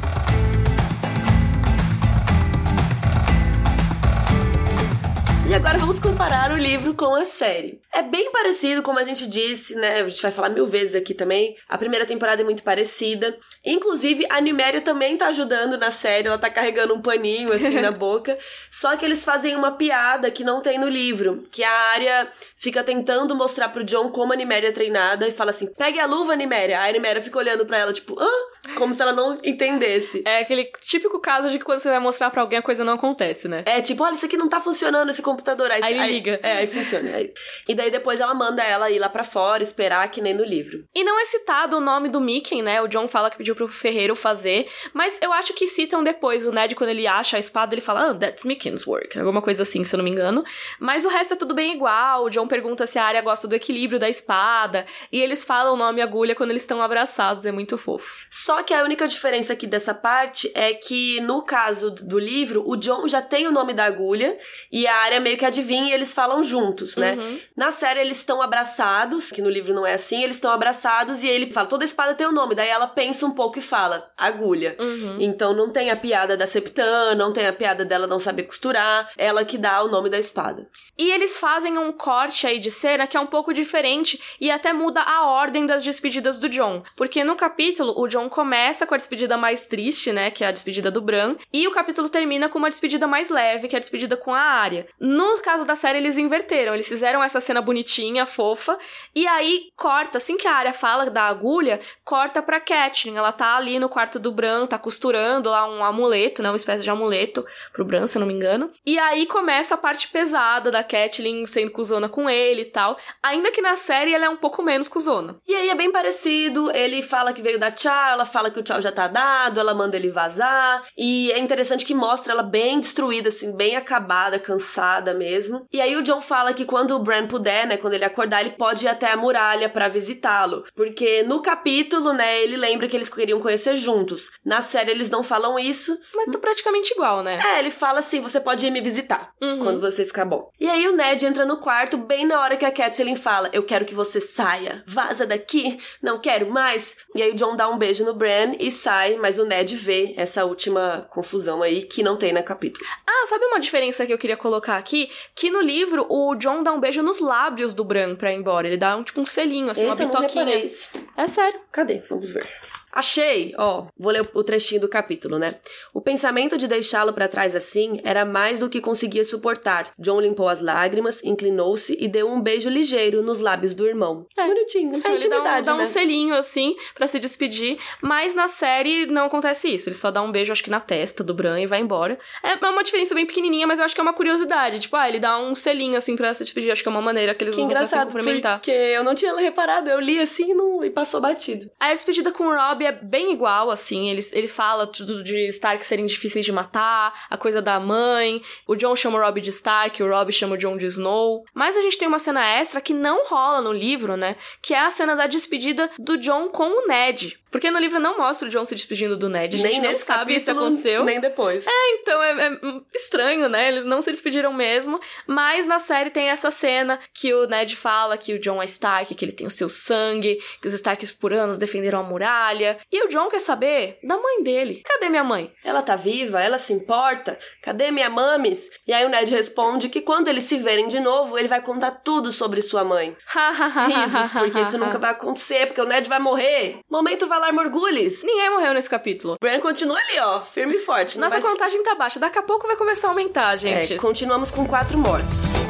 E 5.47 5.53
agora 5.53 5.77
vamos 5.77 5.99
comparar 5.99 6.51
o 6.51 6.57
livro 6.57 6.95
com 6.95 7.13
a 7.15 7.23
série. 7.23 7.79
É 7.95 8.01
bem 8.01 8.29
parecido, 8.29 8.83
como 8.83 8.99
a 8.99 9.05
gente 9.05 9.25
disse, 9.25 9.73
né? 9.75 10.01
A 10.01 10.09
gente 10.09 10.21
vai 10.21 10.29
falar 10.29 10.49
mil 10.49 10.67
vezes 10.67 10.95
aqui 10.95 11.13
também. 11.13 11.55
A 11.69 11.77
primeira 11.77 12.05
temporada 12.05 12.41
é 12.41 12.43
muito 12.45 12.61
parecida. 12.61 13.37
Inclusive, 13.65 14.25
a 14.29 14.41
Niméria 14.41 14.81
também 14.81 15.15
tá 15.15 15.27
ajudando 15.27 15.77
na 15.77 15.89
série. 15.91 16.27
Ela 16.27 16.37
tá 16.37 16.49
carregando 16.49 16.93
um 16.93 17.01
paninho, 17.01 17.53
assim, 17.53 17.79
na 17.79 17.91
boca. 17.95 18.37
Só 18.69 18.97
que 18.97 19.05
eles 19.05 19.23
fazem 19.23 19.55
uma 19.55 19.71
piada 19.71 20.29
que 20.29 20.43
não 20.43 20.61
tem 20.61 20.77
no 20.77 20.89
livro. 20.89 21.47
Que 21.49 21.63
a 21.63 21.71
área 21.93 22.27
fica 22.57 22.83
tentando 22.83 23.33
mostrar 23.33 23.69
pro 23.69 23.83
John 23.85 24.09
como 24.09 24.33
a 24.33 24.35
Niméria 24.35 24.67
é 24.67 24.73
treinada. 24.73 25.25
E 25.25 25.31
fala 25.31 25.51
assim, 25.51 25.73
pegue 25.73 25.97
a 25.97 26.05
luva, 26.05 26.35
Niméria. 26.35 26.81
Aí 26.81 26.89
a 26.89 26.93
Niméria 26.93 27.21
fica 27.21 27.39
olhando 27.39 27.65
pra 27.65 27.77
ela, 27.77 27.93
tipo, 27.93 28.19
hã? 28.19 28.29
Como 28.77 28.93
se 28.93 29.01
ela 29.01 29.13
não 29.13 29.37
entendesse. 29.41 30.21
É 30.25 30.39
aquele 30.39 30.65
típico 30.81 31.21
caso 31.21 31.49
de 31.49 31.57
que 31.57 31.63
quando 31.63 31.79
você 31.79 31.89
vai 31.89 31.99
mostrar 31.99 32.29
pra 32.29 32.41
alguém 32.41 32.59
a 32.59 32.61
coisa 32.61 32.83
não 32.83 32.95
acontece, 32.95 33.47
né? 33.47 33.63
É, 33.65 33.79
tipo, 33.79 34.03
olha, 34.03 34.15
isso 34.15 34.25
aqui 34.25 34.35
não 34.35 34.49
tá 34.49 34.59
funcionando, 34.59 35.09
esse 35.09 35.21
computador. 35.21 35.71
Aí, 35.71 35.81
Aí 35.81 35.93
ele 35.97 36.07
liga. 36.07 36.39
É, 36.43 36.57
aí 36.57 36.67
funciona. 36.67 37.09
É 37.09 37.23
isso. 37.23 37.37
E 37.69 37.73
daí 37.73 37.84
depois 37.91 38.19
ela 38.19 38.33
manda 38.33 38.63
ela 38.63 38.89
ir 38.89 38.99
lá 38.99 39.07
pra 39.07 39.23
fora, 39.23 39.61
esperar, 39.61 40.09
que 40.09 40.21
nem 40.21 40.33
no 40.33 40.43
livro. 40.43 40.83
E 40.93 41.03
não 41.03 41.19
é 41.19 41.25
citado 41.25 41.77
o 41.77 41.81
nome 41.81 42.09
do 42.09 42.19
Mickey, 42.19 42.61
né? 42.61 42.81
O 42.81 42.87
John 42.87 43.07
fala 43.07 43.29
que 43.29 43.37
pediu 43.37 43.55
pro 43.55 43.67
ferreiro 43.67 44.15
fazer, 44.15 44.67
mas 44.93 45.19
eu 45.21 45.31
acho 45.31 45.53
que 45.53 45.67
citam 45.67 46.03
depois. 46.03 46.45
O 46.45 46.51
Ned, 46.51 46.75
quando 46.75 46.89
ele 46.89 47.05
acha 47.05 47.37
a 47.37 47.39
espada, 47.39 47.73
ele 47.73 47.81
fala, 47.81 48.09
oh, 48.09 48.15
that's 48.15 48.43
Mickey's 48.43 48.87
work. 48.87 49.17
Alguma 49.17 49.41
coisa 49.41 49.63
assim, 49.63 49.85
se 49.85 49.95
eu 49.95 49.97
não 49.97 50.03
me 50.03 50.09
engano. 50.09 50.43
Mas 50.79 51.05
o 51.05 51.09
resto 51.09 51.35
é 51.35 51.37
tudo 51.37 51.53
bem 51.53 51.73
igual. 51.73 52.23
O 52.23 52.29
John 52.29 52.47
pergunta 52.47 52.87
se 52.87 52.97
a 52.97 53.05
área 53.05 53.21
gosta 53.21 53.47
do 53.47 53.55
equilíbrio 53.55 53.99
da 53.99 54.09
espada. 54.09 54.85
E 55.11 55.21
eles 55.21 55.43
falam 55.43 55.75
o 55.75 55.77
nome 55.77 56.01
agulha 56.01 56.35
quando 56.35 56.49
eles 56.49 56.63
estão 56.63 56.81
abraçados. 56.81 57.45
É 57.45 57.51
muito 57.51 57.77
fofo. 57.77 58.17
Só 58.31 58.63
que 58.63 58.73
a 58.73 58.83
única 58.83 59.07
diferença 59.07 59.53
aqui 59.53 59.67
dessa 59.67 59.93
parte 59.93 60.51
é 60.55 60.73
que, 60.73 61.21
no 61.21 61.43
caso 61.43 61.91
do 61.91 62.17
livro, 62.17 62.63
o 62.67 62.75
John 62.75 63.07
já 63.07 63.21
tem 63.21 63.47
o 63.47 63.51
nome 63.51 63.73
da 63.73 63.85
agulha 63.85 64.37
e 64.71 64.87
a 64.87 64.95
área 64.95 65.19
meio 65.19 65.35
meio 65.35 65.37
que 65.37 65.45
adivinha 65.45 65.89
e 65.89 65.93
eles 65.93 66.13
falam 66.13 66.41
juntos, 66.41 66.95
né? 66.95 67.13
Uhum. 67.15 67.39
Na 67.55 67.64
série 67.71 67.99
eles 67.99 68.17
estão 68.17 68.41
abraçados, 68.41 69.31
que 69.31 69.41
no 69.41 69.49
livro 69.49 69.73
não 69.73 69.85
é 69.85 69.93
assim, 69.93 70.23
eles 70.23 70.37
estão 70.37 70.51
abraçados 70.51 71.23
e 71.23 71.27
ele 71.27 71.51
fala, 71.51 71.67
toda 71.67 71.85
espada 71.85 72.13
tem 72.13 72.27
um 72.27 72.31
nome. 72.31 72.55
Daí 72.55 72.69
ela 72.69 72.87
pensa 72.87 73.25
um 73.25 73.31
pouco 73.31 73.59
e 73.59 73.61
fala, 73.61 74.11
agulha. 74.17 74.75
Uhum. 74.79 75.17
Então 75.19 75.53
não 75.53 75.69
tem 75.69 75.91
a 75.91 75.95
piada 75.95 76.37
da 76.37 76.47
Septã, 76.47 77.15
não 77.15 77.31
tem 77.31 77.47
a 77.47 77.53
piada 77.53 77.85
dela 77.85 78.07
não 78.07 78.19
saber 78.19 78.43
costurar, 78.43 79.09
ela 79.17 79.45
que 79.45 79.57
dá 79.57 79.83
o 79.83 79.87
nome 79.87 80.09
da 80.09 80.17
espada. 80.19 80.67
E 80.97 81.11
eles 81.11 81.39
fazem 81.39 81.77
um 81.77 81.91
corte 81.91 82.47
aí 82.47 82.57
de 82.57 82.71
cena 82.71 83.05
que 83.05 83.17
é 83.17 83.19
um 83.19 83.27
pouco 83.27 83.53
diferente 83.53 84.19
e 84.39 84.49
até 84.49 84.71
muda 84.71 85.01
a 85.01 85.25
ordem 85.27 85.65
das 85.65 85.83
despedidas 85.83 86.39
do 86.39 86.47
John. 86.47 86.83
Porque 86.95 87.23
no 87.23 87.35
capítulo, 87.35 87.93
o 87.97 88.07
John 88.07 88.29
começa 88.29 88.87
com 88.87 88.93
a 88.93 88.97
despedida 88.97 89.35
mais 89.35 89.65
triste, 89.65 90.13
né? 90.13 90.31
Que 90.31 90.43
é 90.43 90.47
a 90.47 90.51
despedida 90.51 90.89
do 90.89 91.01
Bran. 91.01 91.35
E 91.51 91.67
o 91.67 91.71
capítulo 91.71 92.07
termina 92.07 92.47
com 92.47 92.57
uma 92.57 92.69
despedida 92.69 93.07
mais 93.07 93.29
leve, 93.29 93.67
que 93.67 93.75
é 93.75 93.77
a 93.77 93.81
despedida 93.81 94.15
com 94.15 94.33
a 94.33 94.39
Arya. 94.39 94.87
No 94.99 95.37
caso 95.41 95.65
da 95.65 95.75
série, 95.75 95.97
eles 95.97 96.17
inverteram. 96.17 96.73
Eles 96.73 96.87
fizeram 96.87 97.23
essa 97.23 97.41
cena 97.41 97.54
bonitinha, 97.61 98.25
fofa. 98.25 98.77
E 99.13 99.27
aí, 99.27 99.69
corta, 99.75 100.17
assim 100.17 100.37
que 100.37 100.47
a 100.47 100.53
Arya 100.55 100.73
fala 100.73 101.09
da 101.09 101.23
agulha, 101.23 101.79
corta 102.03 102.41
pra 102.41 102.59
Catelyn. 102.59 103.15
Ela 103.15 103.31
tá 103.31 103.55
ali 103.55 103.79
no 103.79 103.89
quarto 103.89 104.19
do 104.19 104.31
Bran, 104.31 104.65
tá 104.65 104.77
costurando 104.77 105.49
lá 105.49 105.67
um 105.67 105.83
amuleto, 105.83 106.41
né? 106.41 106.49
Uma 106.49 106.57
espécie 106.57 106.83
de 106.83 106.89
amuleto 106.89 107.45
pro 107.73 107.85
Bran, 107.85 108.07
se 108.07 108.17
eu 108.17 108.19
não 108.21 108.27
me 108.27 108.33
engano. 108.33 108.71
E 108.85 108.97
aí 108.99 109.25
começa 109.25 109.75
a 109.75 109.77
parte 109.77 110.07
pesada 110.07 110.71
da 110.71 110.83
Catelyn 110.83 111.45
sendo 111.45 111.71
cuzona 111.71 112.09
com 112.09 112.29
ele 112.29 112.61
e 112.61 112.65
tal. 112.65 112.97
Ainda 113.21 113.51
que 113.51 113.61
na 113.61 113.75
série 113.75 114.13
ela 114.13 114.25
é 114.25 114.29
um 114.29 114.37
pouco 114.37 114.61
menos 114.61 114.89
cuzona. 114.89 115.35
E 115.47 115.55
aí 115.55 115.69
é 115.69 115.75
bem 115.75 115.91
parecido, 115.91 116.71
ele 116.71 117.01
fala 117.01 117.33
que 117.33 117.41
veio 117.41 117.59
dar 117.59 117.71
tchau, 117.71 118.11
ela 118.11 118.25
fala 118.25 118.49
que 118.49 118.59
o 118.59 118.63
tchau 118.63 118.81
já 118.81 118.91
tá 118.91 119.07
dado, 119.07 119.59
ela 119.59 119.73
manda 119.73 119.95
ele 119.95 120.09
vazar. 120.09 120.83
E 120.97 121.31
é 121.31 121.39
interessante 121.39 121.85
que 121.85 121.93
mostra 121.93 122.33
ela 122.33 122.43
bem 122.43 122.79
destruída, 122.79 123.29
assim, 123.29 123.55
bem 123.55 123.75
acabada, 123.75 124.39
cansada 124.39 125.13
mesmo. 125.13 125.65
E 125.71 125.81
aí 125.81 125.95
o 125.95 126.03
John 126.03 126.21
fala 126.21 126.53
que 126.53 126.65
quando 126.65 126.91
o 126.91 126.99
Bran 126.99 127.27
puder, 127.27 127.44
né, 127.65 127.77
quando 127.77 127.93
ele 127.93 128.05
acordar, 128.05 128.41
ele 128.41 128.51
pode 128.51 128.85
ir 128.85 128.89
até 128.89 129.11
a 129.11 129.17
muralha 129.17 129.69
para 129.69 129.87
visitá-lo. 129.87 130.65
Porque 130.75 131.23
no 131.23 131.41
capítulo, 131.41 132.13
né, 132.13 132.41
ele 132.41 132.57
lembra 132.57 132.87
que 132.87 132.95
eles 132.95 133.09
queriam 133.09 133.39
conhecer 133.39 133.75
juntos. 133.75 134.31
Na 134.43 134.61
série 134.61 134.91
eles 134.91 135.09
não 135.09 135.23
falam 135.23 135.59
isso. 135.59 135.97
Mas 136.13 136.29
tá 136.31 136.37
praticamente 136.39 136.93
igual, 136.93 137.21
né? 137.23 137.39
É, 137.45 137.59
ele 137.59 137.71
fala 137.71 137.99
assim: 137.99 138.19
você 138.21 138.39
pode 138.39 138.65
ir 138.65 138.71
me 138.71 138.81
visitar 138.81 139.33
Uhum. 139.41 139.59
quando 139.59 139.79
você 139.79 140.05
ficar 140.05 140.25
bom. 140.25 140.49
E 140.59 140.69
aí 140.69 140.87
o 140.87 140.95
Ned 140.95 141.25
entra 141.25 141.45
no 141.45 141.57
quarto 141.57 141.97
bem 141.97 142.25
na 142.25 142.39
hora 142.41 142.57
que 142.57 142.65
a 142.65 142.71
Catelyn 142.71 143.15
fala: 143.15 143.49
Eu 143.53 143.63
quero 143.63 143.85
que 143.85 143.93
você 143.93 144.19
saia, 144.21 144.83
vaza 144.87 145.25
daqui, 145.25 145.77
não 146.01 146.19
quero 146.19 146.49
mais. 146.49 146.97
E 147.13 147.21
aí 147.21 147.31
o 147.31 147.35
John 147.35 147.55
dá 147.55 147.69
um 147.69 147.77
beijo 147.77 148.03
no 148.05 148.13
Bran 148.13 148.53
e 148.59 148.71
sai, 148.71 149.15
mas 149.17 149.37
o 149.37 149.45
Ned 149.45 149.75
vê 149.75 150.13
essa 150.17 150.45
última 150.45 151.07
confusão 151.11 151.61
aí 151.61 151.83
que 151.83 152.01
não 152.03 152.17
tem 152.17 152.33
no 152.33 152.43
capítulo. 152.43 152.85
Ah, 153.07 153.25
sabe 153.27 153.45
uma 153.45 153.59
diferença 153.59 154.05
que 154.05 154.13
eu 154.13 154.17
queria 154.17 154.37
colocar 154.37 154.77
aqui? 154.77 155.09
Que 155.35 155.49
no 155.49 155.61
livro 155.61 156.05
o 156.09 156.35
John 156.35 156.63
dá 156.63 156.71
um 156.71 156.79
beijo 156.79 157.01
nos 157.01 157.19
lábios 157.19 157.34
do 157.73 157.83
Bran 157.83 158.15
pra 158.15 158.31
ir 158.31 158.37
embora. 158.37 158.67
Ele 158.67 158.77
dá 158.77 158.95
um 158.95 159.03
tipo 159.03 159.19
um 159.21 159.25
selinho, 159.25 159.69
assim, 159.69 159.85
uma 159.85 159.91
Eita, 159.93 160.05
não 160.05 160.21
bitoquinha. 160.21 160.55
isso. 160.65 160.89
É 161.17 161.27
sério. 161.27 161.59
Cadê? 161.71 162.01
Vamos 162.09 162.31
ver. 162.31 162.47
Achei, 162.95 163.53
ó, 163.57 163.87
vou 163.99 164.11
ler 164.11 164.27
o 164.33 164.43
trechinho 164.43 164.79
do 164.79 164.87
capítulo, 164.87 165.37
né? 165.37 165.55
O 165.93 165.99
pensamento 165.99 166.57
de 166.57 166.65
deixá-lo 166.65 167.11
pra 167.11 167.27
trás 167.27 167.53
assim 167.53 167.99
era 168.05 168.23
mais 168.23 168.57
do 168.57 168.69
que 168.69 168.79
conseguia 168.79 169.25
suportar. 169.25 169.91
John 169.99 170.21
limpou 170.21 170.47
as 170.47 170.61
lágrimas, 170.61 171.21
inclinou-se 171.21 171.97
e 171.99 172.07
deu 172.07 172.29
um 172.31 172.41
beijo 172.41 172.69
ligeiro 172.69 173.21
nos 173.21 173.39
lábios 173.39 173.75
do 173.75 173.85
irmão. 173.85 174.25
É. 174.37 174.45
Bonitinho, 174.47 174.93
é 174.93 174.95
ele 174.95 175.01
dá 175.03 175.09
um, 175.09 175.15
intimidade, 175.15 175.65
dá 175.65 175.73
um 175.75 175.77
né? 175.79 175.85
selinho, 175.85 176.35
assim, 176.35 176.73
pra 176.93 177.05
se 177.05 177.19
despedir. 177.19 177.77
Mas 178.01 178.33
na 178.33 178.47
série 178.47 179.05
não 179.07 179.25
acontece 179.25 179.67
isso. 179.67 179.89
Ele 179.89 179.95
só 179.95 180.09
dá 180.09 180.21
um 180.21 180.31
beijo, 180.31 180.51
acho 180.53 180.63
que 180.63 180.69
na 180.69 180.79
testa 180.79 181.23
do 181.23 181.33
Bran 181.33 181.59
e 181.59 181.65
vai 181.67 181.81
embora. 181.81 182.17
É 182.41 182.55
uma 182.65 182.83
diferença 182.83 183.13
bem 183.13 183.25
pequenininha, 183.25 183.67
mas 183.67 183.79
eu 183.79 183.85
acho 183.85 183.93
que 183.93 183.99
é 183.99 184.03
uma 184.03 184.13
curiosidade. 184.13 184.79
Tipo, 184.79 184.95
ah, 184.95 185.09
ele 185.09 185.19
dá 185.19 185.37
um 185.37 185.53
selinho, 185.53 185.97
assim, 185.97 186.15
pra 186.15 186.33
se 186.33 186.43
despedir. 186.45 186.71
Acho 186.71 186.81
que 186.81 186.87
é 186.87 186.91
uma 186.91 187.01
maneira 187.01 187.35
que 187.35 187.43
eles 187.43 187.55
Que 187.55 187.61
usam 187.61 187.73
pra 187.75 187.87
se 187.87 187.99
cumprimentar. 188.05 188.59
porque 188.59 188.71
eu 188.71 189.03
não 189.03 189.13
tinha 189.13 189.35
reparado, 189.35 189.89
eu 189.89 189.99
li 189.99 190.19
assim 190.19 190.51
e, 190.51 190.53
não, 190.53 190.83
e 190.83 190.89
passou 190.89 191.19
batido. 191.19 191.69
A 191.79 191.91
despedida 191.91 192.31
com 192.31 192.45
o 192.45 192.55
Rob 192.55 192.84
é 192.85 192.91
bem 192.91 193.33
igual, 193.33 193.69
assim. 193.69 194.09
Ele, 194.09 194.21
ele 194.31 194.47
fala 194.47 194.87
tudo 194.87 195.23
de 195.23 195.47
Stark 195.49 195.85
serem 195.85 196.05
difíceis 196.05 196.45
de 196.45 196.51
matar, 196.51 197.13
a 197.29 197.37
coisa 197.37 197.61
da 197.61 197.79
mãe. 197.79 198.41
O 198.67 198.75
John 198.75 198.95
chama 198.95 199.17
o 199.17 199.21
Rob 199.21 199.41
de 199.41 199.49
Stark, 199.49 200.01
o 200.01 200.09
Rob 200.09 200.31
chama 200.31 200.55
o 200.55 200.57
John 200.57 200.77
de 200.77 200.85
Snow. 200.85 201.43
Mas 201.53 201.77
a 201.77 201.81
gente 201.81 201.97
tem 201.97 202.07
uma 202.07 202.19
cena 202.19 202.45
extra 202.45 202.81
que 202.81 202.93
não 202.93 203.27
rola 203.27 203.61
no 203.61 203.71
livro, 203.71 204.15
né? 204.15 204.35
Que 204.61 204.73
é 204.73 204.79
a 204.79 204.89
cena 204.89 205.15
da 205.15 205.27
despedida 205.27 205.89
do 205.99 206.17
John 206.17 206.49
com 206.49 206.67
o 206.67 206.87
Ned. 206.87 207.39
Porque 207.55 207.71
no 207.71 207.79
livro 207.79 208.01
não 208.01 208.17
mostra 208.17 208.49
o 208.49 208.51
John 208.51 208.65
se 208.65 208.75
despedindo 208.75 209.15
do 209.15 209.29
Ned. 209.29 209.55
A 209.55 209.57
gente 209.57 209.71
nem 209.71 209.81
não 209.81 209.89
nesse 209.89 210.03
sabe 210.03 210.37
se 210.37 210.47
capítulo, 210.47 210.65
aconteceu. 210.65 211.05
nem 211.05 211.21
depois. 211.21 211.63
Então 212.01 212.21
é, 212.21 212.47
é 212.47 212.59
estranho, 212.93 213.47
né? 213.47 213.69
Eles 213.69 213.85
não 213.85 214.01
se 214.01 214.11
despediram 214.11 214.51
mesmo. 214.51 214.99
Mas 215.25 215.65
na 215.65 215.79
série 215.79 216.09
tem 216.09 216.27
essa 216.27 216.51
cena 216.51 216.99
que 217.13 217.33
o 217.33 217.47
Ned 217.47 217.73
fala 217.77 218.17
que 218.17 218.33
o 218.33 218.39
John 218.39 218.61
é 218.61 218.65
Stark, 218.65 219.15
que 219.15 219.23
ele 219.23 219.31
tem 219.31 219.47
o 219.47 219.49
seu 219.49 219.69
sangue, 219.69 220.37
que 220.61 220.67
os 220.67 220.73
Starks 220.73 221.11
por 221.11 221.31
anos 221.31 221.57
defenderam 221.57 222.01
a 222.01 222.03
muralha. 222.03 222.77
E 222.91 223.05
o 223.05 223.07
John 223.07 223.29
quer 223.29 223.39
saber 223.39 223.99
da 224.03 224.17
mãe 224.17 224.43
dele. 224.43 224.81
Cadê 224.83 225.07
minha 225.07 225.23
mãe? 225.23 225.49
Ela 225.63 225.81
tá 225.81 225.95
viva? 225.95 226.41
Ela 226.41 226.57
se 226.57 226.73
importa? 226.73 227.39
Cadê 227.63 227.89
minha 227.89 228.09
mames? 228.09 228.69
E 228.85 228.91
aí 228.91 229.05
o 229.05 229.09
Ned 229.09 229.33
responde 229.33 229.87
que 229.87 230.01
quando 230.01 230.27
eles 230.27 230.43
se 230.43 230.57
verem 230.57 230.89
de 230.89 230.99
novo, 230.99 231.39
ele 231.39 231.47
vai 231.47 231.61
contar 231.61 231.91
tudo 231.91 232.33
sobre 232.33 232.61
sua 232.61 232.83
mãe. 232.83 233.15
Risos, 233.87 234.33
porque 234.33 234.59
isso 234.59 234.77
nunca 234.77 234.99
vai 234.99 235.11
acontecer, 235.11 235.67
porque 235.67 235.79
o 235.79 235.85
Ned 235.85 236.09
vai 236.09 236.19
morrer. 236.19 236.79
Momento 236.89 237.25
Morgulhos. 237.51 238.23
Ninguém 238.23 238.49
morreu 238.51 238.73
nesse 238.73 238.89
capítulo. 238.89 239.35
Bran 239.39 239.59
continua 239.59 239.97
ali, 239.97 240.19
ó, 240.19 240.41
firme 240.41 240.75
e 240.75 240.79
forte. 240.79 241.19
Nossa 241.19 241.39
vai... 241.39 241.51
contagem 241.51 241.83
tá 241.83 241.95
baixa. 241.95 242.19
Daqui 242.19 242.39
a 242.39 242.43
pouco 242.43 242.67
vai 242.67 242.75
começar 242.75 243.07
a 243.07 243.11
aumentar, 243.11 243.55
gente. 243.55 243.93
É, 243.93 243.97
continuamos 243.97 244.51
com 244.51 244.65
quatro 244.65 244.97
mortos. 244.97 245.64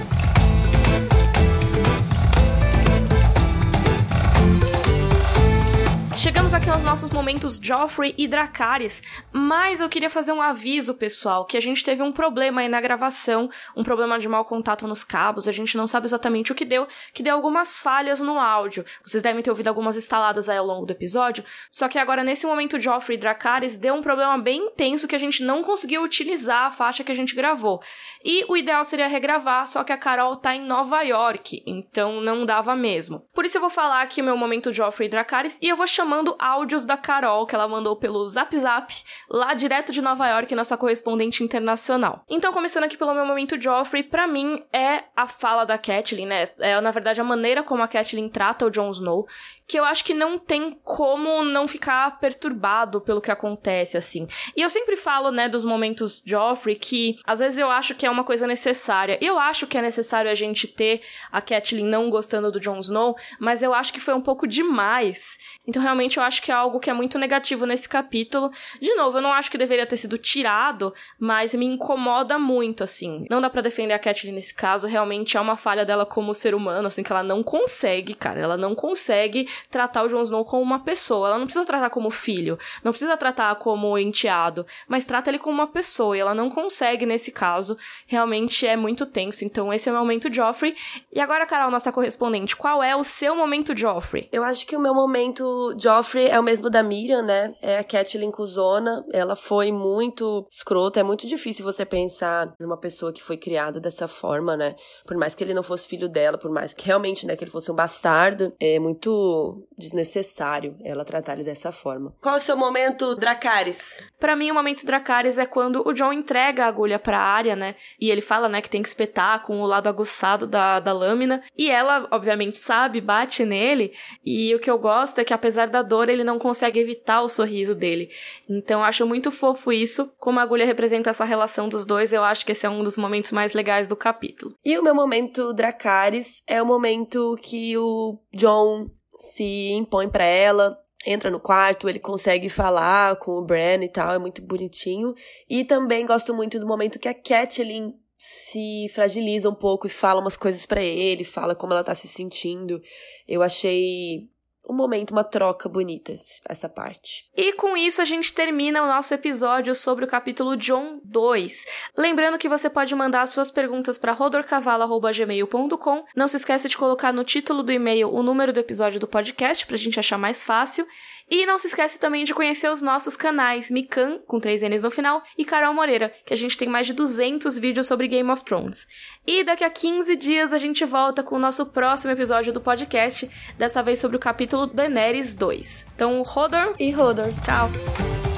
Chegamos 6.35 6.53
aqui 6.53 6.69
aos 6.69 6.83
nossos 6.83 7.11
momentos 7.11 7.57
Joffrey 7.63 8.13
e 8.17 8.27
Dracarys, 8.27 9.01
mas 9.31 9.79
eu 9.79 9.87
queria 9.87 10.09
fazer 10.09 10.33
um 10.33 10.41
aviso, 10.41 10.93
pessoal, 10.93 11.45
que 11.45 11.55
a 11.55 11.61
gente 11.61 11.81
teve 11.81 12.03
um 12.03 12.11
problema 12.11 12.59
aí 12.59 12.67
na 12.67 12.81
gravação, 12.81 13.49
um 13.73 13.83
problema 13.83 14.19
de 14.19 14.27
mau 14.27 14.43
contato 14.43 14.85
nos 14.85 15.01
cabos, 15.01 15.47
a 15.47 15.51
gente 15.53 15.77
não 15.77 15.87
sabe 15.87 16.07
exatamente 16.07 16.51
o 16.51 16.55
que 16.55 16.65
deu, 16.65 16.87
que 17.13 17.23
deu 17.23 17.33
algumas 17.33 17.77
falhas 17.77 18.19
no 18.19 18.37
áudio. 18.37 18.83
Vocês 19.01 19.23
devem 19.23 19.41
ter 19.41 19.49
ouvido 19.49 19.69
algumas 19.69 19.95
instaladas 19.95 20.49
aí 20.49 20.57
ao 20.57 20.65
longo 20.65 20.85
do 20.85 20.91
episódio, 20.91 21.41
só 21.71 21.87
que 21.87 21.97
agora 21.97 22.21
nesse 22.21 22.45
momento 22.45 22.81
Joffrey 22.81 23.17
e 23.17 23.19
Dracarys 23.19 23.77
deu 23.77 23.95
um 23.95 24.01
problema 24.01 24.37
bem 24.37 24.67
intenso 24.67 25.07
que 25.07 25.15
a 25.15 25.19
gente 25.19 25.41
não 25.41 25.63
conseguiu 25.63 26.03
utilizar 26.03 26.65
a 26.65 26.71
faixa 26.71 27.03
que 27.03 27.13
a 27.13 27.15
gente 27.15 27.33
gravou. 27.33 27.81
E 28.23 28.43
o 28.49 28.57
ideal 28.57 28.83
seria 28.83 29.07
regravar, 29.07 29.67
só 29.67 29.85
que 29.85 29.93
a 29.93 29.97
Carol 29.97 30.35
tá 30.35 30.53
em 30.53 30.65
Nova 30.65 31.01
York, 31.01 31.63
então 31.65 32.19
não 32.19 32.45
dava 32.45 32.75
mesmo. 32.75 33.23
Por 33.33 33.45
isso 33.45 33.57
eu 33.57 33.61
vou 33.61 33.69
falar 33.69 34.01
aqui 34.01 34.21
o 34.21 34.25
meu 34.25 34.35
momento 34.35 34.73
Joffrey 34.73 35.07
e 35.07 35.09
Dracarys 35.09 35.57
e 35.61 35.69
eu 35.69 35.77
vou 35.77 35.87
chamando 35.87 36.24
áudios 36.39 36.85
da 36.85 36.95
Carol 36.95 37.45
que 37.45 37.53
ela 37.53 37.67
mandou 37.67 37.95
pelo 37.95 38.25
Zap 38.27 38.57
Zap, 38.57 38.93
lá 39.29 39.53
direto 39.53 39.91
de 39.91 40.01
Nova 40.01 40.27
York, 40.27 40.55
nossa 40.55 40.77
correspondente 40.77 41.43
internacional. 41.43 42.23
Então, 42.29 42.53
começando 42.53 42.85
aqui 42.85 42.97
pelo 42.97 43.13
meu 43.13 43.25
momento 43.25 43.61
Joffrey, 43.61 44.03
pra 44.03 44.25
mim 44.25 44.63
é 44.71 45.03
a 45.15 45.27
fala 45.27 45.65
da 45.65 45.77
Catelyn, 45.77 46.25
né? 46.25 46.47
É, 46.59 46.79
na 46.79 46.91
verdade, 46.91 47.21
a 47.21 47.23
maneira 47.23 47.63
como 47.63 47.83
a 47.83 47.87
Catelyn 47.87 48.29
trata 48.29 48.65
o 48.65 48.69
Jon 48.69 48.89
Snow, 48.91 49.27
que 49.67 49.79
eu 49.79 49.83
acho 49.83 50.03
que 50.03 50.13
não 50.13 50.37
tem 50.37 50.77
como 50.83 51.43
não 51.43 51.67
ficar 51.67 52.19
perturbado 52.19 53.01
pelo 53.01 53.21
que 53.21 53.31
acontece, 53.31 53.97
assim. 53.97 54.27
E 54.55 54.61
eu 54.61 54.69
sempre 54.69 54.95
falo, 54.95 55.31
né, 55.31 55.49
dos 55.49 55.65
momentos 55.65 56.21
Joffrey, 56.25 56.75
que 56.75 57.17
às 57.25 57.39
vezes 57.39 57.57
eu 57.57 57.71
acho 57.71 57.95
que 57.95 58.05
é 58.05 58.09
uma 58.09 58.23
coisa 58.23 58.45
necessária. 58.45 59.17
Eu 59.21 59.39
acho 59.39 59.65
que 59.65 59.77
é 59.77 59.81
necessário 59.81 60.29
a 60.29 60.35
gente 60.35 60.67
ter 60.67 61.01
a 61.31 61.41
Catelyn 61.41 61.85
não 61.85 62.09
gostando 62.09 62.51
do 62.51 62.59
Jon 62.59 62.79
Snow, 62.79 63.15
mas 63.39 63.63
eu 63.63 63.73
acho 63.73 63.91
que 63.91 63.99
foi 63.99 64.13
um 64.13 64.21
pouco 64.21 64.47
demais. 64.47 65.37
Então, 65.67 65.81
realmente, 65.81 66.17
eu 66.17 66.23
acho 66.23 66.41
que 66.41 66.51
é 66.51 66.55
algo 66.55 66.79
que 66.79 66.89
é 66.89 66.93
muito 66.93 67.17
negativo 67.17 67.65
nesse 67.65 67.89
capítulo. 67.89 68.51
De 68.79 68.93
novo, 68.93 69.17
eu 69.17 69.21
não 69.21 69.33
acho 69.33 69.49
que 69.49 69.57
deveria 69.57 69.87
ter 69.87 69.97
sido 69.97 70.17
tirado, 70.17 70.93
mas 71.19 71.55
me 71.55 71.65
incomoda 71.65 72.37
muito, 72.37 72.83
assim. 72.83 73.25
Não 73.29 73.41
dá 73.41 73.49
pra 73.49 73.61
defender 73.61 73.93
a 73.93 73.99
Catelyn 73.99 74.33
nesse 74.33 74.53
caso, 74.53 74.87
realmente 74.87 75.37
é 75.37 75.41
uma 75.41 75.55
falha 75.55 75.85
dela 75.85 76.05
como 76.05 76.33
ser 76.33 76.53
humano, 76.53 76.87
assim, 76.87 77.01
que 77.01 77.11
ela 77.11 77.23
não 77.23 77.41
consegue, 77.41 78.13
cara. 78.13 78.39
Ela 78.39 78.57
não 78.57 78.75
consegue 78.75 79.49
tratar 79.69 80.03
o 80.03 80.07
Jon 80.07 80.23
Snow 80.23 80.45
como 80.45 80.61
uma 80.61 80.79
pessoa. 80.79 81.29
Ela 81.29 81.37
não 81.37 81.45
precisa 81.45 81.65
tratar 81.65 81.89
como 81.89 82.09
filho, 82.09 82.57
não 82.83 82.91
precisa 82.91 83.17
tratar 83.17 83.55
como 83.55 83.97
enteado, 83.97 84.65
mas 84.87 85.05
trata 85.05 85.29
ele 85.29 85.39
como 85.39 85.55
uma 85.55 85.67
pessoa. 85.67 86.15
E 86.15 86.19
ela 86.19 86.33
não 86.33 86.49
consegue 86.49 87.05
nesse 87.05 87.31
caso. 87.31 87.77
Realmente 88.07 88.67
é 88.67 88.75
muito 88.75 89.05
tenso. 89.05 89.45
Então, 89.45 89.73
esse 89.73 89.89
é 89.89 89.91
o 89.91 89.95
momento 89.95 90.33
Joffrey. 90.33 90.75
E 91.11 91.19
agora, 91.19 91.45
Carol, 91.45 91.71
nossa 91.71 91.91
correspondente, 91.91 92.55
qual 92.55 92.83
é 92.83 92.95
o 92.95 93.03
seu 93.03 93.35
momento 93.35 93.77
Joffrey? 93.77 94.27
Eu 94.31 94.43
acho 94.43 94.65
que 94.65 94.75
o 94.75 94.79
meu 94.79 94.93
momento 94.93 95.75
Joffrey 95.77 96.27
é 96.27 96.39
o 96.39 96.43
mesmo 96.43 96.69
da 96.69 96.83
Miriam, 96.83 97.21
né? 97.21 97.53
É 97.61 97.79
a 97.79 97.83
Catelyn 97.83 98.31
Cusona. 98.31 99.03
Ela 99.11 99.35
foi 99.35 99.71
muito 99.71 100.47
escrota. 100.51 100.99
É 100.99 101.03
muito 101.03 101.27
difícil 101.27 101.63
você 101.63 101.85
pensar 101.85 102.53
numa 102.59 102.77
pessoa 102.77 103.13
que 103.13 103.23
foi 103.23 103.37
criada 103.37 103.79
dessa 103.79 104.07
forma, 104.07 104.55
né? 104.55 104.75
Por 105.05 105.17
mais 105.17 105.35
que 105.35 105.43
ele 105.43 105.53
não 105.53 105.63
fosse 105.63 105.87
filho 105.87 106.09
dela, 106.09 106.37
por 106.37 106.51
mais 106.51 106.73
que 106.73 106.85
realmente, 106.85 107.25
né, 107.25 107.35
que 107.35 107.43
ele 107.43 107.51
fosse 107.51 107.71
um 107.71 107.75
bastardo, 107.75 108.53
é 108.59 108.79
muito 108.79 109.44
desnecessário 109.77 110.77
ela 110.83 111.05
tratar 111.05 111.33
ele 111.33 111.43
dessa 111.43 111.71
forma. 111.71 112.13
Qual 112.21 112.35
é 112.35 112.37
o 112.37 112.41
seu 112.41 112.55
momento, 112.55 113.15
Dracarys? 113.15 114.05
Para 114.19 114.35
mim, 114.35 114.49
o 114.51 114.53
momento 114.53 114.85
Dracarys 114.85 115.37
é 115.37 115.45
quando 115.45 115.83
o 115.85 115.93
John 115.93 116.13
entrega 116.13 116.65
a 116.65 116.67
agulha 116.67 116.97
pra 116.97 117.19
área, 117.19 117.55
né? 117.55 117.75
E 117.99 118.09
ele 118.09 118.21
fala, 118.21 118.47
né, 118.47 118.61
que 118.61 118.69
tem 118.69 118.81
que 118.81 118.87
espetar 118.87 119.41
com 119.43 119.61
o 119.61 119.65
lado 119.65 119.87
aguçado 119.87 120.47
da, 120.47 120.79
da 120.79 120.93
lâmina. 120.93 121.41
E 121.57 121.69
ela, 121.69 122.07
obviamente, 122.11 122.57
sabe, 122.57 123.01
bate 123.01 123.45
nele. 123.45 123.93
E 124.25 124.53
o 124.55 124.59
que 124.59 124.69
eu 124.69 124.79
gosto 124.79 125.19
é 125.19 125.23
que, 125.23 125.33
apesar 125.33 125.67
da 125.67 125.81
dor, 125.81 126.09
ele 126.09 126.23
não 126.23 126.39
consegue 126.39 126.79
evitar 126.79 127.21
o 127.21 127.29
sorriso 127.29 127.75
dele. 127.75 128.09
Então, 128.49 128.79
eu 128.79 128.85
acho 128.85 129.05
muito 129.05 129.31
fofo 129.31 129.71
isso. 129.71 130.13
Como 130.19 130.39
a 130.39 130.43
agulha 130.43 130.65
representa 130.65 131.09
essa 131.09 131.25
relação 131.25 131.67
dos 131.67 131.85
dois, 131.85 132.13
eu 132.13 132.23
acho 132.23 132.45
que 132.45 132.51
esse 132.51 132.65
é 132.65 132.69
um 132.69 132.83
dos 132.83 132.97
momentos 132.97 133.31
mais 133.31 133.53
legais 133.53 133.87
do 133.87 133.95
capítulo. 133.95 134.53
E 134.63 134.77
o 134.77 134.83
meu 134.83 134.95
momento 134.95 135.53
Dracarys 135.53 136.41
é 136.47 136.61
o 136.61 136.65
momento 136.65 137.37
que 137.41 137.77
o 137.77 138.19
John 138.33 138.89
se 139.15 139.71
impõe 139.71 140.09
para 140.09 140.23
ela, 140.23 140.77
entra 141.05 141.29
no 141.29 141.39
quarto, 141.39 141.87
ele 141.87 141.99
consegue 141.99 142.49
falar 142.49 143.15
com 143.17 143.31
o 143.31 143.45
Bran 143.45 143.83
e 143.83 143.89
tal, 143.89 144.13
é 144.13 144.17
muito 144.17 144.41
bonitinho. 144.41 145.13
E 145.49 145.63
também 145.63 146.05
gosto 146.05 146.33
muito 146.33 146.59
do 146.59 146.67
momento 146.67 146.99
que 146.99 147.07
a 147.07 147.13
Catelyn 147.13 147.93
se 148.17 148.87
fragiliza 148.93 149.49
um 149.49 149.55
pouco 149.55 149.87
e 149.87 149.89
fala 149.89 150.21
umas 150.21 150.37
coisas 150.37 150.65
para 150.65 150.81
ele, 150.81 151.23
fala 151.23 151.53
como 151.53 151.73
ela 151.73 151.83
tá 151.83 151.93
se 151.93 152.07
sentindo. 152.07 152.81
Eu 153.27 153.43
achei 153.43 154.29
um 154.67 154.73
momento, 154.73 155.11
uma 155.11 155.23
troca 155.23 155.69
bonita, 155.69 156.15
essa 156.47 156.67
parte. 156.67 157.29
E 157.35 157.53
com 157.53 157.77
isso 157.77 158.01
a 158.01 158.05
gente 158.05 158.33
termina 158.33 158.83
o 158.83 158.87
nosso 158.87 159.13
episódio 159.13 159.75
sobre 159.75 160.05
o 160.05 160.07
capítulo 160.07 160.57
John 160.57 160.99
2. 161.03 161.65
Lembrando 161.97 162.37
que 162.37 162.49
você 162.49 162.69
pode 162.69 162.93
mandar 162.95 163.27
suas 163.27 163.51
perguntas 163.51 163.97
para 163.97 164.11
rodorcavalo.gmail.com. 164.11 166.01
Não 166.15 166.27
se 166.27 166.37
esqueça 166.37 166.67
de 166.67 166.77
colocar 166.77 167.13
no 167.13 167.23
título 167.23 167.63
do 167.63 167.71
e-mail 167.71 168.09
o 168.13 168.23
número 168.23 168.51
do 168.51 168.59
episódio 168.59 168.99
do 168.99 169.07
podcast 169.07 169.65
pra 169.65 169.77
gente 169.77 169.99
achar 169.99 170.17
mais 170.17 170.43
fácil. 170.43 170.87
E 171.29 171.45
não 171.45 171.57
se 171.57 171.67
esquece 171.67 171.99
também 171.99 172.23
de 172.23 172.33
conhecer 172.33 172.69
os 172.69 172.81
nossos 172.81 173.15
canais 173.15 173.71
Mikan, 173.71 174.19
com 174.27 174.39
três 174.39 174.61
N's 174.61 174.81
no 174.81 174.91
final, 174.91 175.23
e 175.37 175.43
Carol 175.43 175.73
Moreira, 175.73 176.11
que 176.25 176.33
a 176.33 176.37
gente 176.37 176.57
tem 176.57 176.67
mais 176.67 176.85
de 176.85 176.93
200 176.93 177.57
vídeos 177.57 177.87
sobre 177.87 178.07
Game 178.07 178.29
of 178.29 178.43
Thrones. 178.43 178.87
E 179.25 179.43
daqui 179.43 179.63
a 179.63 179.69
15 179.69 180.15
dias 180.15 180.53
a 180.53 180.57
gente 180.57 180.85
volta 180.85 181.23
com 181.23 181.35
o 181.35 181.39
nosso 181.39 181.65
próximo 181.67 182.13
episódio 182.13 182.53
do 182.53 182.61
podcast, 182.61 183.29
dessa 183.57 183.81
vez 183.81 183.99
sobre 183.99 184.17
o 184.17 184.19
capítulo 184.19 184.67
Daenerys 184.67 185.35
2. 185.35 185.87
Então, 185.95 186.21
Rodor 186.21 186.75
e 186.79 186.91
Rodor. 186.91 187.33
Tchau. 187.43 188.34